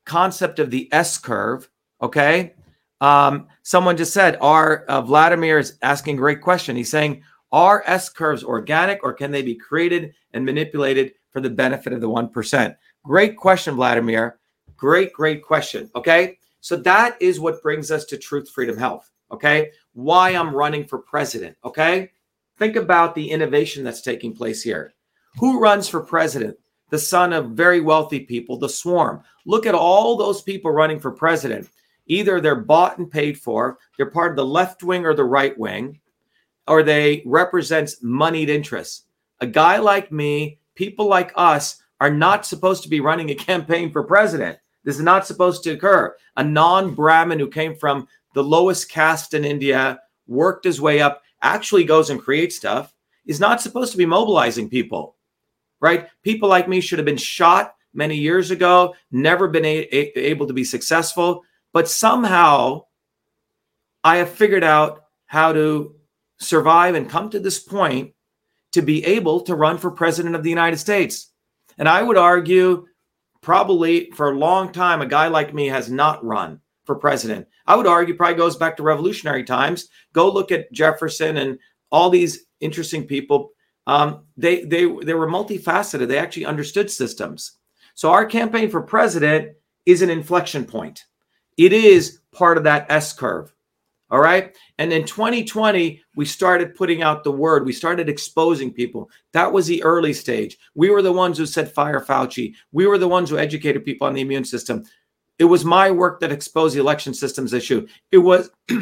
concept 0.06 0.60
of 0.60 0.70
the 0.70 0.88
S 0.92 1.18
curve, 1.18 1.70
okay? 2.02 2.54
Um, 3.02 3.48
someone 3.64 3.98
just 3.98 4.14
said, 4.14 4.38
"Are 4.42 4.86
uh, 4.88 5.02
Vladimir 5.02 5.60
is 5.60 5.78
asking 5.82 6.16
a 6.16 6.20
great 6.20 6.42
question. 6.42 6.76
He's 6.76 6.92
saying, 6.92 7.24
are 7.56 7.84
S 7.86 8.10
curves 8.10 8.44
organic 8.44 9.02
or 9.02 9.14
can 9.14 9.32
they 9.32 9.42
be 9.42 9.56
created 9.56 10.14
and 10.34 10.44
manipulated 10.44 11.14
for 11.32 11.40
the 11.40 11.50
benefit 11.50 11.94
of 11.94 12.02
the 12.02 12.10
1%? 12.10 12.76
Great 13.04 13.38
question, 13.38 13.76
Vladimir. 13.76 14.40
Great, 14.76 15.14
great 15.14 15.42
question. 15.42 15.90
Okay. 15.96 16.38
So 16.60 16.76
that 16.76 17.16
is 17.22 17.40
what 17.40 17.62
brings 17.62 17.92
us 17.92 18.04
to 18.06 18.18
Truth, 18.18 18.50
Freedom, 18.50 18.78
Health. 18.78 19.10
Okay. 19.32 19.72
Why 19.94 20.32
I'm 20.32 20.54
running 20.54 20.86
for 20.86 21.00
president. 21.00 21.56
Okay. 21.64 22.12
Think 22.58 22.76
about 22.76 23.16
the 23.16 23.32
innovation 23.32 23.86
that's 23.86 24.02
taking 24.02 24.36
place 24.36 24.62
here. 24.62 24.94
Who 25.40 25.60
runs 25.60 25.88
for 25.88 26.02
president? 26.02 26.58
The 26.90 27.00
son 27.00 27.32
of 27.32 27.52
very 27.52 27.80
wealthy 27.80 28.20
people, 28.20 28.58
the 28.58 28.68
swarm. 28.68 29.24
Look 29.46 29.66
at 29.66 29.76
all 29.76 30.18
those 30.18 30.42
people 30.42 30.72
running 30.72 31.00
for 31.00 31.12
president. 31.12 31.70
Either 32.08 32.40
they're 32.40 32.56
bought 32.56 32.98
and 32.98 33.10
paid 33.10 33.38
for, 33.38 33.78
they're 33.98 34.10
part 34.12 34.32
of 34.32 34.36
the 34.36 34.46
left 34.46 34.84
wing 34.84 35.06
or 35.06 35.14
the 35.14 35.24
right 35.24 35.58
wing, 35.58 36.00
or 36.68 36.84
they 36.84 37.24
represent 37.26 37.92
moneyed 38.02 38.50
interests. 38.50 39.04
A 39.42 39.48
guy 39.48 39.78
like 39.78 40.12
me, 40.12 40.60
people 40.76 41.08
like 41.08 41.32
us, 41.36 41.82
are 42.02 42.12
not 42.12 42.46
supposed 42.46 42.84
to 42.84 42.90
be 42.90 43.00
running 43.00 43.30
a 43.32 43.36
campaign 43.50 43.92
for 43.92 44.04
president. 44.04 44.58
This 44.84 44.98
is 44.98 45.04
not 45.04 45.26
supposed 45.26 45.64
to 45.64 45.72
occur. 45.72 46.16
A 46.38 46.44
non 46.44 46.94
Brahmin 46.94 47.40
who 47.40 47.48
came 47.50 47.76
from 47.76 48.08
the 48.34 48.44
lowest 48.44 48.90
caste 48.90 49.34
in 49.34 49.46
India, 49.46 50.00
worked 50.28 50.66
his 50.66 50.82
way 50.82 51.02
up, 51.02 51.24
actually 51.42 51.84
goes 51.84 52.10
and 52.10 52.22
creates 52.22 52.56
stuff, 52.56 52.94
is 53.26 53.40
not 53.40 53.62
supposed 53.62 53.92
to 53.92 53.98
be 53.98 54.06
mobilizing 54.06 54.70
people, 54.70 55.16
right? 55.80 56.10
People 56.22 56.50
like 56.50 56.68
me 56.68 56.82
should 56.82 57.00
have 57.00 57.06
been 57.06 57.18
shot 57.18 57.76
many 57.94 58.16
years 58.18 58.52
ago, 58.52 58.94
never 59.12 59.48
been 59.48 59.66
a- 59.66 59.88
a- 59.92 60.20
able 60.20 60.46
to 60.48 60.54
be 60.54 60.64
successful. 60.64 61.44
But 61.76 61.90
somehow 61.90 62.84
I 64.02 64.16
have 64.16 64.30
figured 64.30 64.64
out 64.64 65.02
how 65.26 65.52
to 65.52 65.96
survive 66.40 66.96
and 66.96 67.10
come 67.10 67.30
to 67.32 67.40
this 67.42 67.60
point 67.60 68.14
to 68.72 68.82
be 68.82 69.04
able 69.04 69.42
to 69.42 69.56
run 69.56 69.78
for 69.78 69.92
president 69.92 70.36
of 70.36 70.44
the 70.44 70.50
United 70.50 70.78
States. 70.78 71.34
And 71.78 71.90
I 71.90 72.02
would 72.02 72.16
argue 72.16 72.86
probably 73.42 74.10
for 74.12 74.32
a 74.32 74.38
long 74.38 74.72
time, 74.72 75.02
a 75.02 75.06
guy 75.06 75.28
like 75.28 75.54
me 75.54 75.68
has 75.68 75.92
not 75.92 76.24
run 76.24 76.62
for 76.86 76.96
president. 76.96 77.46
I 77.68 77.76
would 77.76 77.88
argue 77.88 78.16
probably 78.16 78.38
goes 78.38 78.56
back 78.56 78.78
to 78.78 78.84
revolutionary 78.84 79.44
times. 79.44 79.90
Go 80.14 80.32
look 80.32 80.54
at 80.54 80.72
Jefferson 80.72 81.36
and 81.36 81.60
all 81.92 82.10
these 82.10 82.46
interesting 82.62 83.06
people. 83.06 83.50
Um, 83.86 84.24
they 84.38 84.64
they 84.64 84.86
they 84.86 85.14
were 85.14 85.28
multifaceted. 85.28 86.08
They 86.08 86.20
actually 86.20 86.46
understood 86.46 86.90
systems. 86.90 87.58
So 87.96 88.12
our 88.12 88.26
campaign 88.26 88.70
for 88.70 88.82
president 88.82 89.58
is 89.86 90.02
an 90.02 90.10
inflection 90.10 90.64
point. 90.64 91.04
It 91.58 91.74
is 91.74 92.20
part 92.32 92.58
of 92.58 92.64
that 92.66 92.86
S 92.90 93.14
curve. 93.14 93.54
All 94.12 94.20
right. 94.20 94.56
And 94.78 94.94
in 94.94 95.06
2020, 95.06 96.02
we 96.16 96.26
started 96.26 96.76
putting 96.76 97.02
out 97.02 97.24
the 97.24 97.32
word. 97.32 97.66
We 97.66 97.74
started 97.74 98.08
exposing 98.08 98.72
people. 98.72 99.10
That 99.34 99.52
was 99.52 99.66
the 99.66 99.84
early 99.84 100.14
stage. 100.14 100.58
We 100.76 100.90
were 100.92 101.02
the 101.02 101.12
ones 101.12 101.38
who 101.38 101.46
said 101.46 101.72
fire 101.72 102.00
Fauci. 102.00 102.54
We 102.72 102.86
were 102.86 103.00
the 103.00 103.08
ones 103.08 103.30
who 103.30 103.38
educated 103.38 103.84
people 103.84 104.06
on 104.06 104.14
the 104.14 104.22
immune 104.22 104.46
system. 104.46 104.84
It 105.40 105.46
was 105.46 105.66
my 105.66 105.90
work 105.90 106.20
that 106.20 106.32
exposed 106.32 106.76
the 106.76 106.80
election 106.80 107.14
systems 107.14 107.52
issue. 107.52 107.88
It 108.12 108.20
was 108.20 108.52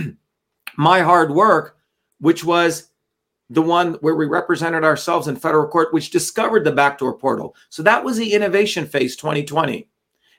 my 0.78 1.00
hard 1.02 1.32
work, 1.32 1.78
which 2.20 2.44
was 2.44 2.90
the 3.50 3.62
one 3.62 3.94
where 3.96 4.16
we 4.16 4.26
represented 4.26 4.84
ourselves 4.84 5.28
in 5.28 5.36
federal 5.36 5.68
court, 5.68 5.94
which 5.94 6.12
discovered 6.12 6.66
the 6.66 6.72
backdoor 6.72 7.18
portal. 7.18 7.56
So 7.70 7.82
that 7.84 8.04
was 8.04 8.18
the 8.18 8.34
innovation 8.34 8.86
phase 8.86 9.16
2020. 9.16 9.88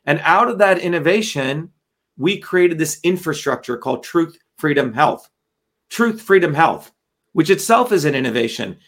And 0.05 0.21
out 0.25 0.49
of 0.49 0.59
that 0.59 0.79
innovation, 0.79 1.71
we 2.17 2.39
created 2.39 2.79
this 2.79 3.01
infrastructure 3.03 3.77
called 3.77 4.05
Truth 4.05 4.39
Freedom 4.57 4.93
Health. 4.93 5.29
Truth 5.91 6.23
Freedom 6.23 6.55
Health, 6.55 6.93
which 7.33 7.51
itself 7.51 7.93
is 7.93 8.05
an 8.05 8.15
innovation, 8.15 8.79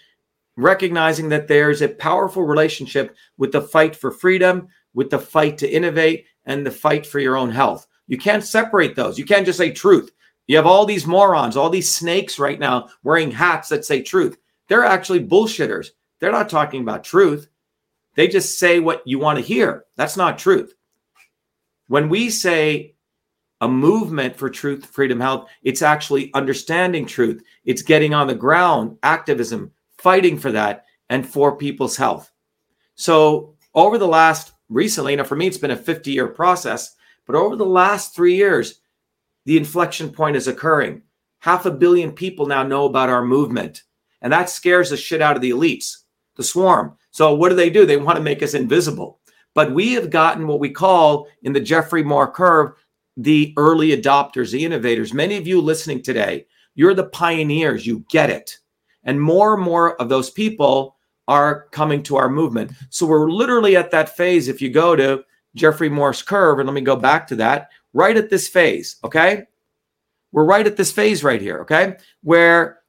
recognizing 0.56 1.28
that 1.28 1.48
there's 1.48 1.82
a 1.82 1.88
powerful 1.88 2.44
relationship 2.44 3.16
with 3.36 3.52
the 3.52 3.60
fight 3.60 3.94
for 3.94 4.10
freedom, 4.10 4.68
with 4.94 5.10
the 5.10 5.18
fight 5.18 5.58
to 5.58 5.68
innovate, 5.68 6.26
and 6.46 6.64
the 6.64 6.70
fight 6.70 7.06
for 7.06 7.18
your 7.18 7.36
own 7.36 7.50
health. 7.50 7.86
You 8.06 8.18
can't 8.18 8.44
separate 8.44 8.94
those. 8.94 9.18
You 9.18 9.24
can't 9.24 9.44
just 9.46 9.58
say 9.58 9.72
truth. 9.72 10.10
You 10.46 10.56
have 10.56 10.66
all 10.66 10.86
these 10.86 11.06
morons, 11.06 11.56
all 11.56 11.70
these 11.70 11.94
snakes 11.94 12.38
right 12.38 12.58
now 12.58 12.88
wearing 13.02 13.30
hats 13.30 13.68
that 13.70 13.84
say 13.84 14.02
truth. 14.02 14.38
They're 14.68 14.84
actually 14.84 15.26
bullshitters. 15.26 15.88
They're 16.20 16.32
not 16.32 16.48
talking 16.48 16.80
about 16.80 17.04
truth. 17.04 17.48
They 18.14 18.28
just 18.28 18.58
say 18.58 18.80
what 18.80 19.02
you 19.06 19.18
want 19.18 19.38
to 19.38 19.44
hear. 19.44 19.84
That's 19.96 20.16
not 20.16 20.38
truth. 20.38 20.74
When 21.88 22.08
we 22.08 22.30
say 22.30 22.95
a 23.60 23.68
movement 23.68 24.36
for 24.36 24.50
truth, 24.50 24.86
freedom, 24.86 25.20
health. 25.20 25.48
It's 25.62 25.82
actually 25.82 26.32
understanding 26.34 27.06
truth. 27.06 27.42
It's 27.64 27.82
getting 27.82 28.14
on 28.14 28.26
the 28.26 28.34
ground, 28.34 28.98
activism, 29.02 29.72
fighting 29.98 30.38
for 30.38 30.52
that, 30.52 30.84
and 31.08 31.26
for 31.26 31.56
people's 31.56 31.96
health. 31.96 32.30
So, 32.94 33.54
over 33.74 33.98
the 33.98 34.08
last 34.08 34.52
recently, 34.68 35.16
now 35.16 35.24
for 35.24 35.36
me, 35.36 35.46
it's 35.46 35.58
been 35.58 35.70
a 35.70 35.76
50 35.76 36.10
year 36.10 36.28
process, 36.28 36.96
but 37.26 37.36
over 37.36 37.56
the 37.56 37.64
last 37.64 38.14
three 38.14 38.34
years, 38.34 38.80
the 39.44 39.56
inflection 39.56 40.10
point 40.10 40.36
is 40.36 40.48
occurring. 40.48 41.02
Half 41.40 41.66
a 41.66 41.70
billion 41.70 42.12
people 42.12 42.46
now 42.46 42.62
know 42.62 42.86
about 42.86 43.08
our 43.08 43.24
movement, 43.24 43.82
and 44.22 44.32
that 44.32 44.50
scares 44.50 44.90
the 44.90 44.96
shit 44.96 45.22
out 45.22 45.36
of 45.36 45.42
the 45.42 45.50
elites, 45.50 45.98
the 46.36 46.42
swarm. 46.42 46.96
So, 47.10 47.34
what 47.34 47.50
do 47.50 47.54
they 47.54 47.70
do? 47.70 47.86
They 47.86 47.96
want 47.96 48.16
to 48.16 48.22
make 48.22 48.42
us 48.42 48.54
invisible. 48.54 49.20
But 49.54 49.72
we 49.72 49.94
have 49.94 50.10
gotten 50.10 50.46
what 50.46 50.60
we 50.60 50.70
call 50.70 51.28
in 51.42 51.54
the 51.54 51.60
Geoffrey 51.60 52.02
Moore 52.02 52.30
curve 52.30 52.72
the 53.16 53.54
early 53.56 53.96
adopters, 53.96 54.52
the 54.52 54.64
innovators. 54.64 55.14
Many 55.14 55.36
of 55.36 55.46
you 55.46 55.60
listening 55.60 56.02
today, 56.02 56.46
you're 56.74 56.94
the 56.94 57.08
pioneers, 57.08 57.86
you 57.86 58.04
get 58.10 58.30
it. 58.30 58.58
And 59.04 59.20
more 59.20 59.54
and 59.54 59.62
more 59.62 60.00
of 60.00 60.08
those 60.08 60.30
people 60.30 60.96
are 61.28 61.68
coming 61.70 62.02
to 62.04 62.16
our 62.16 62.28
movement. 62.28 62.72
So 62.90 63.06
we're 63.06 63.30
literally 63.30 63.76
at 63.76 63.90
that 63.90 64.16
phase. 64.16 64.48
If 64.48 64.60
you 64.60 64.70
go 64.70 64.94
to 64.94 65.24
Geoffrey 65.54 65.88
Moore's 65.88 66.22
curve, 66.22 66.58
and 66.58 66.66
let 66.66 66.74
me 66.74 66.82
go 66.82 66.96
back 66.96 67.26
to 67.28 67.36
that, 67.36 67.70
right 67.92 68.16
at 68.16 68.30
this 68.30 68.46
phase, 68.46 68.96
okay? 69.02 69.44
We're 70.32 70.44
right 70.44 70.66
at 70.66 70.76
this 70.76 70.92
phase 70.92 71.24
right 71.24 71.40
here, 71.40 71.60
okay? 71.60 71.96
Where 72.22 72.80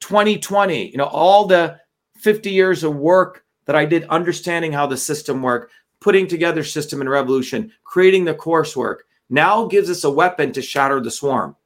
2020, 0.00 0.90
you 0.90 0.98
know, 0.98 1.04
all 1.04 1.46
the 1.46 1.78
50 2.16 2.50
years 2.50 2.84
of 2.84 2.96
work 2.96 3.44
that 3.64 3.76
I 3.76 3.84
did 3.84 4.04
understanding 4.04 4.72
how 4.72 4.86
the 4.86 4.96
system 4.96 5.42
worked, 5.42 5.72
putting 6.00 6.26
together 6.26 6.62
system 6.62 7.00
and 7.00 7.08
revolution, 7.08 7.72
creating 7.84 8.24
the 8.24 8.34
coursework, 8.34 8.98
now 9.30 9.66
gives 9.66 9.90
us 9.90 10.04
a 10.04 10.10
weapon 10.10 10.52
to 10.52 10.62
shatter 10.62 11.00
the 11.00 11.10
swarm. 11.10 11.56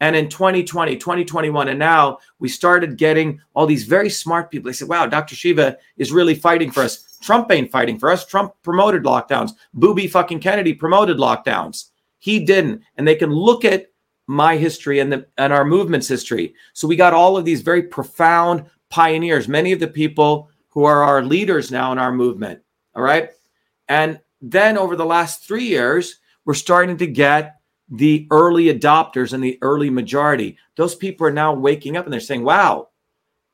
And 0.00 0.16
in 0.16 0.28
2020, 0.28 0.96
2021, 0.96 1.68
and 1.68 1.78
now 1.78 2.18
we 2.38 2.48
started 2.48 2.96
getting 2.96 3.40
all 3.54 3.66
these 3.66 3.84
very 3.84 4.08
smart 4.08 4.50
people. 4.50 4.70
They 4.70 4.74
said, 4.74 4.88
wow, 4.88 5.06
Dr. 5.06 5.34
Shiva 5.34 5.76
is 5.98 6.10
really 6.10 6.34
fighting 6.34 6.70
for 6.70 6.82
us. 6.82 7.18
Trump 7.20 7.50
ain't 7.52 7.70
fighting 7.70 7.98
for 7.98 8.10
us. 8.10 8.24
Trump 8.24 8.54
promoted 8.62 9.04
lockdowns. 9.04 9.52
Booby 9.74 10.06
fucking 10.06 10.40
Kennedy 10.40 10.72
promoted 10.72 11.18
lockdowns. 11.18 11.90
He 12.18 12.42
didn't. 12.44 12.82
And 12.96 13.06
they 13.06 13.14
can 13.14 13.30
look 13.30 13.64
at 13.64 13.90
my 14.26 14.56
history 14.56 15.00
and 15.00 15.12
the 15.12 15.26
and 15.38 15.52
our 15.52 15.64
movement's 15.64 16.06
history. 16.06 16.54
So 16.72 16.86
we 16.86 16.94
got 16.94 17.12
all 17.12 17.36
of 17.36 17.44
these 17.44 17.62
very 17.62 17.82
profound 17.82 18.64
pioneers, 18.88 19.48
many 19.48 19.72
of 19.72 19.80
the 19.80 19.88
people 19.88 20.50
who 20.68 20.84
are 20.84 21.02
our 21.02 21.22
leaders 21.22 21.70
now 21.70 21.90
in 21.90 21.98
our 21.98 22.12
movement. 22.12 22.60
All 22.94 23.02
right. 23.02 23.30
And 23.88 24.20
then 24.40 24.78
over 24.78 24.94
the 24.94 25.04
last 25.04 25.44
three 25.44 25.64
years, 25.64 26.19
we're 26.50 26.54
starting 26.54 26.96
to 26.96 27.06
get 27.06 27.60
the 27.88 28.26
early 28.32 28.76
adopters 28.76 29.32
and 29.32 29.44
the 29.44 29.56
early 29.62 29.88
majority. 29.88 30.58
Those 30.74 30.96
people 30.96 31.24
are 31.28 31.32
now 31.32 31.54
waking 31.54 31.96
up 31.96 32.06
and 32.06 32.12
they're 32.12 32.18
saying, 32.18 32.42
wow, 32.42 32.88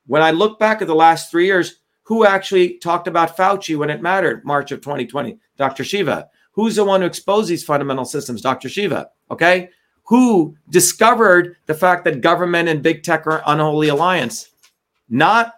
when 0.07 0.23
I 0.23 0.31
look 0.31 0.59
back 0.59 0.81
at 0.81 0.89
the 0.89 0.95
last 0.95 1.31
three 1.31 1.45
years, 1.45 1.81
who 2.05 2.25
actually 2.25 2.79
talked 2.79 3.07
about 3.07 3.37
Fauci 3.37 3.77
when 3.77 3.91
it 3.91 4.01
mattered, 4.01 4.47
March 4.47 4.73
of 4.73 4.81
2020? 4.81 5.39
Dr. 5.59 5.85
Shiva. 5.85 6.31
Who's 6.53 6.77
the 6.77 6.87
one 6.87 7.03
who 7.03 7.07
exposed 7.07 7.51
these 7.51 7.63
fundamental 7.63 8.07
systems? 8.07 8.41
Dr. 8.41 8.71
Shiva. 8.71 9.11
Okay. 9.31 9.69
Who 10.05 10.57
discovered 10.71 11.57
the 11.67 11.75
fact 11.75 12.03
that 12.07 12.23
government 12.23 12.71
and 12.71 12.83
big 12.83 13.03
tech 13.03 13.27
are 13.27 13.43
unholy 13.45 13.89
alliance? 13.89 14.49
Not 15.11 15.53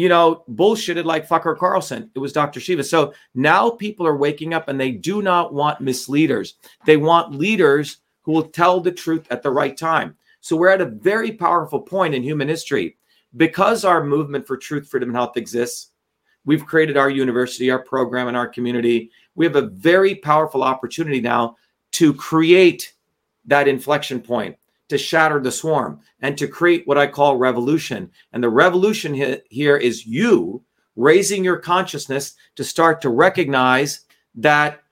you 0.00 0.08
know, 0.08 0.44
bullshitted 0.52 1.04
like 1.04 1.28
Fucker 1.28 1.54
Carlson. 1.54 2.10
It 2.14 2.20
was 2.20 2.32
Dr. 2.32 2.58
Shiva. 2.58 2.82
So 2.82 3.12
now 3.34 3.68
people 3.68 4.06
are 4.06 4.16
waking 4.16 4.54
up 4.54 4.68
and 4.68 4.80
they 4.80 4.92
do 4.92 5.20
not 5.20 5.52
want 5.52 5.82
misleaders. 5.82 6.54
They 6.86 6.96
want 6.96 7.34
leaders 7.34 7.98
who 8.22 8.32
will 8.32 8.48
tell 8.48 8.80
the 8.80 8.92
truth 8.92 9.26
at 9.30 9.42
the 9.42 9.50
right 9.50 9.76
time. 9.76 10.16
So 10.40 10.56
we're 10.56 10.70
at 10.70 10.80
a 10.80 10.86
very 10.86 11.32
powerful 11.32 11.82
point 11.82 12.14
in 12.14 12.22
human 12.22 12.48
history. 12.48 12.96
Because 13.36 13.84
our 13.84 14.02
movement 14.02 14.46
for 14.46 14.56
truth, 14.56 14.88
freedom, 14.88 15.10
and 15.10 15.16
health 15.16 15.36
exists, 15.36 15.90
we've 16.46 16.64
created 16.64 16.96
our 16.96 17.10
university, 17.10 17.70
our 17.70 17.84
program, 17.84 18.26
and 18.26 18.38
our 18.38 18.48
community. 18.48 19.10
We 19.34 19.44
have 19.44 19.56
a 19.56 19.68
very 19.68 20.14
powerful 20.14 20.62
opportunity 20.62 21.20
now 21.20 21.56
to 21.92 22.14
create 22.14 22.94
that 23.44 23.68
inflection 23.68 24.22
point 24.22 24.56
to 24.90 24.98
shatter 24.98 25.40
the 25.40 25.50
swarm 25.50 26.00
and 26.20 26.36
to 26.36 26.46
create 26.46 26.86
what 26.86 26.98
I 26.98 27.06
call 27.06 27.36
revolution. 27.36 28.10
And 28.32 28.44
the 28.44 28.50
revolution 28.50 29.40
here 29.48 29.76
is 29.76 30.06
you 30.06 30.62
raising 30.96 31.42
your 31.42 31.56
consciousness 31.56 32.34
to 32.56 32.64
start 32.64 33.00
to 33.00 33.08
recognize 33.08 34.00
that 34.34 34.82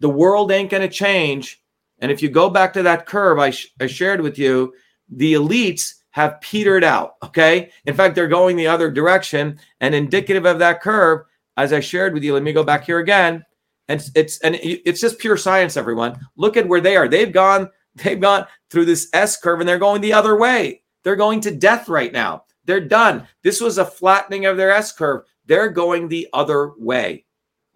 the 0.00 0.08
world 0.08 0.50
ain't 0.50 0.70
going 0.70 0.82
to 0.82 0.88
change. 0.88 1.62
And 2.00 2.10
if 2.10 2.22
you 2.22 2.28
go 2.28 2.50
back 2.50 2.72
to 2.72 2.82
that 2.82 3.06
curve 3.06 3.38
I, 3.38 3.50
sh- 3.50 3.72
I 3.80 3.86
shared 3.86 4.20
with 4.20 4.38
you, 4.38 4.74
the 5.08 5.34
elites 5.34 5.94
have 6.10 6.40
petered 6.40 6.84
out. 6.84 7.16
Okay. 7.22 7.70
In 7.86 7.94
fact, 7.94 8.14
they're 8.14 8.28
going 8.28 8.56
the 8.56 8.66
other 8.66 8.90
direction. 8.90 9.58
And 9.80 9.94
indicative 9.94 10.46
of 10.46 10.58
that 10.58 10.80
curve, 10.80 11.26
as 11.56 11.72
I 11.72 11.80
shared 11.80 12.14
with 12.14 12.24
you, 12.24 12.34
let 12.34 12.42
me 12.42 12.52
go 12.52 12.64
back 12.64 12.84
here 12.84 12.98
again. 12.98 13.44
And 13.88 14.00
it's, 14.00 14.10
it's 14.14 14.38
and 14.40 14.54
it's 14.60 15.00
just 15.00 15.18
pure 15.18 15.36
science, 15.36 15.76
everyone. 15.76 16.18
Look 16.36 16.56
at 16.56 16.68
where 16.68 16.80
they 16.80 16.96
are. 16.96 17.08
They've 17.08 17.32
gone 17.32 17.70
They've 18.04 18.20
gone 18.20 18.46
through 18.70 18.84
this 18.84 19.08
S 19.12 19.36
curve 19.36 19.60
and 19.60 19.68
they're 19.68 19.78
going 19.78 20.00
the 20.00 20.12
other 20.12 20.36
way. 20.36 20.82
They're 21.02 21.16
going 21.16 21.40
to 21.42 21.50
death 21.50 21.88
right 21.88 22.12
now. 22.12 22.44
They're 22.64 22.80
done. 22.80 23.26
This 23.42 23.60
was 23.60 23.78
a 23.78 23.84
flattening 23.84 24.46
of 24.46 24.56
their 24.56 24.70
S 24.70 24.92
curve. 24.92 25.24
They're 25.46 25.70
going 25.70 26.08
the 26.08 26.28
other 26.32 26.72
way. 26.76 27.24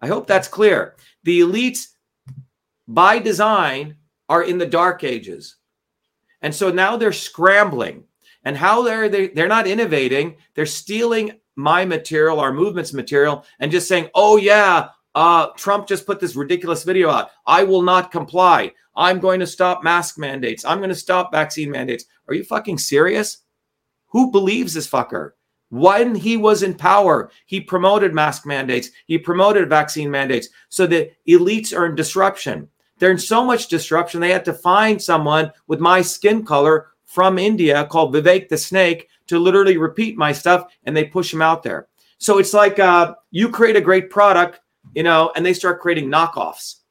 I 0.01 0.07
hope 0.07 0.27
that's 0.27 0.47
clear. 0.47 0.95
The 1.23 1.39
elites, 1.41 1.87
by 2.87 3.19
design, 3.19 3.95
are 4.29 4.43
in 4.43 4.57
the 4.57 4.65
dark 4.65 5.03
ages. 5.03 5.55
And 6.41 6.53
so 6.53 6.71
now 6.71 6.97
they're 6.97 7.13
scrambling. 7.13 8.03
And 8.43 8.57
how 8.57 8.83
they're 8.83 9.07
they, 9.09 9.29
they're 9.29 9.47
not 9.47 9.67
innovating, 9.67 10.35
they're 10.53 10.65
stealing 10.65 11.39
my 11.55 11.85
material, 11.85 12.39
our 12.39 12.51
movement's 12.51 12.93
material, 12.93 13.45
and 13.59 13.71
just 13.71 13.87
saying, 13.87 14.09
oh 14.15 14.37
yeah, 14.37 14.89
uh, 15.15 15.47
Trump 15.55 15.87
just 15.87 16.05
put 16.05 16.19
this 16.19 16.35
ridiculous 16.35 16.83
video 16.83 17.09
out. 17.09 17.29
I 17.45 17.63
will 17.63 17.81
not 17.81 18.11
comply. 18.11 18.73
I'm 18.95 19.19
going 19.19 19.39
to 19.39 19.47
stop 19.47 19.83
mask 19.83 20.17
mandates. 20.17 20.65
I'm 20.65 20.77
going 20.77 20.89
to 20.89 20.95
stop 20.95 21.31
vaccine 21.31 21.71
mandates. 21.71 22.05
Are 22.27 22.33
you 22.33 22.43
fucking 22.43 22.77
serious? 22.77 23.39
Who 24.07 24.31
believes 24.31 24.73
this 24.73 24.89
fucker? 24.89 25.31
When 25.69 26.13
he 26.13 26.37
was 26.37 26.61
in 26.61 26.75
power, 26.75 27.31
he 27.47 27.59
promoted 27.59 28.13
mask 28.13 28.45
mandates, 28.45 28.91
he 29.07 29.17
promoted 29.17 29.69
vaccine 29.69 30.11
mandates. 30.11 30.49
So 30.69 30.85
the 30.85 31.11
elites 31.27 31.75
are 31.75 31.87
in 31.87 31.95
disruption. 31.95 32.69
They're 32.99 33.09
in 33.09 33.17
so 33.17 33.43
much 33.43 33.69
disruption, 33.69 34.21
they 34.21 34.31
had 34.31 34.45
to 34.45 34.53
find 34.53 35.01
someone 35.01 35.51
with 35.65 35.79
my 35.79 36.01
skin 36.01 36.45
color 36.45 36.91
from 37.05 37.39
India 37.39 37.87
called 37.87 38.13
Vivek 38.13 38.49
the 38.49 38.57
Snake 38.57 39.09
to 39.25 39.39
literally 39.39 39.77
repeat 39.77 40.15
my 40.15 40.31
stuff, 40.31 40.71
and 40.83 40.95
they 40.95 41.05
push 41.05 41.33
him 41.33 41.41
out 41.41 41.63
there. 41.63 41.87
So 42.19 42.37
it's 42.37 42.53
like 42.53 42.77
uh, 42.77 43.15
you 43.31 43.49
create 43.49 43.75
a 43.75 43.81
great 43.81 44.11
product, 44.11 44.59
you 44.93 45.01
know, 45.01 45.31
and 45.35 45.43
they 45.43 45.53
start 45.53 45.81
creating 45.81 46.09
knockoffs 46.09 46.82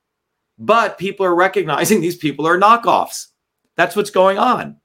but 0.58 0.98
people 0.98 1.26
are 1.26 1.34
recognizing 1.34 2.00
these 2.00 2.16
people 2.16 2.46
are 2.46 2.58
knockoffs. 2.58 3.28
That's 3.76 3.96
what's 3.96 4.10
going 4.10 4.38
on. 4.38 4.76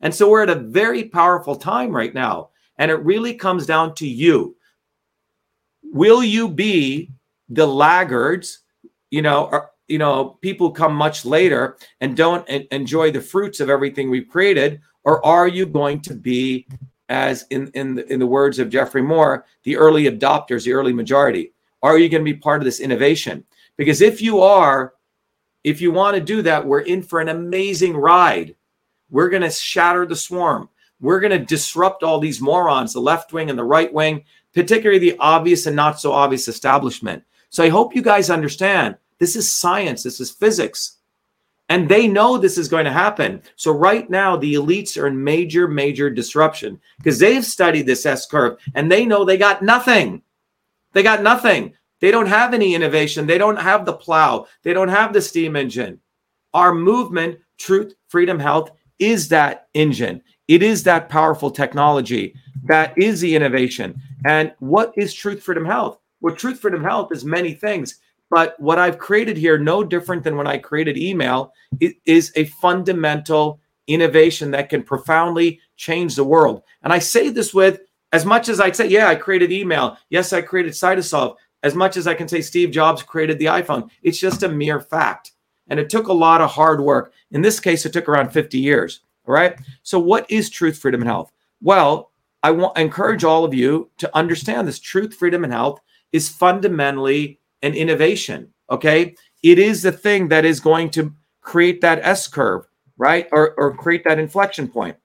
And 0.00 0.14
so 0.14 0.28
we're 0.28 0.42
at 0.42 0.50
a 0.50 0.54
very 0.54 1.04
powerful 1.04 1.56
time 1.56 1.94
right 1.94 2.14
now. 2.14 2.50
And 2.78 2.90
it 2.90 3.04
really 3.04 3.34
comes 3.34 3.66
down 3.66 3.94
to 3.96 4.06
you. 4.06 4.56
Will 5.82 6.24
you 6.24 6.48
be 6.48 7.10
the 7.48 7.66
laggards, 7.66 8.60
you 9.10 9.22
know, 9.22 9.48
or, 9.52 9.70
you 9.88 9.98
know, 9.98 10.38
people 10.40 10.70
come 10.70 10.94
much 10.94 11.24
later 11.24 11.76
and 12.00 12.16
don't 12.16 12.48
enjoy 12.48 13.10
the 13.10 13.20
fruits 13.20 13.60
of 13.60 13.68
everything 13.68 14.08
we've 14.08 14.28
created, 14.28 14.80
or 15.04 15.24
are 15.26 15.48
you 15.48 15.66
going 15.66 16.00
to 16.02 16.14
be, 16.14 16.66
as 17.08 17.44
in 17.50 17.70
in 17.74 17.96
the, 17.96 18.12
in 18.12 18.20
the 18.20 18.26
words 18.26 18.58
of 18.58 18.70
Geoffrey 18.70 19.02
Moore, 19.02 19.44
the 19.64 19.76
early 19.76 20.04
adopters, 20.04 20.64
the 20.64 20.72
early 20.72 20.92
majority? 20.92 21.52
Are 21.82 21.98
you 21.98 22.08
going 22.08 22.24
to 22.24 22.32
be 22.32 22.38
part 22.38 22.60
of 22.60 22.64
this 22.64 22.80
innovation? 22.80 23.44
Because 23.76 24.00
if 24.00 24.22
you 24.22 24.40
are, 24.40 24.94
if 25.64 25.80
you 25.80 25.92
want 25.92 26.16
to 26.16 26.22
do 26.22 26.42
that, 26.42 26.66
we're 26.66 26.80
in 26.80 27.02
for 27.02 27.20
an 27.20 27.28
amazing 27.28 27.96
ride. 27.96 28.54
We're 29.10 29.28
going 29.28 29.42
to 29.42 29.50
shatter 29.50 30.06
the 30.06 30.16
swarm. 30.16 30.68
We're 31.00 31.20
going 31.20 31.38
to 31.38 31.44
disrupt 31.44 32.02
all 32.02 32.20
these 32.20 32.40
morons, 32.40 32.92
the 32.92 33.00
left 33.00 33.32
wing 33.32 33.50
and 33.50 33.58
the 33.58 33.64
right 33.64 33.92
wing, 33.92 34.24
particularly 34.54 34.98
the 34.98 35.16
obvious 35.18 35.66
and 35.66 35.76
not 35.76 36.00
so 36.00 36.12
obvious 36.12 36.48
establishment. 36.48 37.24
So 37.48 37.64
I 37.64 37.68
hope 37.68 37.94
you 37.94 38.02
guys 38.02 38.30
understand 38.30 38.96
this 39.18 39.36
is 39.36 39.50
science, 39.50 40.02
this 40.02 40.20
is 40.20 40.30
physics. 40.30 40.98
And 41.68 41.88
they 41.88 42.08
know 42.08 42.36
this 42.36 42.58
is 42.58 42.68
going 42.68 42.84
to 42.84 42.92
happen. 42.92 43.42
So 43.54 43.70
right 43.70 44.10
now, 44.10 44.36
the 44.36 44.54
elites 44.54 45.00
are 45.00 45.06
in 45.06 45.22
major, 45.22 45.68
major 45.68 46.10
disruption 46.10 46.80
because 46.98 47.20
they've 47.20 47.44
studied 47.44 47.86
this 47.86 48.04
S 48.04 48.26
curve 48.26 48.58
and 48.74 48.90
they 48.90 49.06
know 49.06 49.24
they 49.24 49.36
got 49.36 49.62
nothing. 49.62 50.22
They 50.92 51.04
got 51.04 51.22
nothing. 51.22 51.74
They 52.00 52.10
don't 52.10 52.26
have 52.26 52.54
any 52.54 52.74
innovation. 52.74 53.26
They 53.26 53.38
don't 53.38 53.58
have 53.58 53.84
the 53.84 53.92
plow. 53.92 54.46
They 54.62 54.72
don't 54.72 54.88
have 54.88 55.12
the 55.12 55.20
steam 55.20 55.56
engine. 55.56 56.00
Our 56.54 56.74
movement, 56.74 57.38
Truth, 57.58 57.94
Freedom, 58.08 58.38
Health, 58.38 58.70
is 58.98 59.28
that 59.28 59.68
engine. 59.74 60.22
It 60.48 60.62
is 60.62 60.82
that 60.84 61.08
powerful 61.08 61.50
technology. 61.50 62.34
That 62.64 62.96
is 62.98 63.20
the 63.20 63.36
innovation. 63.36 64.00
And 64.26 64.52
what 64.58 64.92
is 64.96 65.14
Truth, 65.14 65.42
Freedom, 65.42 65.64
Health? 65.64 65.98
Well, 66.20 66.34
Truth, 66.34 66.60
Freedom, 66.60 66.82
Health 66.82 67.12
is 67.12 67.24
many 67.24 67.54
things. 67.54 68.00
But 68.30 68.58
what 68.60 68.78
I've 68.78 68.98
created 68.98 69.36
here, 69.36 69.58
no 69.58 69.82
different 69.82 70.22
than 70.22 70.36
when 70.36 70.46
I 70.46 70.58
created 70.58 70.96
email, 70.96 71.52
is 72.06 72.32
a 72.36 72.44
fundamental 72.44 73.60
innovation 73.86 74.52
that 74.52 74.68
can 74.68 74.82
profoundly 74.82 75.60
change 75.76 76.14
the 76.14 76.24
world. 76.24 76.62
And 76.82 76.92
I 76.92 77.00
say 77.00 77.28
this 77.28 77.52
with 77.52 77.80
as 78.12 78.24
much 78.24 78.48
as 78.48 78.60
I 78.60 78.70
say, 78.72 78.88
yeah, 78.88 79.08
I 79.08 79.14
created 79.14 79.52
email. 79.52 79.96
Yes, 80.10 80.32
I 80.32 80.42
created 80.42 80.72
CytoSolve 80.72 81.36
as 81.62 81.74
much 81.74 81.96
as 81.96 82.06
I 82.06 82.14
can 82.14 82.28
say 82.28 82.40
Steve 82.40 82.70
Jobs 82.70 83.02
created 83.02 83.38
the 83.38 83.46
iPhone. 83.46 83.90
It's 84.02 84.18
just 84.18 84.42
a 84.42 84.48
mere 84.48 84.80
fact. 84.80 85.32
And 85.68 85.78
it 85.78 85.90
took 85.90 86.08
a 86.08 86.12
lot 86.12 86.40
of 86.40 86.50
hard 86.50 86.80
work. 86.80 87.12
In 87.30 87.42
this 87.42 87.60
case, 87.60 87.86
it 87.86 87.92
took 87.92 88.08
around 88.08 88.30
50 88.30 88.58
years. 88.58 89.00
All 89.26 89.34
right. 89.34 89.58
So, 89.82 89.98
what 89.98 90.28
is 90.30 90.50
truth, 90.50 90.78
freedom, 90.78 91.02
and 91.02 91.08
health? 91.08 91.30
Well, 91.60 92.10
I 92.42 92.50
want 92.50 92.78
encourage 92.78 93.22
all 93.22 93.44
of 93.44 93.54
you 93.54 93.90
to 93.98 94.16
understand 94.16 94.66
this 94.66 94.78
truth, 94.78 95.14
freedom, 95.14 95.44
and 95.44 95.52
health 95.52 95.80
is 96.12 96.28
fundamentally 96.28 97.38
an 97.62 97.74
innovation. 97.74 98.52
Okay. 98.70 99.14
It 99.42 99.58
is 99.58 99.82
the 99.82 99.92
thing 99.92 100.28
that 100.28 100.44
is 100.44 100.60
going 100.60 100.90
to 100.90 101.14
create 101.40 101.80
that 101.82 102.00
S 102.02 102.26
curve, 102.26 102.66
right? 102.96 103.28
Or, 103.32 103.54
or 103.56 103.76
create 103.76 104.04
that 104.04 104.18
inflection 104.18 104.68
point. 104.68 104.96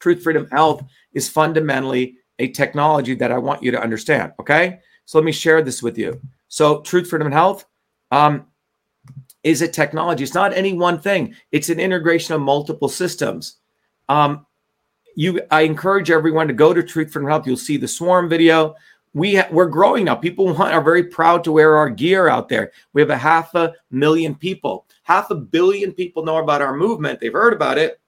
Truth, 0.00 0.22
freedom, 0.22 0.48
health 0.50 0.82
is 1.12 1.28
fundamentally 1.28 2.16
a 2.38 2.48
technology 2.48 3.14
that 3.14 3.30
I 3.30 3.38
want 3.38 3.62
you 3.62 3.70
to 3.70 3.80
understand. 3.80 4.32
Okay. 4.40 4.80
So 5.04 5.18
let 5.18 5.24
me 5.24 5.32
share 5.32 5.62
this 5.62 5.82
with 5.82 5.98
you. 5.98 6.20
So, 6.48 6.80
Truth, 6.82 7.08
Freedom, 7.08 7.26
and 7.26 7.34
Health 7.34 7.66
um, 8.10 8.46
is 9.42 9.62
a 9.62 9.68
technology. 9.68 10.22
It's 10.22 10.34
not 10.34 10.54
any 10.54 10.74
one 10.74 11.00
thing. 11.00 11.34
It's 11.50 11.68
an 11.68 11.80
integration 11.80 12.34
of 12.34 12.40
multiple 12.40 12.88
systems. 12.88 13.56
Um, 14.08 14.46
you, 15.16 15.40
I 15.50 15.62
encourage 15.62 16.10
everyone 16.10 16.48
to 16.48 16.54
go 16.54 16.72
to 16.72 16.82
Truth, 16.82 17.12
Freedom, 17.12 17.28
Health. 17.28 17.46
You'll 17.46 17.56
see 17.56 17.76
the 17.76 17.88
Swarm 17.88 18.28
video. 18.28 18.74
We 19.14 19.36
ha- 19.36 19.48
we're 19.50 19.66
growing 19.66 20.06
now. 20.06 20.14
People 20.14 20.46
want, 20.46 20.72
are 20.72 20.82
very 20.82 21.04
proud 21.04 21.44
to 21.44 21.52
wear 21.52 21.76
our 21.76 21.90
gear 21.90 22.28
out 22.28 22.48
there. 22.48 22.72
We 22.92 23.02
have 23.02 23.10
a 23.10 23.16
half 23.16 23.54
a 23.54 23.74
million 23.90 24.34
people. 24.34 24.86
Half 25.02 25.30
a 25.30 25.34
billion 25.34 25.92
people 25.92 26.24
know 26.24 26.38
about 26.38 26.62
our 26.62 26.76
movement. 26.76 27.20
They've 27.20 27.32
heard 27.32 27.52
about 27.52 27.78
it. 27.78 28.00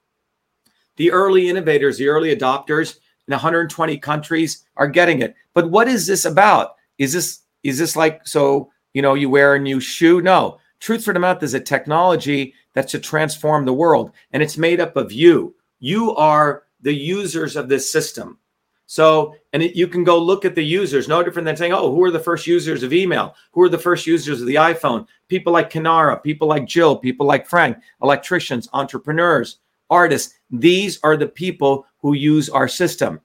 The 0.96 1.10
early 1.10 1.48
innovators, 1.48 1.98
the 1.98 2.08
early 2.08 2.34
adopters 2.34 2.98
in 3.26 3.32
120 3.32 3.98
countries 3.98 4.64
are 4.76 4.86
getting 4.86 5.22
it. 5.22 5.34
But 5.52 5.70
what 5.70 5.88
is 5.88 6.06
this 6.06 6.24
about? 6.24 6.76
Is 6.98 7.12
this 7.12 7.42
is 7.62 7.78
this 7.78 7.96
like 7.96 8.26
so 8.26 8.70
you 8.92 9.02
know 9.02 9.14
you 9.14 9.30
wear 9.30 9.54
a 9.54 9.58
new 9.58 9.80
shoe 9.80 10.20
no 10.20 10.58
Truth 10.84 11.04
for 11.04 11.14
the 11.14 11.18
Mouth 11.18 11.42
is 11.42 11.54
a 11.54 11.60
technology 11.60 12.52
that's 12.74 12.92
to 12.92 12.98
transform 12.98 13.64
the 13.64 13.72
world, 13.72 14.10
and 14.32 14.42
it's 14.42 14.58
made 14.58 14.80
up 14.80 14.98
of 14.98 15.12
you. 15.12 15.54
You 15.78 16.14
are 16.14 16.64
the 16.82 16.92
users 16.92 17.56
of 17.56 17.70
this 17.70 17.90
system. 17.90 18.38
So, 18.84 19.34
and 19.54 19.62
it, 19.62 19.74
you 19.74 19.88
can 19.88 20.04
go 20.04 20.18
look 20.18 20.44
at 20.44 20.54
the 20.54 20.62
users, 20.62 21.08
no 21.08 21.22
different 21.22 21.46
than 21.46 21.56
saying, 21.56 21.72
oh, 21.72 21.90
who 21.90 22.04
are 22.04 22.10
the 22.10 22.20
first 22.20 22.46
users 22.46 22.82
of 22.82 22.92
email? 22.92 23.34
Who 23.52 23.62
are 23.62 23.70
the 23.70 23.78
first 23.78 24.06
users 24.06 24.42
of 24.42 24.46
the 24.46 24.56
iPhone? 24.56 25.06
People 25.28 25.54
like 25.54 25.72
Kanara, 25.72 26.22
people 26.22 26.48
like 26.48 26.66
Jill, 26.66 26.98
people 26.98 27.26
like 27.26 27.46
Frank, 27.46 27.78
electricians, 28.02 28.68
entrepreneurs, 28.74 29.60
artists. 29.88 30.34
These 30.50 31.00
are 31.02 31.16
the 31.16 31.28
people 31.28 31.86
who 32.02 32.12
use 32.12 32.50
our 32.50 32.68
system. 32.68 33.22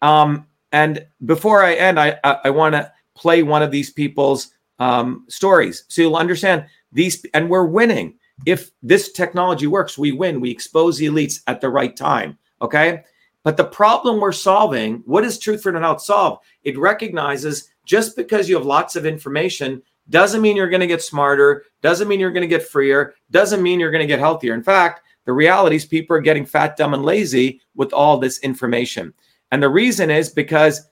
Um, 0.00 0.46
and 0.70 1.04
before 1.24 1.64
I 1.64 1.74
end, 1.74 1.98
I, 1.98 2.20
I, 2.22 2.38
I 2.44 2.50
want 2.50 2.76
to 2.76 2.92
play 3.20 3.42
one 3.42 3.62
of 3.62 3.70
these 3.70 3.90
people's 3.90 4.52
um, 4.78 5.26
stories 5.28 5.84
so 5.88 6.02
you'll 6.02 6.16
understand 6.16 6.64
these, 6.90 7.24
and 7.34 7.48
we're 7.48 7.66
winning. 7.66 8.14
If 8.46 8.70
this 8.82 9.12
technology 9.12 9.66
works, 9.66 9.98
we 9.98 10.12
win. 10.12 10.40
We 10.40 10.50
expose 10.50 10.96
the 10.96 11.06
elites 11.06 11.42
at 11.46 11.60
the 11.60 11.68
right 11.68 11.94
time. 11.94 12.38
Okay. 12.62 13.04
But 13.44 13.56
the 13.56 13.64
problem 13.64 14.18
we're 14.18 14.32
solving, 14.32 15.02
what 15.06 15.22
does 15.22 15.38
Truth 15.38 15.62
Freedom 15.62 15.82
Health 15.82 16.02
solve? 16.02 16.38
It 16.62 16.78
recognizes 16.78 17.70
just 17.84 18.16
because 18.16 18.48
you 18.48 18.56
have 18.56 18.66
lots 18.66 18.96
of 18.96 19.06
information 19.06 19.82
doesn't 20.08 20.42
mean 20.42 20.56
you're 20.56 20.68
going 20.68 20.80
to 20.80 20.86
get 20.86 21.02
smarter, 21.02 21.64
doesn't 21.82 22.08
mean 22.08 22.18
you're 22.18 22.32
going 22.32 22.48
to 22.48 22.48
get 22.48 22.66
freer, 22.66 23.14
doesn't 23.30 23.62
mean 23.62 23.78
you're 23.78 23.92
going 23.92 24.02
to 24.02 24.06
get 24.06 24.18
healthier. 24.18 24.54
In 24.54 24.62
fact, 24.62 25.02
the 25.24 25.32
reality 25.32 25.76
is 25.76 25.84
people 25.84 26.16
are 26.16 26.20
getting 26.20 26.44
fat, 26.44 26.76
dumb, 26.76 26.94
and 26.94 27.04
lazy 27.04 27.60
with 27.76 27.92
all 27.92 28.18
this 28.18 28.40
information. 28.40 29.14
And 29.52 29.62
the 29.62 29.68
reason 29.68 30.10
is 30.10 30.28
because 30.28 30.88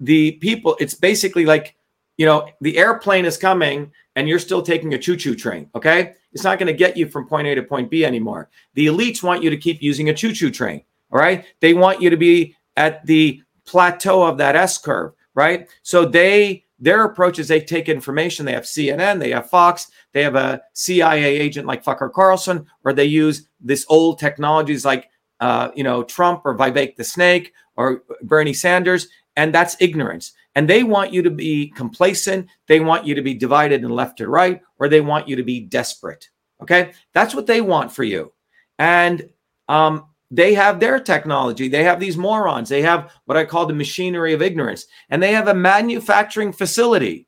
the 0.00 0.32
people, 0.32 0.76
it's 0.80 0.94
basically 0.94 1.44
like, 1.44 1.76
you 2.16 2.26
know, 2.26 2.48
the 2.60 2.76
airplane 2.78 3.24
is 3.24 3.36
coming 3.36 3.92
and 4.16 4.28
you're 4.28 4.38
still 4.38 4.62
taking 4.62 4.94
a 4.94 4.98
choo 4.98 5.16
choo 5.16 5.34
train. 5.34 5.70
Okay. 5.74 6.14
It's 6.32 6.44
not 6.44 6.58
going 6.58 6.66
to 6.66 6.72
get 6.72 6.96
you 6.96 7.08
from 7.08 7.26
point 7.26 7.46
A 7.48 7.54
to 7.54 7.62
point 7.62 7.90
B 7.90 8.04
anymore. 8.04 8.50
The 8.74 8.86
elites 8.86 9.22
want 9.22 9.42
you 9.42 9.50
to 9.50 9.56
keep 9.56 9.82
using 9.82 10.08
a 10.08 10.14
choo 10.14 10.32
choo 10.32 10.50
train. 10.50 10.82
All 11.12 11.18
right. 11.18 11.44
They 11.60 11.74
want 11.74 12.00
you 12.00 12.10
to 12.10 12.16
be 12.16 12.56
at 12.76 13.04
the 13.06 13.42
plateau 13.64 14.22
of 14.22 14.38
that 14.38 14.56
S 14.56 14.78
curve. 14.78 15.12
Right. 15.34 15.68
So 15.82 16.04
they, 16.04 16.64
their 16.80 17.04
approach 17.04 17.38
is 17.38 17.48
they 17.48 17.60
take 17.60 17.88
information. 17.88 18.46
They 18.46 18.54
have 18.54 18.64
CNN, 18.64 19.20
they 19.20 19.30
have 19.30 19.50
Fox, 19.50 19.88
they 20.12 20.22
have 20.22 20.34
a 20.34 20.62
CIA 20.72 21.38
agent 21.38 21.66
like 21.66 21.84
Fucker 21.84 22.10
Carlson, 22.10 22.66
or 22.84 22.92
they 22.92 23.04
use 23.04 23.48
this 23.60 23.84
old 23.88 24.18
technologies 24.18 24.84
like, 24.84 25.10
uh, 25.40 25.70
you 25.74 25.84
know, 25.84 26.02
Trump 26.02 26.42
or 26.44 26.56
Vivek 26.56 26.96
the 26.96 27.04
Snake 27.04 27.52
or 27.76 28.02
Bernie 28.22 28.54
Sanders. 28.54 29.08
And 29.36 29.54
that's 29.54 29.76
ignorance. 29.80 30.32
And 30.54 30.68
they 30.68 30.82
want 30.82 31.12
you 31.12 31.22
to 31.22 31.30
be 31.30 31.72
complacent. 31.76 32.48
They 32.66 32.80
want 32.80 33.06
you 33.06 33.14
to 33.14 33.22
be 33.22 33.34
divided 33.34 33.82
and 33.82 33.94
left 33.94 34.18
to 34.18 34.28
right, 34.28 34.60
or 34.78 34.88
they 34.88 35.00
want 35.00 35.28
you 35.28 35.36
to 35.36 35.44
be 35.44 35.60
desperate. 35.60 36.28
Okay. 36.62 36.92
That's 37.14 37.34
what 37.34 37.46
they 37.46 37.60
want 37.60 37.92
for 37.92 38.04
you. 38.04 38.32
And 38.78 39.30
um, 39.68 40.06
they 40.30 40.54
have 40.54 40.80
their 40.80 41.00
technology. 41.00 41.68
They 41.68 41.84
have 41.84 42.00
these 42.00 42.16
morons. 42.16 42.68
They 42.68 42.82
have 42.82 43.12
what 43.24 43.36
I 43.36 43.44
call 43.44 43.66
the 43.66 43.74
machinery 43.74 44.32
of 44.32 44.42
ignorance. 44.42 44.86
And 45.08 45.22
they 45.22 45.32
have 45.32 45.48
a 45.48 45.54
manufacturing 45.54 46.52
facility 46.52 47.26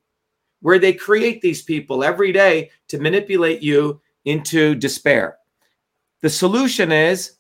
where 0.61 0.79
they 0.79 0.93
create 0.93 1.41
these 1.41 1.63
people 1.63 2.05
every 2.05 2.33
day 2.33 2.71
to 2.89 2.99
manipulate 2.99 3.63
you 3.63 4.01
into 4.25 4.75
despair. 4.75 5.39
The 6.21 6.31
solution 6.31 6.93
is 6.93 7.33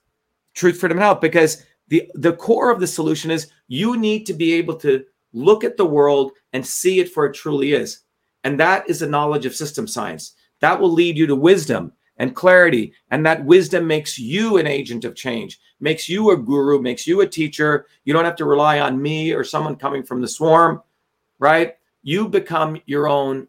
truth, 0.54 0.78
freedom, 0.78 0.98
and 0.98 1.04
health, 1.04 1.20
because 1.20 1.64
the, 1.88 2.10
the 2.14 2.34
core 2.34 2.70
of 2.70 2.80
the 2.80 2.86
solution 2.86 3.30
is 3.30 3.50
you 3.68 3.96
need 3.96 4.24
to 4.26 4.34
be 4.34 4.54
able 4.54 4.76
to 4.76 5.04
look 5.32 5.64
at 5.64 5.76
the 5.76 5.86
world 5.86 6.32
and 6.52 6.66
see 6.66 7.00
it 7.00 7.10
for 7.10 7.26
it 7.26 7.34
truly 7.34 7.72
is. 7.72 8.00
And 8.44 8.58
that 8.60 8.88
is 8.88 9.02
a 9.02 9.08
knowledge 9.08 9.46
of 9.46 9.54
system 9.54 9.86
science. 9.86 10.34
That 10.60 10.78
will 10.80 10.92
lead 10.92 11.16
you 11.16 11.26
to 11.26 11.36
wisdom 11.36 11.92
and 12.16 12.36
clarity. 12.36 12.92
And 13.10 13.24
that 13.26 13.44
wisdom 13.44 13.86
makes 13.86 14.18
you 14.18 14.58
an 14.58 14.66
agent 14.66 15.04
of 15.04 15.14
change, 15.14 15.60
makes 15.80 16.08
you 16.08 16.30
a 16.30 16.36
guru, 16.36 16.80
makes 16.80 17.06
you 17.06 17.20
a 17.20 17.26
teacher. 17.26 17.86
You 18.04 18.12
don't 18.12 18.24
have 18.24 18.36
to 18.36 18.44
rely 18.44 18.80
on 18.80 19.00
me 19.00 19.32
or 19.32 19.44
someone 19.44 19.76
coming 19.76 20.02
from 20.02 20.20
the 20.20 20.28
swarm, 20.28 20.82
right? 21.38 21.76
You 22.02 22.28
become 22.28 22.80
your 22.86 23.08
own 23.08 23.48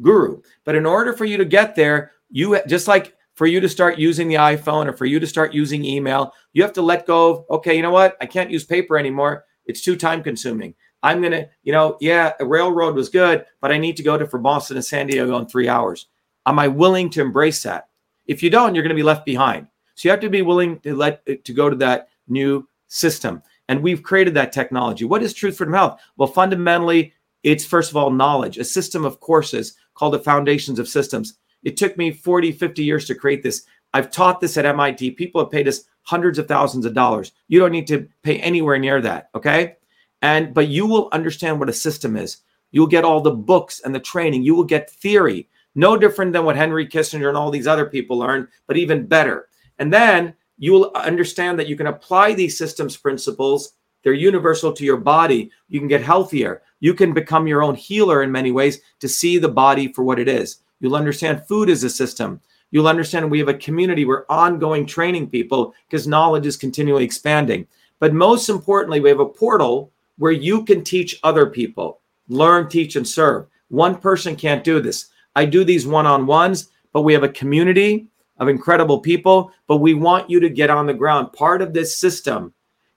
guru. 0.00 0.42
But 0.64 0.74
in 0.74 0.86
order 0.86 1.12
for 1.12 1.24
you 1.24 1.36
to 1.36 1.44
get 1.44 1.74
there, 1.74 2.12
you 2.30 2.58
just 2.66 2.88
like 2.88 3.16
for 3.34 3.46
you 3.46 3.60
to 3.60 3.68
start 3.68 3.98
using 3.98 4.28
the 4.28 4.34
iPhone 4.36 4.86
or 4.86 4.92
for 4.92 5.06
you 5.06 5.18
to 5.20 5.26
start 5.26 5.54
using 5.54 5.84
email, 5.84 6.32
you 6.52 6.62
have 6.62 6.72
to 6.74 6.82
let 6.82 7.06
go 7.06 7.30
of, 7.30 7.44
okay, 7.50 7.74
you 7.74 7.82
know 7.82 7.90
what? 7.90 8.16
I 8.20 8.26
can't 8.26 8.50
use 8.50 8.64
paper 8.64 8.98
anymore. 8.98 9.44
It's 9.66 9.82
too 9.82 9.96
time 9.96 10.22
consuming. 10.22 10.74
I'm 11.02 11.20
going 11.20 11.32
to, 11.32 11.48
you 11.62 11.72
know, 11.72 11.96
yeah, 12.00 12.32
a 12.38 12.44
railroad 12.44 12.94
was 12.94 13.08
good, 13.08 13.44
but 13.60 13.72
I 13.72 13.78
need 13.78 13.96
to 13.96 14.02
go 14.02 14.16
to 14.16 14.26
from 14.26 14.42
Boston 14.42 14.76
to 14.76 14.82
San 14.82 15.06
Diego 15.06 15.36
in 15.38 15.46
three 15.46 15.68
hours. 15.68 16.06
Am 16.46 16.58
I 16.58 16.68
willing 16.68 17.10
to 17.10 17.20
embrace 17.20 17.62
that? 17.62 17.88
If 18.26 18.42
you 18.42 18.50
don't, 18.50 18.74
you're 18.74 18.84
going 18.84 18.94
to 18.94 19.00
be 19.00 19.02
left 19.02 19.24
behind. 19.24 19.66
So 19.94 20.08
you 20.08 20.10
have 20.10 20.20
to 20.20 20.30
be 20.30 20.42
willing 20.42 20.80
to 20.80 20.94
let 20.94 21.22
uh, 21.28 21.34
to 21.44 21.52
go 21.52 21.68
to 21.68 21.76
that 21.76 22.08
new 22.28 22.68
system. 22.88 23.42
And 23.68 23.82
we've 23.82 24.02
created 24.02 24.34
that 24.34 24.52
technology. 24.52 25.04
What 25.04 25.22
is 25.22 25.34
Truth 25.34 25.56
Freedom 25.56 25.74
Health? 25.74 26.00
Well, 26.16 26.28
fundamentally, 26.28 27.14
it's 27.42 27.64
first 27.64 27.90
of 27.90 27.96
all 27.96 28.10
knowledge, 28.10 28.58
a 28.58 28.64
system 28.64 29.04
of 29.04 29.20
courses 29.20 29.74
called 29.94 30.14
the 30.14 30.18
Foundations 30.18 30.78
of 30.78 30.88
Systems. 30.88 31.38
It 31.62 31.76
took 31.76 31.96
me 31.96 32.10
40, 32.10 32.52
50 32.52 32.84
years 32.84 33.06
to 33.06 33.14
create 33.14 33.42
this. 33.42 33.64
I've 33.94 34.10
taught 34.10 34.40
this 34.40 34.56
at 34.56 34.66
MIT. 34.66 35.12
People 35.12 35.42
have 35.42 35.50
paid 35.50 35.68
us 35.68 35.84
hundreds 36.02 36.38
of 36.38 36.48
thousands 36.48 36.86
of 36.86 36.94
dollars. 36.94 37.32
You 37.48 37.60
don't 37.60 37.72
need 37.72 37.86
to 37.88 38.08
pay 38.22 38.38
anywhere 38.38 38.78
near 38.78 39.00
that. 39.00 39.30
Okay. 39.34 39.76
And, 40.22 40.54
but 40.54 40.68
you 40.68 40.86
will 40.86 41.08
understand 41.12 41.58
what 41.58 41.68
a 41.68 41.74
system 41.74 42.16
is. 42.16 42.38
You'll 42.70 42.86
get 42.86 43.04
all 43.04 43.20
the 43.20 43.30
books 43.30 43.80
and 43.84 43.94
the 43.94 44.00
training. 44.00 44.42
You 44.42 44.54
will 44.54 44.64
get 44.64 44.90
theory. 44.90 45.48
No 45.74 45.96
different 45.96 46.32
than 46.32 46.44
what 46.44 46.56
Henry 46.56 46.86
Kissinger 46.86 47.28
and 47.28 47.36
all 47.36 47.50
these 47.50 47.66
other 47.66 47.86
people 47.86 48.18
learned, 48.18 48.48
but 48.66 48.76
even 48.76 49.06
better. 49.06 49.48
And 49.78 49.92
then 49.92 50.34
you 50.58 50.72
will 50.72 50.92
understand 50.94 51.58
that 51.58 51.66
you 51.66 51.76
can 51.76 51.86
apply 51.86 52.34
these 52.34 52.58
systems 52.58 52.96
principles. 52.96 53.74
They're 54.02 54.12
universal 54.12 54.72
to 54.72 54.84
your 54.84 54.96
body. 54.96 55.50
You 55.68 55.78
can 55.78 55.88
get 55.88 56.02
healthier. 56.02 56.62
You 56.80 56.94
can 56.94 57.12
become 57.12 57.46
your 57.46 57.62
own 57.62 57.74
healer 57.74 58.22
in 58.22 58.32
many 58.32 58.52
ways 58.52 58.80
to 59.00 59.08
see 59.08 59.38
the 59.38 59.48
body 59.48 59.92
for 59.92 60.02
what 60.02 60.18
it 60.18 60.28
is. 60.28 60.58
You'll 60.82 60.96
understand 60.96 61.46
food 61.46 61.70
as 61.70 61.84
a 61.84 61.88
system. 61.88 62.40
You'll 62.72 62.88
understand 62.88 63.30
we 63.30 63.38
have 63.38 63.48
a 63.48 63.54
community. 63.54 64.04
We're 64.04 64.26
ongoing 64.28 64.84
training 64.84 65.30
people 65.30 65.74
because 65.88 66.08
knowledge 66.08 66.44
is 66.44 66.56
continually 66.56 67.04
expanding. 67.04 67.68
But 68.00 68.14
most 68.14 68.48
importantly, 68.48 68.98
we 68.98 69.08
have 69.08 69.20
a 69.20 69.26
portal 69.26 69.92
where 70.18 70.32
you 70.32 70.64
can 70.64 70.82
teach 70.82 71.20
other 71.22 71.46
people, 71.46 72.00
learn, 72.28 72.68
teach, 72.68 72.96
and 72.96 73.06
serve. 73.06 73.46
One 73.68 73.94
person 73.96 74.34
can't 74.34 74.64
do 74.64 74.80
this. 74.80 75.10
I 75.36 75.44
do 75.44 75.62
these 75.62 75.86
one 75.86 76.04
on 76.04 76.26
ones, 76.26 76.70
but 76.92 77.02
we 77.02 77.12
have 77.12 77.22
a 77.22 77.28
community 77.28 78.08
of 78.38 78.48
incredible 78.48 78.98
people. 78.98 79.52
But 79.68 79.76
we 79.76 79.94
want 79.94 80.28
you 80.28 80.40
to 80.40 80.50
get 80.50 80.68
on 80.68 80.86
the 80.86 80.94
ground. 80.94 81.32
Part 81.32 81.62
of 81.62 81.72
this 81.72 81.96
system 81.96 82.52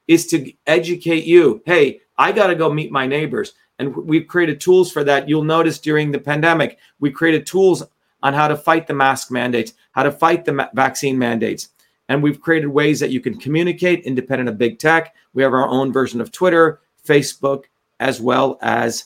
is 0.08 0.26
to 0.28 0.52
educate 0.66 1.26
you. 1.26 1.62
Hey, 1.68 2.02
I 2.18 2.32
got 2.32 2.48
to 2.48 2.56
go 2.56 2.74
meet 2.74 2.92
my 2.92 3.06
neighbors. 3.06 3.54
And 3.80 3.96
we've 3.96 4.28
created 4.28 4.62
tools 4.62 4.92
for 4.92 5.04
that. 5.04 5.28
You'll 5.28 5.44
notice 5.44 5.80
during 5.80 6.12
the 6.12 6.20
pandemic, 6.20 6.78
we 7.00 7.12
created 7.12 7.46
tools 7.46 7.84
on 8.24 8.34
how 8.34 8.48
to 8.48 8.56
fight 8.56 8.88
the 8.88 8.94
mask 8.94 9.32
mandates, 9.32 9.74
how 9.92 10.04
to 10.04 10.12
fight 10.12 10.46
the 10.46 10.54
ma- 10.54 10.70
vaccine 10.74 11.18
mandates. 11.18 11.70
And 12.08 12.24
we've 12.24 12.42
created 12.42 12.68
ways 12.68 13.00
that 13.00 13.12
you 13.12 13.20
can 13.20 13.38
communicate 13.38 14.04
independent 14.04 14.50
of 14.50 14.58
big 14.58 14.80
tech. 14.80 15.16
We 15.34 15.44
have 15.44 15.54
our 15.54 15.68
own 15.68 15.92
version 15.92 16.22
of 16.22 16.32
Twitter, 16.32 16.82
Facebook, 17.06 17.66
as 18.00 18.22
well 18.22 18.58
as, 18.62 19.06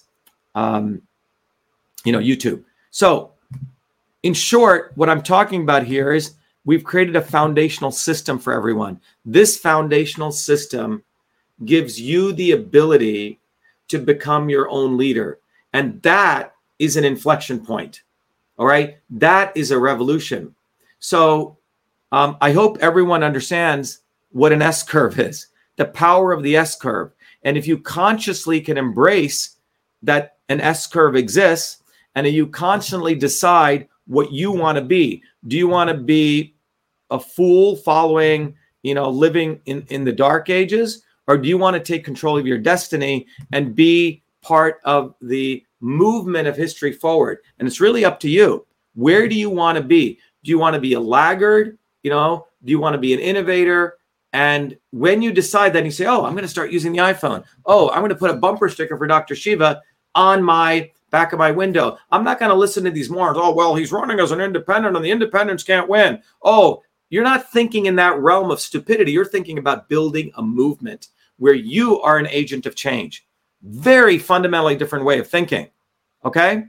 um, 0.55 1.01
you 2.03 2.11
know, 2.11 2.19
YouTube. 2.19 2.63
So, 2.91 3.31
in 4.23 4.33
short, 4.33 4.91
what 4.95 5.09
I'm 5.09 5.21
talking 5.21 5.61
about 5.63 5.83
here 5.83 6.11
is 6.11 6.35
we've 6.65 6.83
created 6.83 7.15
a 7.15 7.21
foundational 7.21 7.91
system 7.91 8.37
for 8.37 8.53
everyone. 8.53 8.99
This 9.25 9.57
foundational 9.57 10.31
system 10.31 11.03
gives 11.65 11.99
you 11.99 12.33
the 12.33 12.51
ability 12.51 13.39
to 13.89 13.99
become 13.99 14.49
your 14.49 14.69
own 14.69 14.97
leader. 14.97 15.39
And 15.73 16.01
that 16.01 16.55
is 16.79 16.95
an 16.97 17.05
inflection 17.05 17.63
point. 17.63 18.03
All 18.57 18.65
right. 18.65 18.97
That 19.09 19.55
is 19.55 19.71
a 19.71 19.79
revolution. 19.79 20.55
So 20.99 21.57
um, 22.11 22.37
I 22.41 22.51
hope 22.51 22.77
everyone 22.79 23.23
understands 23.23 23.99
what 24.31 24.51
an 24.51 24.61
S 24.61 24.83
curve 24.83 25.19
is, 25.19 25.47
the 25.75 25.85
power 25.85 26.31
of 26.31 26.43
the 26.43 26.55
S 26.55 26.75
curve. 26.75 27.11
And 27.43 27.57
if 27.57 27.67
you 27.67 27.77
consciously 27.77 28.59
can 28.61 28.77
embrace 28.77 29.57
that 30.03 30.37
an 30.49 30.61
S 30.61 30.87
curve 30.87 31.15
exists, 31.15 31.83
and 32.15 32.27
you 32.27 32.47
constantly 32.47 33.15
decide 33.15 33.87
what 34.07 34.31
you 34.31 34.51
want 34.51 34.77
to 34.77 34.83
be. 34.83 35.23
Do 35.47 35.57
you 35.57 35.67
want 35.67 35.89
to 35.89 35.97
be 35.97 36.55
a 37.11 37.19
fool 37.19 37.75
following, 37.77 38.55
you 38.83 38.93
know, 38.93 39.09
living 39.09 39.61
in, 39.65 39.85
in 39.89 40.03
the 40.03 40.11
dark 40.11 40.49
ages? 40.49 41.03
Or 41.29 41.37
do 41.37 41.47
you 41.47 41.59
want 41.59 41.75
to 41.75 41.79
take 41.79 42.03
control 42.03 42.39
of 42.39 42.47
your 42.47 42.57
destiny 42.57 43.27
and 43.53 43.75
be 43.75 44.23
part 44.41 44.79
of 44.83 45.13
the 45.21 45.63
movement 45.79 46.47
of 46.47 46.57
history 46.57 46.91
forward? 46.91 47.37
And 47.59 47.67
it's 47.67 47.79
really 47.79 48.03
up 48.03 48.19
to 48.21 48.29
you. 48.29 48.65
Where 48.95 49.29
do 49.29 49.35
you 49.35 49.51
want 49.51 49.77
to 49.77 49.83
be? 49.83 50.17
Do 50.43 50.49
you 50.49 50.57
want 50.57 50.73
to 50.73 50.81
be 50.81 50.93
a 50.93 50.99
laggard? 50.99 51.77
You 52.01 52.09
know, 52.09 52.47
do 52.65 52.71
you 52.71 52.79
want 52.79 52.95
to 52.95 52.97
be 52.97 53.13
an 53.13 53.19
innovator? 53.19 53.97
And 54.33 54.75
when 54.89 55.21
you 55.21 55.31
decide 55.31 55.71
that, 55.73 55.85
you 55.85 55.91
say, 55.91 56.07
"Oh, 56.07 56.25
I'm 56.25 56.33
going 56.33 56.41
to 56.41 56.47
start 56.47 56.71
using 56.71 56.93
the 56.93 56.99
iPhone. 56.99 57.43
Oh, 57.63 57.91
I'm 57.91 57.99
going 57.99 58.09
to 58.09 58.15
put 58.15 58.31
a 58.31 58.35
bumper 58.35 58.67
sticker 58.67 58.97
for 58.97 59.05
Dr. 59.05 59.35
Shiva 59.35 59.83
on 60.15 60.41
my 60.41 60.89
back 61.11 61.31
of 61.31 61.37
my 61.37 61.51
window. 61.51 61.99
I'm 62.11 62.23
not 62.23 62.39
going 62.39 62.49
to 62.49 62.55
listen 62.55 62.83
to 62.85 62.91
these 62.91 63.09
morons. 63.09 63.37
Oh, 63.39 63.53
well, 63.53 63.75
he's 63.75 63.91
running 63.91 64.19
as 64.19 64.31
an 64.31 64.41
independent 64.41 64.95
and 64.95 65.05
the 65.05 65.11
independents 65.11 65.63
can't 65.63 65.89
win. 65.89 66.23
Oh, 66.43 66.81
you're 67.11 67.23
not 67.23 67.51
thinking 67.51 67.85
in 67.85 67.95
that 67.97 68.19
realm 68.19 68.49
of 68.49 68.59
stupidity. 68.59 69.11
You're 69.11 69.25
thinking 69.25 69.57
about 69.59 69.89
building 69.89 70.31
a 70.35 70.41
movement 70.41 71.09
where 71.39 71.55
you 71.55 71.99
are 72.01 72.17
an 72.17 72.27
agent 72.27 72.65
of 72.65 72.75
change. 72.75 73.25
Very 73.63 74.17
fundamentally 74.17 74.75
different 74.75 75.05
way 75.05 75.19
of 75.19 75.27
thinking. 75.27 75.69
Okay. 76.23 76.65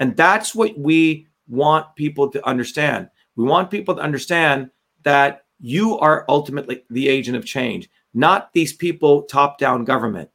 And 0.00 0.16
that's 0.16 0.54
what 0.54 0.76
we 0.78 1.28
want 1.48 1.94
people 1.94 2.28
to 2.30 2.46
understand. 2.46 3.08
We 3.36 3.44
want 3.44 3.70
people 3.70 3.94
to 3.94 4.02
understand 4.02 4.70
that 5.02 5.44
you 5.60 5.98
are 5.98 6.24
ultimately 6.28 6.84
the 6.90 7.08
agent 7.08 7.36
of 7.36 7.44
change, 7.44 7.88
not 8.14 8.52
these 8.52 8.72
people 8.72 9.22
top 9.22 9.58
down 9.58 9.84
government. 9.84 10.30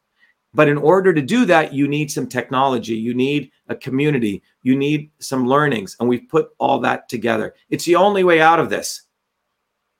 But 0.54 0.70
in 0.70 0.78
order 0.78 1.14
to 1.14 1.22
do 1.22 1.46
that, 1.46 1.74
you 1.74 1.88
need 1.88 2.10
some 2.10 2.28
technology, 2.28 2.96
you 2.96 3.14
need 3.14 3.52
a 3.68 3.76
community, 3.76 4.42
you 4.64 4.76
need 4.78 5.12
some 5.20 5.48
learnings. 5.48 5.98
And 6.00 6.08
we've 6.08 6.30
put 6.30 6.50
all 6.60 6.80
that 6.80 7.10
together. 7.10 7.56
It's 7.70 7.86
the 7.86 7.98
only 7.98 8.24
way 8.24 8.40
out 8.40 8.60
of 8.60 8.70
this. 8.70 9.02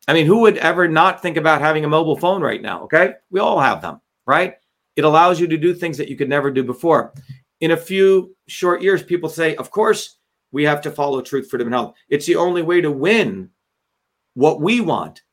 I 0.08 0.14
mean, 0.14 0.26
who 0.26 0.40
would 0.42 0.58
ever 0.58 0.88
not 0.88 1.22
think 1.22 1.38
about 1.38 1.62
having 1.62 1.84
a 1.84 1.90
mobile 1.90 2.18
phone 2.18 2.42
right 2.42 2.62
now? 2.62 2.84
Okay. 2.84 3.14
We 3.32 3.40
all 3.40 3.60
have 3.60 3.82
them, 3.82 4.02
right? 4.26 4.56
It 4.96 5.04
allows 5.04 5.40
you 5.40 5.48
to 5.48 5.58
do 5.58 5.74
things 5.74 5.98
that 5.98 6.10
you 6.10 6.16
could 6.16 6.30
never 6.30 6.52
do 6.52 6.64
before. 6.64 7.14
In 7.62 7.72
a 7.72 7.78
few 7.78 8.36
short 8.48 8.82
years, 8.82 9.02
people 9.02 9.30
say, 9.30 9.56
of 9.56 9.72
course, 9.72 10.18
we 10.52 10.64
have 10.64 10.82
to 10.82 10.92
follow 10.92 11.22
truth, 11.22 11.50
freedom, 11.50 11.68
and 11.68 11.74
health. 11.74 11.96
It's 12.10 12.26
the 12.26 12.36
only 12.36 12.62
way 12.62 12.82
to 12.82 12.92
win 12.92 13.50
what 14.36 14.62
we 14.62 14.80
want. 14.82 15.24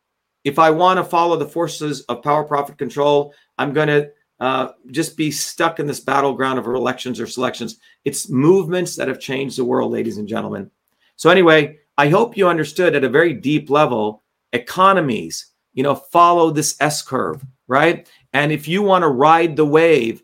If 0.45 0.59
I 0.59 0.71
want 0.71 0.99
to 0.99 1.05
follow 1.05 1.37
the 1.37 1.47
forces 1.47 2.01
of 2.03 2.23
power, 2.23 2.43
profit, 2.43 2.79
control, 2.79 3.35
I'm 3.59 3.73
going 3.73 3.89
to 3.89 4.11
uh, 4.41 4.73
just 4.91 5.17
be 5.17 5.31
stuck 5.31 5.79
in 5.79 5.87
this 5.87 6.01
battleground 6.01 6.59
of 6.59 6.67
elections 6.67 7.21
or 7.21 7.27
selections. 7.29 7.79
It's 8.05 8.29
movements 8.29 8.97
that 8.97 9.07
have 9.07 9.21
changed 9.21 9.59
the 9.59 9.65
world, 9.65 9.93
ladies 9.93 10.19
and 10.19 10.27
gentlemen. 10.27 10.71
So, 11.15 11.31
anyway, 11.31 11.79
I 11.97 12.09
hope 12.09 12.37
you 12.37 12.49
understood 12.49 12.97
at 12.97 13.05
a 13.05 13.09
very 13.09 13.35
deep 13.35 13.71
level 13.71 14.22
economies, 14.53 15.47
you 15.75 15.83
know, 15.83 15.95
follow 15.95 16.51
this 16.51 16.77
S 16.81 17.03
curve, 17.03 17.45
right? 17.67 18.09
And 18.33 18.53
if 18.53 18.69
you 18.69 18.83
want 18.83 19.03
to 19.03 19.09
ride 19.09 19.57
the 19.57 19.65
wave, 19.65 20.23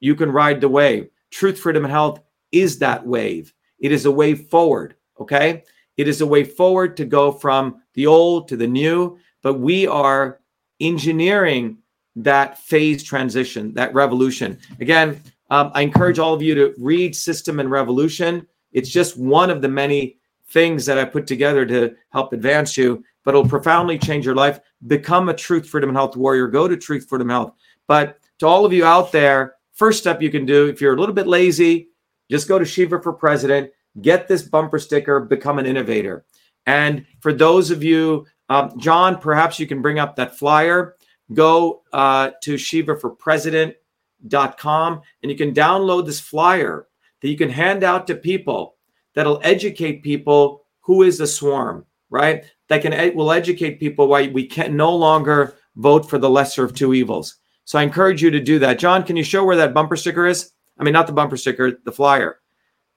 you 0.00 0.14
can 0.14 0.30
ride 0.30 0.60
the 0.60 0.68
wave. 0.68 1.08
Truth, 1.30 1.58
freedom, 1.58 1.84
and 1.84 1.92
health 1.92 2.20
is 2.52 2.78
that 2.78 3.06
wave. 3.06 3.52
It 3.78 3.92
is 3.92 4.06
a 4.06 4.10
wave 4.10 4.48
forward, 4.48 4.94
okay? 5.20 5.64
It 5.96 6.08
is 6.08 6.20
a 6.20 6.26
way 6.26 6.44
forward 6.44 6.96
to 6.96 7.04
go 7.04 7.32
from 7.32 7.82
the 7.94 8.06
old 8.06 8.48
to 8.48 8.56
the 8.56 8.66
new, 8.66 9.18
but 9.42 9.54
we 9.54 9.86
are 9.86 10.40
engineering 10.80 11.78
that 12.16 12.58
phase 12.58 13.02
transition, 13.02 13.74
that 13.74 13.94
revolution. 13.94 14.58
Again, 14.80 15.20
um, 15.50 15.70
I 15.74 15.82
encourage 15.82 16.18
all 16.18 16.34
of 16.34 16.42
you 16.42 16.54
to 16.54 16.74
read 16.78 17.14
System 17.14 17.60
and 17.60 17.70
Revolution. 17.70 18.46
It's 18.72 18.90
just 18.90 19.16
one 19.16 19.50
of 19.50 19.62
the 19.62 19.68
many 19.68 20.18
things 20.50 20.86
that 20.86 20.98
I 20.98 21.04
put 21.04 21.26
together 21.26 21.66
to 21.66 21.94
help 22.10 22.32
advance 22.32 22.76
you, 22.76 23.04
but 23.24 23.34
it'll 23.34 23.48
profoundly 23.48 23.98
change 23.98 24.24
your 24.24 24.34
life. 24.34 24.60
Become 24.86 25.28
a 25.28 25.34
truth, 25.34 25.68
freedom, 25.68 25.90
and 25.90 25.96
health 25.96 26.16
warrior. 26.16 26.48
Go 26.48 26.68
to 26.68 26.76
Truth, 26.76 27.08
Freedom, 27.08 27.28
Health. 27.28 27.54
But 27.86 28.18
to 28.38 28.46
all 28.46 28.64
of 28.64 28.72
you 28.72 28.84
out 28.84 29.12
there, 29.12 29.56
first 29.72 29.98
step 29.98 30.22
you 30.22 30.30
can 30.30 30.46
do 30.46 30.68
if 30.68 30.80
you're 30.80 30.94
a 30.94 30.98
little 30.98 31.14
bit 31.14 31.26
lazy, 31.26 31.88
just 32.30 32.48
go 32.48 32.58
to 32.58 32.64
Shiva 32.64 33.02
for 33.02 33.12
President, 33.12 33.70
get 34.00 34.28
this 34.28 34.42
bumper 34.42 34.78
sticker, 34.78 35.20
become 35.20 35.58
an 35.58 35.66
innovator. 35.66 36.24
And 36.66 37.04
for 37.20 37.32
those 37.32 37.70
of 37.70 37.82
you, 37.82 38.26
um, 38.48 38.78
John, 38.78 39.18
perhaps 39.18 39.58
you 39.58 39.66
can 39.66 39.82
bring 39.82 39.98
up 39.98 40.16
that 40.16 40.38
flyer 40.38 40.96
go 41.34 41.82
uh, 41.92 42.30
to 42.42 42.54
shivaforpresident.com 42.54 45.02
and 45.22 45.30
you 45.30 45.36
can 45.36 45.52
download 45.52 46.06
this 46.06 46.20
flyer 46.20 46.88
that 47.20 47.28
you 47.28 47.36
can 47.36 47.50
hand 47.50 47.84
out 47.84 48.06
to 48.06 48.14
people 48.14 48.76
that'll 49.14 49.40
educate 49.42 50.02
people 50.02 50.64
who 50.80 51.02
is 51.02 51.18
the 51.18 51.26
swarm, 51.26 51.84
right? 52.10 52.44
That 52.68 52.82
can 52.82 53.14
will 53.14 53.32
educate 53.32 53.80
people 53.80 54.08
why 54.08 54.28
we 54.28 54.46
can 54.46 54.76
no 54.76 54.94
longer 54.94 55.56
vote 55.76 56.08
for 56.08 56.18
the 56.18 56.30
lesser 56.30 56.64
of 56.64 56.74
two 56.74 56.94
evils. 56.94 57.36
So 57.64 57.78
I 57.78 57.82
encourage 57.82 58.22
you 58.22 58.30
to 58.30 58.40
do 58.40 58.58
that. 58.60 58.78
John, 58.78 59.02
can 59.02 59.16
you 59.16 59.22
show 59.22 59.44
where 59.44 59.56
that 59.56 59.74
bumper 59.74 59.96
sticker 59.96 60.26
is? 60.26 60.52
I 60.78 60.84
mean, 60.84 60.92
not 60.92 61.06
the 61.06 61.12
bumper 61.12 61.36
sticker, 61.36 61.72
the 61.84 61.92
flyer. 61.92 62.40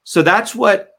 So 0.03 0.21
that's 0.21 0.55
what 0.55 0.93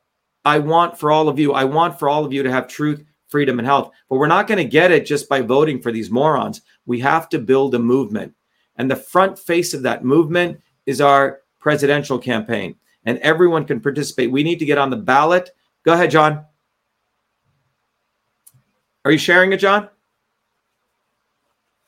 I 0.44 0.58
want 0.58 0.98
for 0.98 1.10
all 1.10 1.28
of 1.28 1.38
you. 1.38 1.52
I 1.52 1.64
want 1.64 1.98
for 1.98 2.08
all 2.08 2.24
of 2.24 2.32
you 2.32 2.42
to 2.42 2.50
have 2.50 2.68
truth, 2.68 3.04
freedom, 3.28 3.58
and 3.58 3.66
health. 3.66 3.90
But 4.08 4.16
we're 4.16 4.26
not 4.26 4.46
going 4.46 4.58
to 4.58 4.64
get 4.64 4.90
it 4.90 5.06
just 5.06 5.28
by 5.28 5.40
voting 5.40 5.80
for 5.80 5.92
these 5.92 6.10
morons. 6.10 6.60
We 6.86 7.00
have 7.00 7.28
to 7.30 7.38
build 7.38 7.74
a 7.74 7.78
movement. 7.78 8.34
And 8.76 8.90
the 8.90 8.96
front 8.96 9.38
face 9.38 9.74
of 9.74 9.82
that 9.82 10.04
movement 10.04 10.60
is 10.86 11.00
our 11.00 11.40
presidential 11.58 12.18
campaign. 12.18 12.76
And 13.04 13.18
everyone 13.18 13.64
can 13.64 13.80
participate. 13.80 14.30
We 14.30 14.44
need 14.44 14.58
to 14.58 14.64
get 14.64 14.78
on 14.78 14.90
the 14.90 14.96
ballot. 14.96 15.50
Go 15.84 15.92
ahead, 15.92 16.10
John. 16.10 16.44
Are 19.05 19.11
you 19.11 19.18
sharing 19.18 19.53
it, 19.53 19.59
John? 19.59 19.88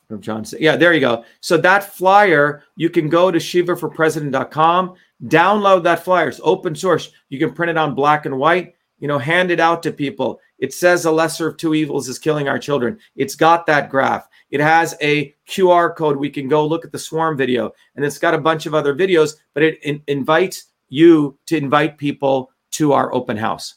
From 0.09 0.21
John. 0.21 0.45
Yeah, 0.59 0.77
there 0.77 0.93
you 0.93 1.01
go. 1.01 1.25
So 1.41 1.57
that 1.59 1.95
flyer, 1.95 2.63
you 2.77 2.91
can 2.91 3.09
go 3.09 3.31
to 3.31 3.39
shivaforpresident.com, 3.39 4.95
download 5.27 5.83
that 5.85 6.05
flyer. 6.05 6.29
It's 6.29 6.41
open 6.43 6.75
source. 6.75 7.11
You 7.31 7.39
can 7.39 7.55
print 7.55 7.71
it 7.71 7.79
on 7.79 7.95
black 7.95 8.27
and 8.27 8.37
white, 8.39 8.75
you 8.99 9.09
know, 9.09 9.19
hand 9.19 9.51
it 9.51 9.61
out 9.61 9.83
to 9.85 9.93
people. 9.93 10.41
It 10.59 10.73
says 10.73 11.05
a 11.05 11.11
lesser 11.11 11.49
of 11.49 11.57
two 11.57 11.75
evils 11.75 12.09
is 12.09 12.19
killing 12.19 12.49
our 12.49 12.59
children. 12.59 12.99
It's 13.17 13.35
got 13.35 13.67
that 13.67 13.91
graph. 13.91 14.29
It 14.51 14.61
has 14.61 14.95
a 15.01 15.35
QR 15.49 15.95
code. 15.97 16.17
We 16.17 16.31
can 16.31 16.49
go 16.49 16.67
look 16.67 16.85
at 16.85 16.93
the 16.93 16.99
swarm 16.99 17.37
video, 17.37 17.73
and 17.97 18.05
it's 18.05 18.19
got 18.19 18.35
a 18.35 18.39
bunch 18.39 18.67
of 18.67 18.75
other 18.75 18.95
videos, 18.95 19.37
but 19.53 19.63
it 19.63 19.83
in- 19.83 20.03
invites 20.07 20.67
you 20.89 21.39
to 21.47 21.57
invite 21.57 21.99
people 21.99 22.51
to 22.73 22.93
our 22.93 23.13
open 23.13 23.37
house. 23.37 23.75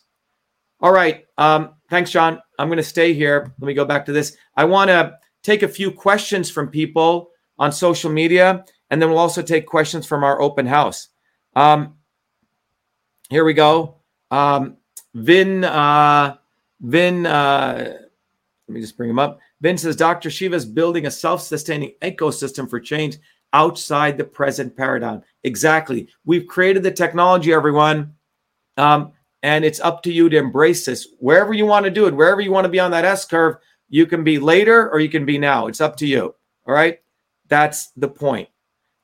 All 0.80 0.92
right. 0.92 1.26
Um, 1.38 1.76
thanks, 1.90 2.12
John. 2.12 2.40
I'm 2.60 2.68
going 2.68 2.78
to 2.78 2.84
stay 2.84 3.14
here. 3.14 3.54
Let 3.60 3.68
me 3.68 3.74
go 3.74 3.86
back 3.86 4.06
to 4.06 4.12
this. 4.12 4.38
I 4.56 4.66
want 4.66 4.90
to 4.90 5.18
take 5.44 5.64
a 5.64 5.68
few 5.68 5.92
questions 5.92 6.52
from 6.52 6.68
people 6.68 7.32
on 7.58 7.72
social 7.72 8.12
media, 8.12 8.66
and 8.90 9.02
then 9.02 9.10
we'll 9.10 9.18
also 9.18 9.42
take 9.42 9.66
questions 9.66 10.06
from 10.06 10.24
our 10.24 10.42
open 10.42 10.66
house. 10.66 11.10
Um, 11.56 11.96
here 13.30 13.44
we 13.44 13.54
go. 13.54 13.96
Um, 14.30 14.78
Vin, 15.14 15.64
uh, 15.64 16.38
Vin, 16.82 17.26
uh, 17.26 17.94
let 18.68 18.74
me 18.74 18.82
just 18.82 18.98
bring 18.98 19.10
him 19.10 19.20
up. 19.20 19.40
Vin 19.62 19.78
says 19.78 19.96
Dr. 19.96 20.30
Shiva 20.30 20.56
is 20.56 20.66
building 20.66 21.08
a 21.08 21.12
self 21.12 21.42
sustaining 21.42 21.94
ecosystem 22.02 22.70
for 22.70 22.80
change 22.80 23.18
outside 23.54 24.18
the 24.18 24.24
present 24.24 24.76
paradigm. 24.76 25.24
Exactly. 25.44 26.10
We've 26.26 26.46
created 26.46 26.84
the 26.84 26.92
technology, 26.92 27.54
everyone. 27.54 28.14
Um, 28.76 29.14
and 29.48 29.64
it's 29.64 29.80
up 29.80 30.04
to 30.04 30.12
you 30.12 30.28
to 30.28 30.38
embrace 30.38 30.86
this. 30.86 31.08
Wherever 31.20 31.54
you 31.54 31.66
want 31.66 31.86
to 31.86 31.90
do 31.90 32.06
it, 32.06 32.14
wherever 32.14 32.42
you 32.42 32.52
want 32.52 32.66
to 32.66 32.70
be 32.70 32.82
on 32.82 32.92
that 32.92 33.06
S 33.06 33.24
curve, 33.24 33.56
you 33.88 34.06
can 34.06 34.22
be 34.22 34.40
later 34.40 34.90
or 34.92 35.00
you 35.00 35.08
can 35.08 35.26
be 35.26 35.38
now. 35.38 35.68
It's 35.68 35.80
up 35.80 35.96
to 35.98 36.06
you. 36.06 36.36
All 36.66 36.74
right. 36.74 37.00
That's 37.48 37.92
the 37.92 38.10
point. 38.10 38.50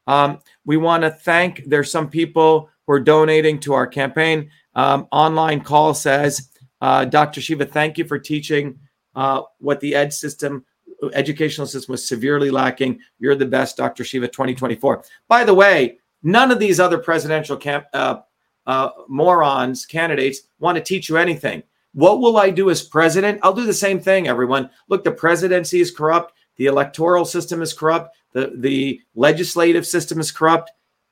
Um, 0.06 0.40
we 0.66 0.76
want 0.76 1.04
to 1.04 1.12
thank, 1.12 1.64
there's 1.66 1.90
some 1.90 2.10
people 2.10 2.70
who 2.86 2.92
are 2.92 3.00
donating 3.00 3.58
to 3.62 3.74
our 3.74 3.88
campaign. 3.88 4.50
Um, 4.76 5.08
online 5.14 5.62
call 5.62 5.94
says, 5.94 6.50
uh, 6.82 7.06
Dr. 7.06 7.40
Shiva, 7.40 7.66
thank 7.66 7.98
you 7.98 8.04
for 8.04 8.20
teaching 8.20 8.78
uh, 9.16 9.44
what 9.60 9.80
the 9.80 9.96
ed 9.96 10.12
system, 10.12 10.66
educational 11.14 11.68
system 11.68 11.94
was 11.94 12.06
severely 12.06 12.52
lacking. 12.52 13.00
You're 13.18 13.36
the 13.36 13.46
best, 13.46 13.78
Dr. 13.78 14.04
Shiva 14.04 14.28
2024. 14.28 15.06
By 15.30 15.46
the 15.46 15.54
way, 15.54 16.00
none 16.22 16.52
of 16.52 16.60
these 16.60 16.82
other 16.82 16.98
presidential 16.98 17.56
camp, 17.56 17.86
uh, 17.94 18.18
uh, 18.66 18.90
morons, 19.08 19.86
candidates 19.86 20.42
want 20.60 20.78
to 20.78 20.84
teach 20.84 21.10
you 21.10 21.18
anything. 21.18 21.64
What 21.94 22.20
will 22.20 22.38
I 22.38 22.50
do 22.50 22.70
as 22.70 22.82
president? 22.82 23.40
I'll 23.44 23.54
do 23.54 23.66
the 23.66 23.74
same 23.74 24.00
thing, 24.00 24.28
everyone. 24.28 24.70
Look, 24.88 25.04
the 25.04 25.12
presidency 25.12 25.80
is 25.80 25.92
corrupt. 25.92 26.34
The 26.56 26.66
electoral 26.66 27.26
system 27.26 27.62
is 27.62 27.74
corrupt. 27.74 28.16
The, 28.32 28.54
the 28.56 29.02
legislative 29.16 29.86
system 29.86 30.20
is 30.20 30.32
corrupt. 30.32 30.72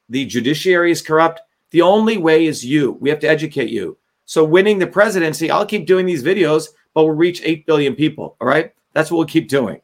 The 0.10 0.26
judiciary 0.26 0.92
is 0.92 1.02
corrupt. 1.02 1.42
The 1.70 1.82
only 1.82 2.18
way 2.18 2.46
is 2.46 2.66
you. 2.66 2.94
We 3.00 3.10
have 3.10 3.20
to 3.20 3.30
educate 3.30 3.70
you. 3.70 3.98
So, 4.26 4.44
winning 4.44 4.80
the 4.80 4.88
presidency, 4.88 5.52
I'll 5.52 5.66
keep 5.66 5.86
doing 5.86 6.06
these 6.06 6.24
videos 6.24 6.70
but 6.94 7.06
we'll 7.06 7.16
reach 7.16 7.42
8 7.44 7.66
billion 7.66 7.96
people. 7.96 8.36
All 8.42 8.48
right. 8.48 8.74
That's 8.94 9.10
what 9.10 9.18
we'll 9.18 9.28
keep 9.28 9.48
doing. 9.48 9.82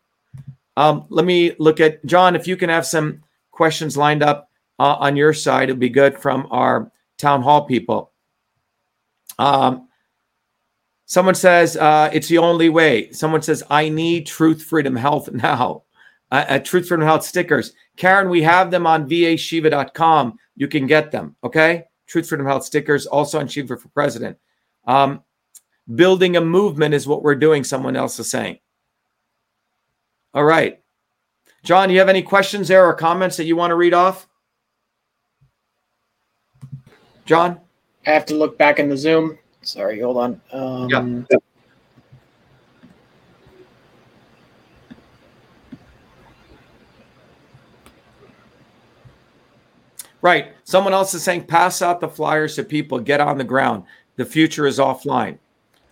Um, 0.76 1.06
let 1.10 1.26
me 1.26 1.56
look 1.60 1.80
at 1.80 2.06
John. 2.06 2.36
If 2.36 2.48
you 2.48 2.58
can 2.58 2.70
have 2.70 2.86
some 2.86 3.24
questions 3.52 3.98
lined 3.98 4.22
up 4.22 4.50
uh, 4.80 4.96
on 5.00 5.16
your 5.16 5.34
side, 5.34 5.64
it'd 5.64 5.80
be 5.80 5.90
good 5.90 6.18
from 6.20 6.48
our 6.52 6.92
town 7.18 7.42
hall 7.42 7.66
people. 7.66 8.12
Um, 9.40 9.88
someone 11.06 11.36
says 11.36 11.78
uh, 11.78 12.10
it's 12.14 12.28
the 12.28 12.38
only 12.38 12.70
way. 12.70 13.12
Someone 13.12 13.42
says, 13.42 13.64
I 13.70 13.90
need 13.90 14.26
truth, 14.28 14.64
freedom, 14.64 14.96
health 14.96 15.32
now. 15.32 15.84
Uh, 16.32 16.46
uh, 16.50 16.60
truth, 16.60 16.88
freedom, 16.88 17.06
health 17.06 17.24
stickers. 17.24 17.74
Karen, 17.96 18.30
we 18.30 18.42
have 18.44 18.72
them 18.72 18.86
on 18.86 19.10
vashiva.com. 19.10 20.38
You 20.56 20.68
can 20.68 20.86
get 20.88 21.12
them. 21.12 21.36
Okay. 21.44 21.86
Truth, 22.08 22.30
freedom, 22.30 22.48
health 22.48 22.64
stickers 22.64 23.06
also 23.06 23.40
on 23.40 23.48
Shiva 23.48 23.78
for 23.78 23.90
President. 23.90 24.38
Um, 24.86 25.24
Building 25.94 26.36
a 26.36 26.42
movement 26.42 26.94
is 26.94 27.08
what 27.08 27.24
we're 27.24 27.36
doing, 27.36 27.64
someone 27.64 27.96
else 27.96 28.20
is 28.20 28.30
saying. 28.30 28.60
All 30.34 30.44
right. 30.44 30.82
John, 31.64 31.90
you 31.90 32.00
have 32.00 32.10
any 32.10 32.22
questions 32.22 32.68
there 32.68 32.86
or 32.86 32.94
comments 32.94 33.38
that 33.38 33.46
you 33.46 33.56
want 33.56 33.72
to 33.72 33.76
read 33.76 33.94
off? 33.94 34.27
John? 37.28 37.60
I 38.08 38.12
have 38.12 38.26
to 38.28 38.36
look 38.36 38.58
back 38.58 38.80
in 38.80 38.90
the 38.90 38.98
Zoom. 38.98 39.38
Sorry, 39.62 40.00
hold 40.00 40.18
on. 40.18 40.42
Um, 40.52 41.28
Yeah. 41.30 41.38
Right. 50.22 50.54
Someone 50.64 50.94
else 50.94 51.14
is 51.14 51.24
saying, 51.24 51.46
pass 51.46 51.82
out 51.82 52.02
the 52.02 52.08
flyers 52.10 52.56
to 52.56 52.64
people, 52.64 53.00
get 53.00 53.22
on 53.22 53.38
the 53.38 53.44
ground. 53.44 53.84
The 54.16 54.26
future 54.26 54.66
is 54.66 54.80
offline. 54.80 55.38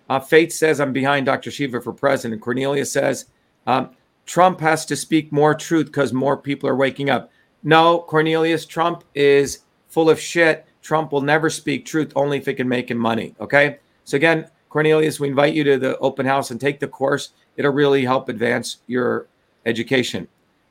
Uh, 0.09 0.19
Faith 0.19 0.51
says, 0.51 0.79
I'm 0.79 0.93
behind 0.93 1.25
Dr. 1.25 1.51
Shiva 1.51 1.79
for 1.79 1.93
president. 1.93 2.41
Cornelia 2.41 2.85
says, 2.85 3.25
um, 3.67 3.91
Trump 4.25 4.59
has 4.61 4.85
to 4.87 4.95
speak 4.95 5.31
more 5.31 5.53
truth 5.53 5.87
because 5.87 6.11
more 6.11 6.37
people 6.37 6.67
are 6.67 6.75
waking 6.75 7.09
up. 7.09 7.31
No, 7.63 7.99
Cornelius, 7.99 8.65
Trump 8.65 9.03
is 9.13 9.59
full 9.89 10.09
of 10.09 10.19
shit. 10.19 10.65
Trump 10.85 11.11
will 11.11 11.21
never 11.21 11.49
speak 11.49 11.83
truth 11.83 12.13
only 12.15 12.37
if 12.37 12.47
it 12.47 12.53
can 12.53 12.69
make 12.69 12.91
him 12.91 12.99
money. 12.99 13.33
Okay. 13.39 13.79
So, 14.03 14.17
again, 14.17 14.47
Cornelius, 14.69 15.19
we 15.19 15.27
invite 15.27 15.55
you 15.55 15.63
to 15.63 15.79
the 15.79 15.97
open 15.97 16.27
house 16.27 16.51
and 16.51 16.61
take 16.61 16.79
the 16.79 16.87
course. 16.87 17.31
It'll 17.57 17.71
really 17.71 18.05
help 18.05 18.29
advance 18.29 18.77
your 18.85 19.25
education. 19.65 20.27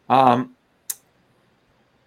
Um, 0.08 0.54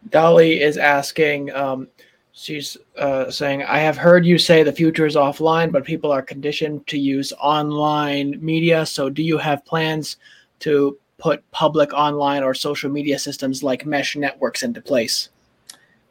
Dolly 0.09 0.61
is 0.61 0.77
asking, 0.77 1.51
um, 1.51 1.89
she's 2.31 2.77
uh, 2.97 3.29
saying, 3.29 3.63
I 3.63 3.79
have 3.79 3.97
heard 3.97 4.25
you 4.25 4.37
say 4.37 4.63
the 4.63 4.71
future 4.71 5.05
is 5.05 5.17
offline, 5.17 5.69
but 5.69 5.83
people 5.83 6.09
are 6.09 6.21
conditioned 6.21 6.87
to 6.87 6.97
use 6.97 7.33
online 7.41 8.37
media. 8.39 8.85
So, 8.85 9.09
do 9.09 9.21
you 9.21 9.37
have 9.37 9.65
plans 9.65 10.15
to 10.59 10.97
put 11.17 11.43
public 11.51 11.91
online 11.93 12.41
or 12.41 12.53
social 12.53 12.89
media 12.89 13.19
systems 13.19 13.63
like 13.63 13.85
mesh 13.85 14.15
networks 14.15 14.63
into 14.63 14.81
place? 14.81 15.27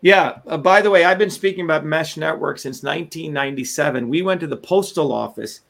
Yeah. 0.06 0.38
Uh, 0.46 0.56
by 0.56 0.82
the 0.82 0.90
way, 0.90 1.02
I've 1.02 1.18
been 1.18 1.30
speaking 1.30 1.64
about 1.64 1.84
mesh 1.84 2.16
networks 2.16 2.62
since 2.62 2.84
1997. 2.84 4.08
We 4.08 4.22
went 4.22 4.40
to 4.40 4.46
the 4.46 4.56
postal 4.56 5.10
office, 5.10 5.62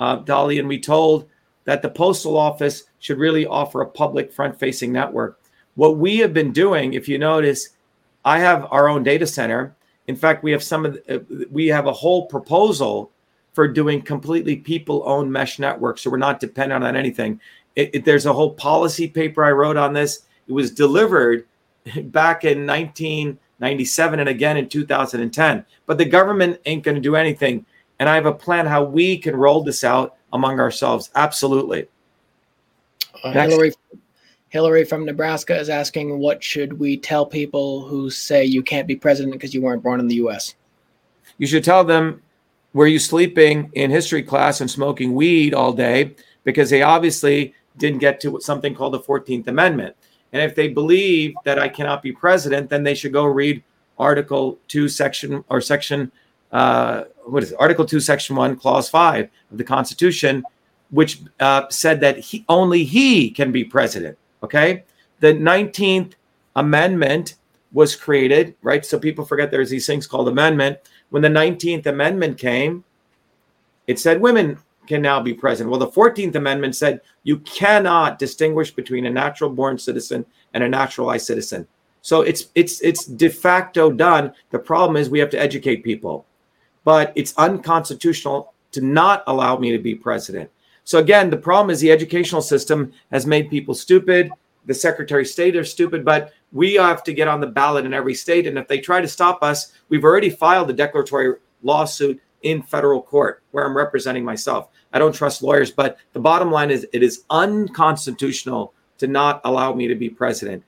uh, 0.00 0.16
Dolly, 0.16 0.58
and 0.58 0.66
we 0.66 0.80
told 0.80 1.28
that 1.62 1.80
the 1.80 1.90
postal 1.90 2.36
office 2.36 2.82
should 2.98 3.18
really 3.18 3.46
offer 3.46 3.82
a 3.82 3.86
public 3.86 4.32
front 4.32 4.58
facing 4.58 4.90
network. 4.90 5.38
What 5.76 5.96
we 5.96 6.16
have 6.18 6.34
been 6.34 6.50
doing, 6.50 6.94
if 6.94 7.08
you 7.08 7.18
notice, 7.18 7.68
I 8.24 8.40
have 8.40 8.66
our 8.72 8.88
own 8.88 9.04
data 9.04 9.28
center. 9.28 9.76
In 10.08 10.16
fact, 10.16 10.42
we 10.42 10.50
have 10.50 10.64
some 10.64 10.84
of 10.84 10.94
the, 10.94 11.14
uh, 11.14 11.46
we 11.52 11.68
have 11.68 11.86
a 11.86 11.92
whole 11.92 12.26
proposal 12.26 13.12
for 13.52 13.68
doing 13.68 14.02
completely 14.02 14.56
people 14.56 15.04
owned 15.06 15.32
mesh 15.32 15.60
networks. 15.60 16.02
So 16.02 16.10
we're 16.10 16.16
not 16.16 16.40
dependent 16.40 16.82
on 16.82 16.96
anything. 16.96 17.40
It, 17.76 17.90
it, 17.94 18.04
there's 18.04 18.26
a 18.26 18.32
whole 18.32 18.54
policy 18.54 19.06
paper 19.06 19.44
I 19.44 19.52
wrote 19.52 19.76
on 19.76 19.92
this. 19.92 20.22
It 20.48 20.52
was 20.52 20.72
delivered 20.72 21.46
back 22.06 22.42
in 22.44 22.66
1997 23.64 24.20
and 24.20 24.28
again 24.28 24.56
in 24.56 24.68
2010. 24.68 25.64
But 25.86 25.98
the 25.98 26.04
government 26.04 26.60
ain't 26.66 26.82
going 26.82 26.96
to 26.96 27.00
do 27.00 27.16
anything. 27.16 27.64
And 27.98 28.08
I 28.08 28.14
have 28.14 28.26
a 28.26 28.32
plan 28.32 28.66
how 28.66 28.84
we 28.84 29.16
can 29.16 29.36
roll 29.36 29.62
this 29.62 29.84
out 29.84 30.16
among 30.32 30.60
ourselves. 30.60 31.10
Absolutely. 31.14 31.86
Uh, 33.22 33.32
Hillary, 33.32 33.72
Hillary 34.50 34.84
from 34.84 35.06
Nebraska 35.06 35.58
is 35.58 35.68
asking, 35.68 36.18
what 36.18 36.44
should 36.44 36.78
we 36.78 36.96
tell 36.96 37.24
people 37.24 37.86
who 37.86 38.10
say 38.10 38.44
you 38.44 38.62
can't 38.62 38.86
be 38.86 38.96
president 38.96 39.32
because 39.32 39.54
you 39.54 39.62
weren't 39.62 39.82
born 39.82 40.00
in 40.00 40.08
the 40.08 40.16
U.S.? 40.16 40.54
You 41.38 41.46
should 41.46 41.64
tell 41.64 41.84
them, 41.84 42.22
were 42.72 42.86
you 42.86 42.98
sleeping 42.98 43.70
in 43.74 43.90
history 43.90 44.22
class 44.22 44.60
and 44.60 44.70
smoking 44.70 45.14
weed 45.14 45.54
all 45.54 45.72
day? 45.72 46.14
Because 46.42 46.68
they 46.68 46.82
obviously 46.82 47.54
didn't 47.78 48.00
get 48.00 48.20
to 48.20 48.38
something 48.40 48.74
called 48.74 48.92
the 48.92 49.00
14th 49.00 49.46
Amendment. 49.46 49.96
And 50.34 50.42
if 50.42 50.56
they 50.56 50.66
believe 50.66 51.36
that 51.44 51.60
I 51.60 51.68
cannot 51.68 52.02
be 52.02 52.10
president, 52.10 52.68
then 52.68 52.82
they 52.82 52.96
should 52.96 53.12
go 53.12 53.24
read 53.24 53.62
Article 53.98 54.58
2, 54.66 54.88
Section 54.88 55.44
or 55.48 55.60
Section, 55.60 56.10
uh, 56.50 57.04
what 57.24 57.44
is 57.44 57.52
it? 57.52 57.56
Article 57.60 57.86
2, 57.86 58.00
Section 58.00 58.34
1, 58.34 58.56
Clause 58.56 58.88
5 58.88 59.30
of 59.52 59.58
the 59.58 59.62
Constitution, 59.62 60.42
which 60.90 61.20
uh, 61.38 61.68
said 61.70 62.00
that 62.00 62.18
he, 62.18 62.44
only 62.48 62.82
he 62.82 63.30
can 63.30 63.52
be 63.52 63.62
president. 63.62 64.18
Okay. 64.42 64.82
The 65.20 65.34
19th 65.34 66.14
Amendment 66.56 67.36
was 67.72 67.94
created, 67.94 68.56
right? 68.60 68.84
So 68.84 68.98
people 68.98 69.24
forget 69.24 69.52
there's 69.52 69.70
these 69.70 69.86
things 69.86 70.06
called 70.06 70.28
amendment. 70.28 70.78
When 71.10 71.22
the 71.22 71.28
19th 71.28 71.86
Amendment 71.86 72.38
came, 72.38 72.82
it 73.86 74.00
said 74.00 74.20
women 74.20 74.58
can 74.86 75.02
now 75.02 75.20
be 75.20 75.34
president. 75.34 75.70
Well, 75.70 75.80
the 75.80 75.88
14th 75.88 76.34
Amendment 76.34 76.76
said 76.76 77.00
you 77.22 77.38
cannot 77.38 78.18
distinguish 78.18 78.70
between 78.70 79.06
a 79.06 79.10
natural 79.10 79.50
born 79.50 79.78
citizen 79.78 80.24
and 80.52 80.62
a 80.62 80.68
naturalized 80.68 81.26
citizen. 81.26 81.66
So 82.02 82.20
it's 82.20 82.48
it's 82.54 82.82
it's 82.82 83.06
de 83.06 83.30
facto 83.30 83.90
done. 83.90 84.32
The 84.50 84.58
problem 84.58 84.96
is 84.96 85.08
we 85.08 85.20
have 85.20 85.30
to 85.30 85.40
educate 85.40 85.84
people. 85.84 86.26
But 86.84 87.12
it's 87.14 87.32
unconstitutional 87.38 88.52
to 88.72 88.82
not 88.82 89.24
allow 89.26 89.56
me 89.56 89.72
to 89.72 89.78
be 89.78 89.94
president. 89.94 90.50
So 90.84 90.98
again, 90.98 91.30
the 91.30 91.38
problem 91.38 91.70
is 91.70 91.80
the 91.80 91.90
educational 91.90 92.42
system 92.42 92.92
has 93.10 93.26
made 93.26 93.48
people 93.48 93.74
stupid. 93.74 94.30
The 94.66 94.74
Secretary 94.74 95.22
of 95.22 95.28
State 95.28 95.56
are 95.56 95.64
stupid, 95.64 96.04
but 96.04 96.34
we 96.52 96.74
have 96.74 97.02
to 97.04 97.14
get 97.14 97.28
on 97.28 97.40
the 97.40 97.46
ballot 97.46 97.86
in 97.86 97.94
every 97.94 98.14
state. 98.14 98.46
And 98.46 98.58
if 98.58 98.68
they 98.68 98.80
try 98.80 99.00
to 99.00 99.08
stop 99.08 99.42
us, 99.42 99.72
we've 99.88 100.04
already 100.04 100.28
filed 100.28 100.68
a 100.68 100.74
declaratory 100.74 101.36
lawsuit 101.62 102.20
in 102.44 102.62
federal 102.62 103.02
court 103.02 103.42
where 103.50 103.64
I'm 103.64 103.76
representing 103.76 104.24
myself. 104.24 104.68
I 104.92 104.98
don't 104.98 105.14
trust 105.14 105.42
lawyers, 105.42 105.70
but 105.70 105.98
the 106.12 106.20
bottom 106.20 106.52
line 106.52 106.70
is 106.70 106.86
it 106.92 107.02
is 107.02 107.24
unconstitutional 107.30 108.72
to 108.98 109.08
not 109.08 109.40
allow 109.44 109.74
me 109.74 109.88
to 109.88 109.94
be 109.94 110.08
president. 110.08 110.62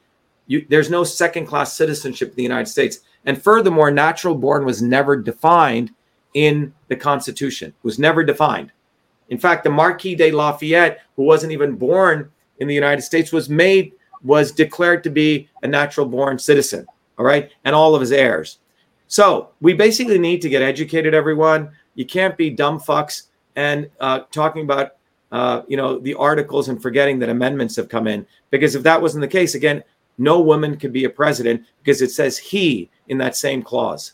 You, 0.48 0.66
there's 0.68 0.90
no 0.90 1.04
second 1.04 1.46
class 1.46 1.72
citizenship 1.72 2.30
in 2.30 2.36
the 2.36 2.42
United 2.42 2.66
States. 2.66 3.00
And 3.24 3.40
furthermore, 3.40 3.90
natural 3.90 4.34
born 4.34 4.64
was 4.64 4.82
never 4.82 5.16
defined 5.16 5.92
in 6.34 6.72
the 6.88 6.96
Constitution, 6.96 7.72
was 7.82 7.98
never 7.98 8.24
defined. 8.24 8.72
In 9.28 9.38
fact, 9.38 9.64
the 9.64 9.70
Marquis 9.70 10.14
de 10.14 10.30
Lafayette, 10.30 11.00
who 11.16 11.24
wasn't 11.24 11.52
even 11.52 11.76
born 11.76 12.30
in 12.58 12.68
the 12.68 12.74
United 12.74 13.02
States, 13.02 13.32
was 13.32 13.48
made, 13.48 13.92
was 14.22 14.52
declared 14.52 15.02
to 15.04 15.10
be 15.10 15.48
a 15.62 15.66
natural 15.66 16.06
born 16.06 16.38
citizen. 16.38 16.86
All 17.18 17.24
right. 17.24 17.50
And 17.64 17.74
all 17.74 17.94
of 17.94 18.00
his 18.00 18.12
heirs. 18.12 18.58
So 19.08 19.50
we 19.60 19.74
basically 19.74 20.18
need 20.18 20.42
to 20.42 20.48
get 20.48 20.62
educated, 20.62 21.14
everyone. 21.14 21.70
You 21.94 22.04
can't 22.04 22.36
be 22.36 22.50
dumb 22.50 22.80
fucks 22.80 23.28
and 23.54 23.88
uh, 24.00 24.20
talking 24.30 24.62
about, 24.62 24.96
uh, 25.32 25.62
you 25.68 25.76
know, 25.76 25.98
the 25.98 26.14
articles 26.14 26.68
and 26.68 26.80
forgetting 26.80 27.18
that 27.20 27.28
amendments 27.28 27.76
have 27.76 27.88
come 27.88 28.06
in. 28.06 28.26
Because 28.50 28.74
if 28.74 28.82
that 28.82 29.00
wasn't 29.00 29.22
the 29.22 29.28
case, 29.28 29.54
again, 29.54 29.82
no 30.18 30.40
woman 30.40 30.76
could 30.76 30.92
be 30.92 31.04
a 31.04 31.10
president 31.10 31.64
because 31.82 32.02
it 32.02 32.10
says 32.10 32.38
he 32.38 32.90
in 33.08 33.18
that 33.18 33.36
same 33.36 33.62
clause. 33.62 34.12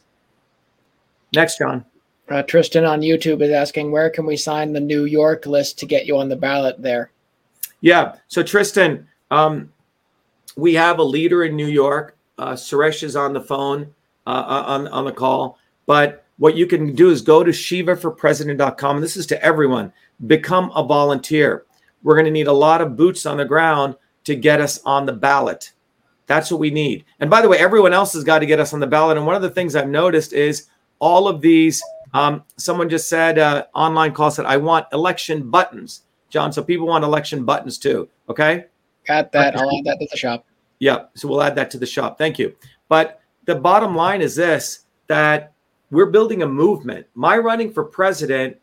Next, 1.35 1.59
John. 1.59 1.85
Uh, 2.29 2.43
Tristan 2.43 2.85
on 2.85 3.01
YouTube 3.01 3.43
is 3.43 3.51
asking, 3.51 3.91
where 3.91 4.11
can 4.11 4.27
we 4.27 4.37
sign 4.37 4.73
the 4.73 4.81
New 4.81 5.05
York 5.05 5.47
list 5.47 5.79
to 5.79 5.87
get 5.87 6.07
you 6.07 6.19
on 6.19 6.29
the 6.29 6.37
ballot 6.37 6.81
there? 6.81 7.11
Yeah. 7.81 8.17
So, 8.29 8.43
Tristan, 8.43 9.09
um, 9.31 9.73
we 10.57 10.75
have 10.75 10.99
a 10.99 11.03
leader 11.03 11.45
in 11.45 11.57
New 11.57 11.67
York. 11.67 12.17
Uh, 12.39 12.53
Suresh 12.53 13.03
is 13.03 13.17
on 13.17 13.33
the 13.33 13.41
phone, 13.41 13.93
uh, 14.27 14.65
on, 14.67 14.89
on 14.89 15.05
the 15.05 15.13
call. 15.13 15.59
But 15.87 16.25
what 16.39 16.57
you 16.57 16.67
can 16.67 16.95
do 16.95 17.11
is 17.11 17.23
go 17.23 17.45
to 17.45 17.51
shivaforpresident.com. 17.51 18.97
And 18.97 19.05
this 19.05 19.17
is 19.17 19.27
to 19.27 19.43
everyone 19.43 19.93
become 20.27 20.71
a 20.75 20.83
volunteer. 20.83 21.65
We're 22.03 22.15
going 22.15 22.27
to 22.27 22.31
need 22.31 22.47
a 22.47 22.53
lot 22.53 22.81
of 22.81 22.97
boots 22.97 23.27
on 23.27 23.37
the 23.37 23.45
ground 23.45 23.97
to 24.25 24.35
get 24.35 24.61
us 24.61 24.81
on 24.85 25.07
the 25.07 25.13
ballot. 25.13 25.73
That's 26.27 26.51
what 26.51 26.61
we 26.61 26.71
need. 26.71 27.05
And 27.21 27.29
by 27.29 27.43
the 27.43 27.49
way, 27.49 27.59
everyone 27.59 27.93
else 27.93 28.13
has 28.15 28.25
got 28.25 28.39
to 28.41 28.47
get 28.47 28.61
us 28.61 28.73
on 28.73 28.81
the 28.81 28.87
ballot. 28.87 29.17
And 29.17 29.27
one 29.27 29.37
of 29.37 29.43
the 29.43 29.51
things 29.51 29.77
I've 29.77 29.89
noticed 29.89 30.33
is 30.33 30.69
all 30.99 31.29
of 31.29 31.41
these 31.41 31.83
um, 32.15 32.45
someone 32.57 32.89
just 32.89 33.09
said, 33.09 33.39
uh, 33.39 33.67
online 33.75 34.13
call 34.13 34.31
said, 34.31 34.45
I 34.45 34.59
want 34.59 34.87
election 34.93 35.51
buttons, 35.51 36.03
John. 36.29 36.53
So 36.53 36.63
people 36.63 36.87
want 36.87 37.05
election 37.05 37.45
buttons 37.45 37.79
too. 37.79 38.09
Okay. 38.29 38.67
Got 39.07 39.33
that. 39.33 39.57
I'll 39.57 39.77
add 39.77 39.85
that 39.85 39.99
to 40.01 40.09
the 40.11 40.17
shop. 40.17 40.45
Yeah. 40.79 41.05
So 41.15 41.29
we'll 41.29 41.43
add 41.43 41.55
that 41.57 41.71
to 41.73 41.79
the 41.79 41.87
shop. 41.87 42.19
Thank 42.19 42.39
you. 42.39 42.55
But 42.89 43.22
the 43.45 43.55
bottom 43.55 43.95
line 43.95 44.23
is 44.23 44.37
this 44.37 44.85
that 45.09 45.53
we're 45.91 46.07
building 46.07 46.43
a 46.43 46.49
movement. 46.49 47.07
My 47.15 47.37
running 47.37 47.73
for 47.73 47.85
president, 47.85 48.57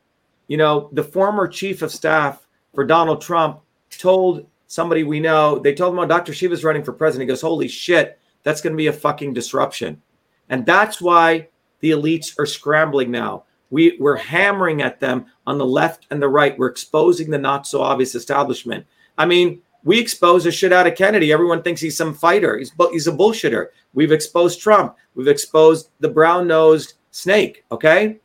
you 0.47 0.57
know, 0.57 0.89
the 0.93 1.03
former 1.03 1.47
chief 1.47 1.82
of 1.82 1.91
staff 1.91 2.47
for 2.73 2.84
Donald 2.84 3.21
Trump 3.21 3.61
told 3.91 4.47
somebody 4.67 5.03
we 5.03 5.19
know, 5.19 5.59
they 5.59 5.73
told 5.73 5.93
him, 5.93 5.99
oh, 5.99 6.05
Dr. 6.05 6.34
Shiva's 6.34 6.63
running 6.63 6.84
for 6.84 6.93
president. 6.93 7.27
He 7.27 7.32
goes, 7.32 7.41
holy 7.41 7.67
shit, 7.67 8.19
that's 8.43 8.61
going 8.61 8.73
to 8.73 8.77
be 8.77 8.88
a 8.88 8.93
fucking 8.93 9.34
disruption. 9.34 10.01
And 10.49 10.65
that's 10.65 11.01
why 11.01 11.49
the 11.82 11.91
elites 11.91 12.38
are 12.39 12.45
scrambling 12.45 13.11
now. 13.11 13.43
We, 13.69 13.97
we're 13.99 14.17
hammering 14.17 14.82
at 14.82 14.99
them 14.99 15.27
on 15.45 15.59
the 15.59 15.65
left 15.65 16.07
and 16.09 16.21
the 16.21 16.27
right. 16.30 16.57
We're 16.57 16.67
exposing 16.67 17.30
the 17.30 17.38
not 17.38 17.67
so 17.67 17.82
obvious 17.82 18.15
establishment. 18.15 18.86
I 19.17 19.25
mean, 19.25 19.61
we 19.84 19.99
expose 19.99 20.43
the 20.43 20.51
shit 20.51 20.73
out 20.73 20.88
of 20.88 20.95
Kennedy. 20.95 21.32
Everyone 21.32 21.63
thinks 21.63 21.82
he's 21.82 21.97
some 21.97 22.13
fighter. 22.13 22.57
He's, 22.57 22.71
he's 22.91 23.07
a 23.07 23.11
bullshitter. 23.11 23.67
We've 23.93 24.11
exposed 24.11 24.61
Trump. 24.61 24.95
We've 25.15 25.27
exposed 25.27 25.89
the 25.99 26.09
brown 26.09 26.47
nosed 26.47 26.93
snake. 27.11 27.63
Okay. 27.71 28.19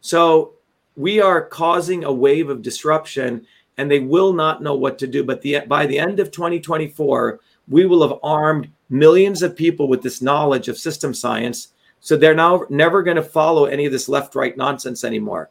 So 0.00 0.54
we 0.96 1.20
are 1.20 1.44
causing 1.44 2.04
a 2.04 2.12
wave 2.12 2.48
of 2.48 2.62
disruption 2.62 3.46
and 3.76 3.90
they 3.90 3.98
will 3.98 4.32
not 4.32 4.62
know 4.62 4.74
what 4.74 4.98
to 5.00 5.06
do. 5.06 5.24
But 5.24 5.42
the, 5.42 5.60
by 5.66 5.86
the 5.86 5.98
end 5.98 6.20
of 6.20 6.30
2024, 6.30 7.40
we 7.68 7.86
will 7.86 8.06
have 8.06 8.18
armed 8.22 8.70
millions 8.88 9.42
of 9.42 9.56
people 9.56 9.88
with 9.88 10.02
this 10.02 10.22
knowledge 10.22 10.68
of 10.68 10.78
system 10.78 11.14
science 11.14 11.68
So 12.00 12.16
they're 12.16 12.34
now 12.34 12.66
never 12.68 13.02
going 13.02 13.16
to 13.16 13.22
follow 13.22 13.64
any 13.64 13.86
of 13.86 13.92
this 13.92 14.10
left 14.10 14.34
right 14.34 14.54
nonsense 14.56 15.04
anymore. 15.04 15.48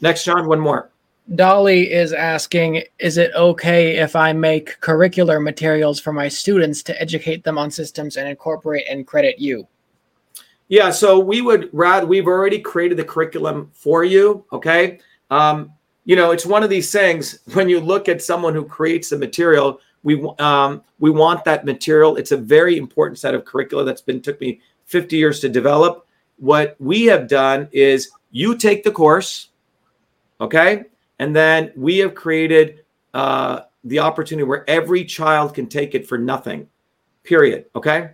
Next, 0.00 0.24
John, 0.24 0.46
one 0.46 0.60
more. 0.60 0.90
Dolly 1.34 1.92
is 1.92 2.12
asking 2.12 2.82
Is 2.98 3.18
it 3.18 3.32
okay 3.34 3.96
if 3.98 4.16
I 4.16 4.32
make 4.32 4.80
curricular 4.80 5.42
materials 5.42 6.00
for 6.00 6.12
my 6.12 6.28
students 6.28 6.82
to 6.84 7.00
educate 7.00 7.44
them 7.44 7.58
on 7.58 7.70
systems 7.70 8.16
and 8.16 8.28
incorporate 8.28 8.86
and 8.88 9.06
credit 9.06 9.38
you? 9.38 9.66
Yeah, 10.68 10.90
so 10.90 11.18
we 11.18 11.40
would 11.40 11.70
rather, 11.72 12.06
we've 12.06 12.26
already 12.26 12.58
created 12.58 12.98
the 12.98 13.04
curriculum 13.04 13.70
for 13.72 14.04
you. 14.04 14.44
Okay. 14.52 15.00
Um, 15.30 15.72
you 16.04 16.16
know, 16.16 16.30
it's 16.30 16.46
one 16.46 16.62
of 16.62 16.70
these 16.70 16.90
things 16.90 17.40
when 17.54 17.68
you 17.68 17.80
look 17.80 18.08
at 18.08 18.22
someone 18.22 18.54
who 18.54 18.64
creates 18.64 19.10
the 19.10 19.18
material, 19.18 19.80
we 20.02 20.26
um, 20.38 20.82
we 20.98 21.10
want 21.10 21.44
that 21.44 21.64
material. 21.64 22.16
It's 22.16 22.32
a 22.32 22.36
very 22.36 22.78
important 22.78 23.18
set 23.18 23.34
of 23.34 23.44
curricula 23.44 23.84
that's 23.84 24.00
been 24.00 24.22
took 24.22 24.40
me 24.40 24.60
50 24.86 25.16
years 25.16 25.40
to 25.40 25.48
develop. 25.48 26.06
What 26.36 26.76
we 26.78 27.04
have 27.06 27.28
done 27.28 27.68
is 27.72 28.10
you 28.30 28.56
take 28.56 28.84
the 28.84 28.92
course, 28.92 29.48
okay, 30.40 30.84
and 31.18 31.34
then 31.34 31.72
we 31.76 31.98
have 31.98 32.14
created 32.14 32.84
uh, 33.14 33.60
the 33.84 33.98
opportunity 33.98 34.44
where 34.44 34.68
every 34.68 35.04
child 35.04 35.54
can 35.54 35.66
take 35.66 35.94
it 35.94 36.06
for 36.06 36.18
nothing, 36.18 36.68
period. 37.24 37.66
Okay. 37.74 38.10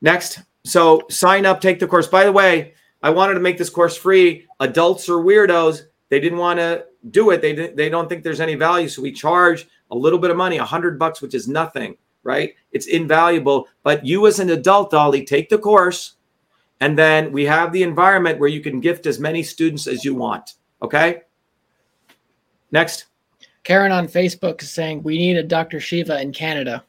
Next, 0.00 0.40
so 0.64 1.02
sign 1.10 1.46
up, 1.46 1.60
take 1.60 1.78
the 1.78 1.86
course. 1.86 2.06
By 2.06 2.24
the 2.24 2.32
way, 2.32 2.74
I 3.02 3.10
wanted 3.10 3.34
to 3.34 3.40
make 3.40 3.58
this 3.58 3.70
course 3.70 3.96
free. 3.96 4.46
Adults 4.60 5.08
are 5.08 5.14
weirdos. 5.14 5.82
They 6.08 6.20
didn't 6.20 6.38
want 6.38 6.58
to 6.58 6.86
do 7.10 7.30
it. 7.30 7.40
They 7.40 7.52
they 7.54 7.88
don't 7.88 8.08
think 8.08 8.22
there's 8.22 8.40
any 8.40 8.56
value, 8.56 8.88
so 8.88 9.02
we 9.02 9.12
charge 9.12 9.68
a 9.90 9.96
little 9.96 10.18
bit 10.18 10.30
of 10.30 10.36
money, 10.36 10.58
a 10.58 10.64
hundred 10.64 10.98
bucks, 10.98 11.22
which 11.22 11.34
is 11.34 11.48
nothing, 11.48 11.96
right? 12.22 12.54
It's 12.72 12.86
invaluable. 12.86 13.68
But 13.82 14.04
you 14.04 14.26
as 14.26 14.38
an 14.38 14.50
adult, 14.50 14.90
Dolly, 14.90 15.24
take 15.24 15.48
the 15.48 15.58
course, 15.58 16.14
and 16.80 16.98
then 16.98 17.32
we 17.32 17.44
have 17.46 17.72
the 17.72 17.82
environment 17.82 18.38
where 18.38 18.48
you 18.48 18.60
can 18.60 18.80
gift 18.80 19.06
as 19.06 19.18
many 19.18 19.42
students 19.42 19.86
as 19.86 20.04
you 20.04 20.14
want. 20.14 20.54
Okay. 20.82 21.22
Next. 22.72 23.06
Karen 23.64 23.92
on 23.92 24.08
Facebook 24.08 24.62
is 24.62 24.70
saying 24.70 25.02
we 25.02 25.18
need 25.18 25.36
a 25.36 25.42
Dr. 25.42 25.80
Shiva 25.80 26.20
in 26.20 26.32
Canada. 26.32 26.84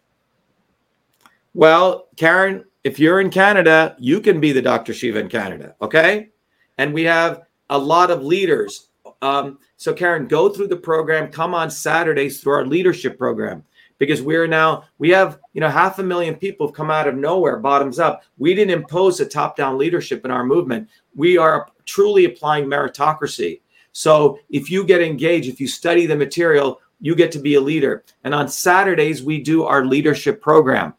Well, 1.54 2.08
Karen, 2.16 2.66
if 2.84 2.98
you're 2.98 3.20
in 3.20 3.30
Canada, 3.30 3.96
you 4.00 4.22
can 4.22 4.40
be 4.40 4.52
the 4.52 4.62
Dr. 4.62 4.94
Shiva 4.94 5.20
in 5.20 5.30
Canada. 5.30 5.76
Okay. 5.82 6.30
And 6.78 6.94
we 6.94 7.04
have 7.04 7.42
a 7.70 7.78
lot 7.78 8.10
of 8.10 8.24
leaders. 8.24 8.90
Um, 9.22 9.60
so, 9.78 9.94
Karen, 9.94 10.28
go 10.28 10.50
through 10.50 10.68
the 10.68 10.78
program. 10.78 11.32
Come 11.32 11.54
on 11.54 11.70
Saturdays 11.70 12.42
through 12.42 12.54
our 12.54 12.66
leadership 12.66 13.18
program 13.18 13.64
because 14.02 14.20
we're 14.20 14.48
now 14.48 14.84
we 14.98 15.12
have 15.12 15.38
you 15.54 15.62
know 15.62 15.70
half 15.70 16.00
a 16.00 16.04
million 16.04 16.34
people 16.34 16.66
have 16.66 16.76
come 16.76 16.90
out 16.90 17.08
of 17.08 17.16
nowhere, 17.16 17.58
bottoms 17.58 18.00
up. 18.00 18.24
We 18.40 18.56
didn't 18.56 18.74
impose 18.74 19.20
a 19.20 19.28
top-down 19.28 19.78
leadership 19.78 20.26
in 20.26 20.32
our 20.32 20.44
movement. 20.44 20.90
We 21.16 21.38
are 21.38 21.68
truly 21.86 22.26
applying 22.26 22.66
meritocracy. 22.66 23.62
So, 23.94 24.40
if 24.50 24.72
you 24.72 24.86
get 24.86 25.02
engaged, 25.02 25.50
if 25.50 25.60
you 25.60 25.68
study 25.68 26.06
the 26.06 26.16
material, 26.16 26.80
you 27.02 27.16
get 27.16 27.32
to 27.34 27.40
be 27.40 27.56
a 27.56 27.62
leader. 27.62 28.04
And 28.24 28.34
on 28.34 28.48
Saturdays, 28.48 29.24
we 29.24 29.42
do 29.42 29.64
our 29.64 29.86
leadership 29.86 30.42
program. 30.42 30.94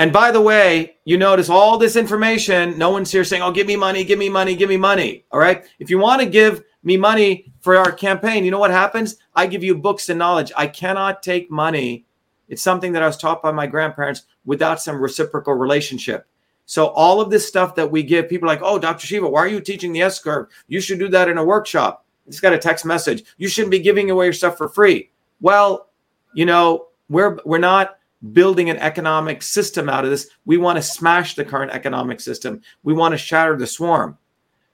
And 0.00 0.12
by 0.12 0.30
the 0.30 0.40
way, 0.40 0.96
you 1.04 1.18
notice 1.18 1.48
all 1.48 1.76
this 1.76 1.96
information, 1.96 2.78
no 2.78 2.90
one's 2.90 3.10
here 3.10 3.24
saying, 3.24 3.42
oh, 3.42 3.50
give 3.50 3.66
me 3.66 3.76
money, 3.76 4.04
give 4.04 4.18
me 4.18 4.28
money, 4.28 4.54
give 4.54 4.68
me 4.68 4.76
money. 4.76 5.24
All 5.32 5.40
right. 5.40 5.64
If 5.80 5.90
you 5.90 5.98
want 5.98 6.22
to 6.22 6.28
give 6.28 6.62
me 6.84 6.96
money 6.96 7.52
for 7.60 7.76
our 7.76 7.90
campaign, 7.90 8.44
you 8.44 8.52
know 8.52 8.60
what 8.60 8.70
happens? 8.70 9.16
I 9.34 9.48
give 9.48 9.64
you 9.64 9.74
books 9.74 10.08
and 10.08 10.18
knowledge. 10.18 10.52
I 10.56 10.68
cannot 10.68 11.22
take 11.22 11.50
money. 11.50 12.06
It's 12.48 12.62
something 12.62 12.92
that 12.92 13.02
I 13.02 13.06
was 13.06 13.16
taught 13.16 13.42
by 13.42 13.50
my 13.50 13.66
grandparents 13.66 14.22
without 14.44 14.80
some 14.80 15.00
reciprocal 15.00 15.54
relationship. 15.54 16.26
So 16.68 16.88
all 16.88 17.20
of 17.20 17.30
this 17.30 17.48
stuff 17.48 17.74
that 17.74 17.90
we 17.90 18.02
give, 18.02 18.28
people 18.28 18.46
like, 18.46 18.60
oh, 18.62 18.78
Dr. 18.78 19.06
Shiva, 19.06 19.28
why 19.28 19.40
are 19.40 19.48
you 19.48 19.60
teaching 19.60 19.92
the 19.92 20.02
S 20.02 20.20
curve? 20.20 20.46
You 20.68 20.80
should 20.80 20.98
do 20.98 21.08
that 21.08 21.28
in 21.28 21.38
a 21.38 21.44
workshop. 21.44 22.04
I 22.26 22.30
just 22.30 22.42
got 22.42 22.52
a 22.52 22.58
text 22.58 22.84
message. 22.84 23.24
You 23.38 23.48
shouldn't 23.48 23.72
be 23.72 23.80
giving 23.80 24.10
away 24.10 24.26
your 24.26 24.32
stuff 24.32 24.56
for 24.56 24.68
free. 24.68 25.10
Well, 25.40 25.88
you 26.34 26.46
know, 26.46 26.88
we're 27.08 27.38
we're 27.44 27.58
not 27.58 27.98
building 28.32 28.70
an 28.70 28.76
economic 28.76 29.42
system 29.42 29.88
out 29.88 30.04
of 30.04 30.10
this. 30.10 30.28
We 30.44 30.58
want 30.58 30.76
to 30.76 30.82
smash 30.82 31.34
the 31.34 31.44
current 31.44 31.72
economic 31.72 32.20
system. 32.20 32.60
We 32.82 32.92
want 32.94 33.12
to 33.12 33.18
shatter 33.18 33.56
the 33.56 33.66
swarm. 33.66 34.18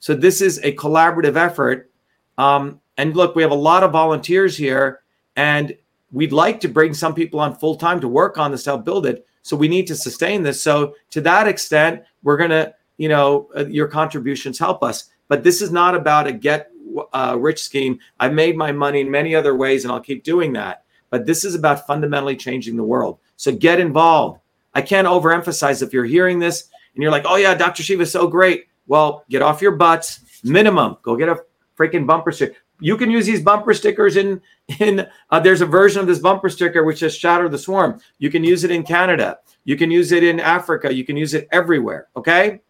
So 0.00 0.14
this 0.14 0.40
is 0.40 0.58
a 0.58 0.74
collaborative 0.74 1.36
effort 1.36 1.90
um, 2.38 2.80
and 2.96 3.16
look, 3.16 3.34
we 3.34 3.42
have 3.42 3.50
a 3.50 3.56
lot 3.56 3.82
of 3.82 3.92
volunteers 3.92 4.56
here, 4.56 5.00
and 5.36 5.76
we'd 6.12 6.32
like 6.32 6.60
to 6.60 6.68
bring 6.68 6.94
some 6.94 7.14
people 7.14 7.40
on 7.40 7.56
full 7.56 7.76
time 7.76 8.00
to 8.00 8.08
work 8.08 8.38
on 8.38 8.50
this 8.50 8.64
to 8.64 8.70
help 8.70 8.84
build 8.84 9.06
it. 9.06 9.26
So 9.44 9.56
we 9.56 9.68
need 9.68 9.86
to 9.88 9.94
sustain 9.94 10.42
this. 10.42 10.62
So 10.62 10.94
to 11.10 11.20
that 11.20 11.46
extent, 11.46 12.02
we're 12.22 12.38
gonna, 12.38 12.74
you 12.96 13.10
know, 13.10 13.50
uh, 13.54 13.66
your 13.66 13.86
contributions 13.86 14.58
help 14.58 14.82
us. 14.82 15.10
But 15.28 15.44
this 15.44 15.60
is 15.60 15.70
not 15.70 15.94
about 15.94 16.26
a 16.26 16.32
get 16.32 16.70
uh, 17.12 17.36
rich 17.38 17.62
scheme. 17.62 17.98
I've 18.18 18.32
made 18.32 18.56
my 18.56 18.72
money 18.72 19.02
in 19.02 19.10
many 19.10 19.34
other 19.34 19.54
ways, 19.54 19.84
and 19.84 19.92
I'll 19.92 20.00
keep 20.00 20.24
doing 20.24 20.54
that. 20.54 20.84
But 21.10 21.26
this 21.26 21.44
is 21.44 21.54
about 21.54 21.86
fundamentally 21.86 22.36
changing 22.36 22.76
the 22.76 22.82
world. 22.82 23.18
So 23.36 23.52
get 23.52 23.80
involved. 23.80 24.40
I 24.74 24.80
can't 24.80 25.06
overemphasize 25.06 25.82
if 25.82 25.92
you're 25.92 26.04
hearing 26.04 26.38
this 26.38 26.70
and 26.94 27.02
you're 27.02 27.12
like, 27.12 27.24
oh 27.26 27.36
yeah, 27.36 27.54
Dr. 27.54 27.82
Shiva 27.82 28.02
is 28.02 28.10
so 28.10 28.26
great. 28.26 28.66
Well, 28.86 29.24
get 29.28 29.42
off 29.42 29.62
your 29.62 29.72
butts. 29.76 30.20
Minimum, 30.42 30.96
go 31.02 31.16
get 31.16 31.28
a 31.28 31.40
freaking 31.78 32.06
bumper 32.06 32.32
sticker. 32.32 32.56
You 32.80 32.96
can 32.96 33.10
use 33.10 33.26
these 33.26 33.42
bumper 33.42 33.74
stickers 33.74 34.16
in 34.16 34.40
in. 34.80 35.06
Uh, 35.30 35.40
there's 35.40 35.60
a 35.60 35.66
version 35.66 36.00
of 36.00 36.06
this 36.06 36.18
bumper 36.18 36.48
sticker 36.48 36.84
which 36.84 37.02
is 37.02 37.14
"Shatter 37.14 37.48
the 37.48 37.58
Swarm." 37.58 38.00
You 38.18 38.30
can 38.30 38.44
use 38.44 38.64
it 38.64 38.70
in 38.70 38.82
Canada. 38.82 39.38
You 39.64 39.76
can 39.76 39.90
use 39.90 40.12
it 40.12 40.22
in 40.22 40.40
Africa. 40.40 40.92
You 40.92 41.04
can 41.04 41.16
use 41.16 41.34
it 41.34 41.48
everywhere. 41.52 42.08
Okay, 42.16 42.60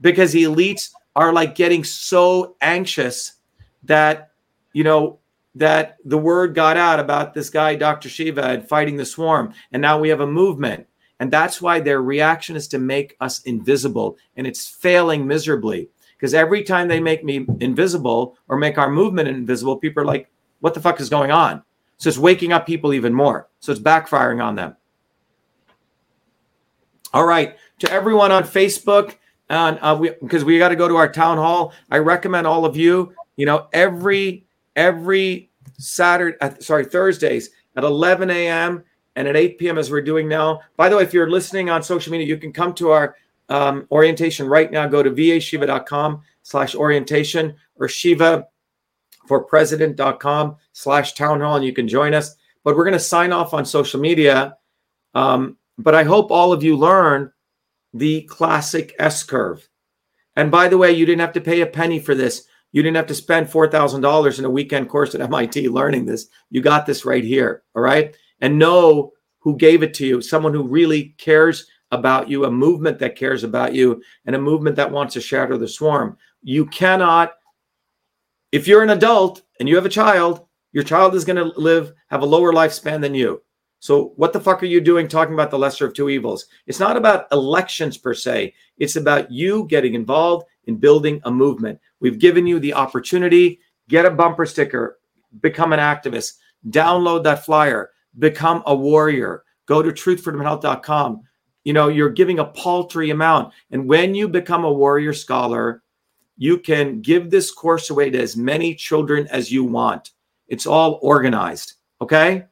because 0.00 0.32
the 0.32 0.44
elites 0.44 0.90
are 1.16 1.32
like 1.32 1.54
getting 1.54 1.84
so 1.84 2.56
anxious 2.60 3.34
that 3.84 4.30
you 4.72 4.84
know 4.84 5.18
that 5.54 5.96
the 6.04 6.18
word 6.18 6.54
got 6.54 6.76
out 6.76 7.00
about 7.00 7.34
this 7.34 7.50
guy 7.50 7.74
Dr. 7.74 8.08
Shiva 8.08 8.44
and 8.44 8.68
fighting 8.68 8.96
the 8.96 9.04
swarm, 9.04 9.52
and 9.72 9.82
now 9.82 9.98
we 9.98 10.08
have 10.08 10.20
a 10.20 10.26
movement. 10.26 10.86
And 11.18 11.30
that's 11.30 11.60
why 11.60 11.80
their 11.80 12.00
reaction 12.00 12.56
is 12.56 12.66
to 12.68 12.78
make 12.78 13.14
us 13.20 13.42
invisible, 13.42 14.16
and 14.36 14.46
it's 14.46 14.66
failing 14.66 15.26
miserably 15.26 15.90
because 16.20 16.34
every 16.34 16.62
time 16.62 16.86
they 16.86 17.00
make 17.00 17.24
me 17.24 17.46
invisible 17.60 18.36
or 18.46 18.58
make 18.58 18.76
our 18.76 18.90
movement 18.90 19.26
invisible, 19.26 19.78
people 19.78 20.02
are 20.02 20.06
like, 20.06 20.28
what 20.60 20.74
the 20.74 20.80
fuck 20.80 21.00
is 21.00 21.08
going 21.08 21.30
on? 21.30 21.62
So 21.96 22.10
it's 22.10 22.18
waking 22.18 22.52
up 22.52 22.66
people 22.66 22.92
even 22.92 23.14
more. 23.14 23.48
So 23.60 23.72
it's 23.72 23.80
backfiring 23.80 24.44
on 24.44 24.54
them. 24.54 24.76
All 27.14 27.24
right. 27.24 27.56
To 27.78 27.90
everyone 27.90 28.32
on 28.32 28.42
Facebook, 28.42 29.16
and 29.48 29.78
uh, 29.80 29.96
we 29.98 30.10
because 30.20 30.44
we 30.44 30.58
got 30.58 30.68
to 30.68 30.76
go 30.76 30.88
to 30.88 30.96
our 30.96 31.10
town 31.10 31.38
hall. 31.38 31.72
I 31.90 31.98
recommend 31.98 32.46
all 32.46 32.66
of 32.66 32.76
you, 32.76 33.14
you 33.36 33.46
know, 33.46 33.68
every 33.72 34.44
every 34.76 35.50
Saturday, 35.78 36.36
uh, 36.40 36.50
sorry, 36.60 36.84
Thursdays 36.84 37.50
at 37.76 37.82
11 37.82 38.30
a.m. 38.30 38.84
and 39.16 39.26
at 39.26 39.36
8 39.36 39.58
p.m. 39.58 39.78
as 39.78 39.90
we're 39.90 40.02
doing 40.02 40.28
now. 40.28 40.60
By 40.76 40.88
the 40.90 40.98
way, 40.98 41.02
if 41.02 41.14
you're 41.14 41.30
listening 41.30 41.70
on 41.70 41.82
social 41.82 42.12
media, 42.12 42.26
you 42.26 42.36
can 42.36 42.52
come 42.52 42.74
to 42.74 42.90
our 42.90 43.16
um, 43.50 43.86
orientation 43.90 44.46
right 44.46 44.70
now, 44.70 44.86
go 44.86 45.02
to 45.02 45.10
vashiva.com 45.10 46.22
slash 46.42 46.74
orientation 46.74 47.56
or 47.76 47.88
Shiva 47.88 48.46
for 49.26 49.44
president.com 49.44 50.56
slash 50.72 51.12
town 51.14 51.40
hall 51.40 51.56
and 51.56 51.64
you 51.64 51.72
can 51.72 51.88
join 51.88 52.14
us. 52.14 52.36
But 52.64 52.76
we're 52.76 52.84
going 52.84 52.92
to 52.92 53.00
sign 53.00 53.32
off 53.32 53.52
on 53.52 53.64
social 53.64 54.00
media. 54.00 54.56
Um, 55.14 55.56
but 55.78 55.94
I 55.94 56.04
hope 56.04 56.30
all 56.30 56.52
of 56.52 56.62
you 56.62 56.76
learn 56.76 57.32
the 57.92 58.22
classic 58.22 58.94
S 58.98 59.22
curve. 59.22 59.68
And 60.36 60.50
by 60.50 60.68
the 60.68 60.78
way, 60.78 60.92
you 60.92 61.04
didn't 61.04 61.20
have 61.20 61.32
to 61.32 61.40
pay 61.40 61.60
a 61.60 61.66
penny 61.66 61.98
for 61.98 62.14
this. 62.14 62.44
You 62.72 62.82
didn't 62.82 62.96
have 62.96 63.08
to 63.08 63.14
spend 63.14 63.48
$4,000 63.48 64.38
in 64.38 64.44
a 64.44 64.50
weekend 64.50 64.88
course 64.88 65.14
at 65.14 65.20
MIT 65.20 65.68
learning 65.68 66.06
this. 66.06 66.28
You 66.50 66.60
got 66.60 66.86
this 66.86 67.04
right 67.04 67.24
here. 67.24 67.64
All 67.74 67.82
right. 67.82 68.14
And 68.40 68.58
know 68.58 69.12
who 69.40 69.56
gave 69.56 69.82
it 69.82 69.94
to 69.94 70.06
you, 70.06 70.20
someone 70.20 70.54
who 70.54 70.62
really 70.62 71.14
cares 71.18 71.66
about 71.92 72.28
you, 72.28 72.44
a 72.44 72.50
movement 72.50 72.98
that 72.98 73.16
cares 73.16 73.44
about 73.44 73.74
you, 73.74 74.02
and 74.26 74.36
a 74.36 74.40
movement 74.40 74.76
that 74.76 74.90
wants 74.90 75.14
to 75.14 75.20
shatter 75.20 75.56
the 75.58 75.68
swarm. 75.68 76.16
You 76.42 76.66
cannot, 76.66 77.32
if 78.52 78.66
you're 78.68 78.82
an 78.82 78.90
adult 78.90 79.42
and 79.58 79.68
you 79.68 79.76
have 79.76 79.86
a 79.86 79.90
child, 79.90 80.46
your 80.72 80.84
child 80.84 81.14
is 81.14 81.24
going 81.24 81.36
to 81.36 81.58
live, 81.58 81.92
have 82.08 82.22
a 82.22 82.26
lower 82.26 82.52
lifespan 82.52 83.00
than 83.00 83.14
you. 83.14 83.42
So, 83.80 84.12
what 84.16 84.32
the 84.32 84.40
fuck 84.40 84.62
are 84.62 84.66
you 84.66 84.80
doing 84.80 85.08
talking 85.08 85.32
about 85.32 85.50
the 85.50 85.58
lesser 85.58 85.86
of 85.86 85.94
two 85.94 86.10
evils? 86.10 86.46
It's 86.66 86.78
not 86.78 86.98
about 86.98 87.26
elections 87.32 87.96
per 87.96 88.12
se, 88.12 88.54
it's 88.76 88.96
about 88.96 89.32
you 89.32 89.66
getting 89.68 89.94
involved 89.94 90.46
in 90.66 90.76
building 90.76 91.20
a 91.24 91.30
movement. 91.30 91.80
We've 91.98 92.18
given 92.18 92.46
you 92.46 92.58
the 92.58 92.74
opportunity. 92.74 93.60
Get 93.88 94.06
a 94.06 94.10
bumper 94.10 94.46
sticker, 94.46 95.00
become 95.40 95.72
an 95.72 95.80
activist, 95.80 96.34
download 96.68 97.24
that 97.24 97.44
flyer, 97.44 97.90
become 98.18 98.62
a 98.66 98.74
warrior. 98.74 99.42
Go 99.66 99.82
to 99.82 99.90
truthfreedomhealth.com 99.90 101.22
you 101.64 101.72
know 101.72 101.88
you're 101.88 102.10
giving 102.10 102.38
a 102.38 102.44
paltry 102.44 103.10
amount 103.10 103.52
and 103.70 103.86
when 103.86 104.14
you 104.14 104.28
become 104.28 104.64
a 104.64 104.72
warrior 104.72 105.12
scholar 105.12 105.82
you 106.36 106.58
can 106.58 107.00
give 107.00 107.30
this 107.30 107.50
course 107.50 107.90
away 107.90 108.10
to 108.10 108.20
as 108.20 108.36
many 108.36 108.74
children 108.74 109.26
as 109.28 109.52
you 109.52 109.64
want 109.64 110.10
it's 110.48 110.66
all 110.66 110.98
organized 111.02 111.74
okay 112.00 112.44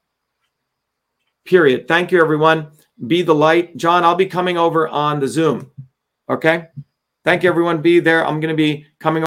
period 1.44 1.88
thank 1.88 2.12
you 2.12 2.20
everyone 2.20 2.70
be 3.06 3.22
the 3.22 3.34
light. 3.34 3.76
John, 3.76 4.04
I'll 4.04 4.14
be 4.14 4.26
coming 4.26 4.58
over 4.58 4.88
on 4.88 5.20
the 5.20 5.28
Zoom. 5.28 5.70
Okay. 6.28 6.68
Thank 7.24 7.42
you, 7.42 7.48
everyone. 7.48 7.80
Be 7.80 8.00
there. 8.00 8.26
I'm 8.26 8.40
going 8.40 8.52
to 8.52 8.56
be 8.56 8.86
coming 8.98 9.16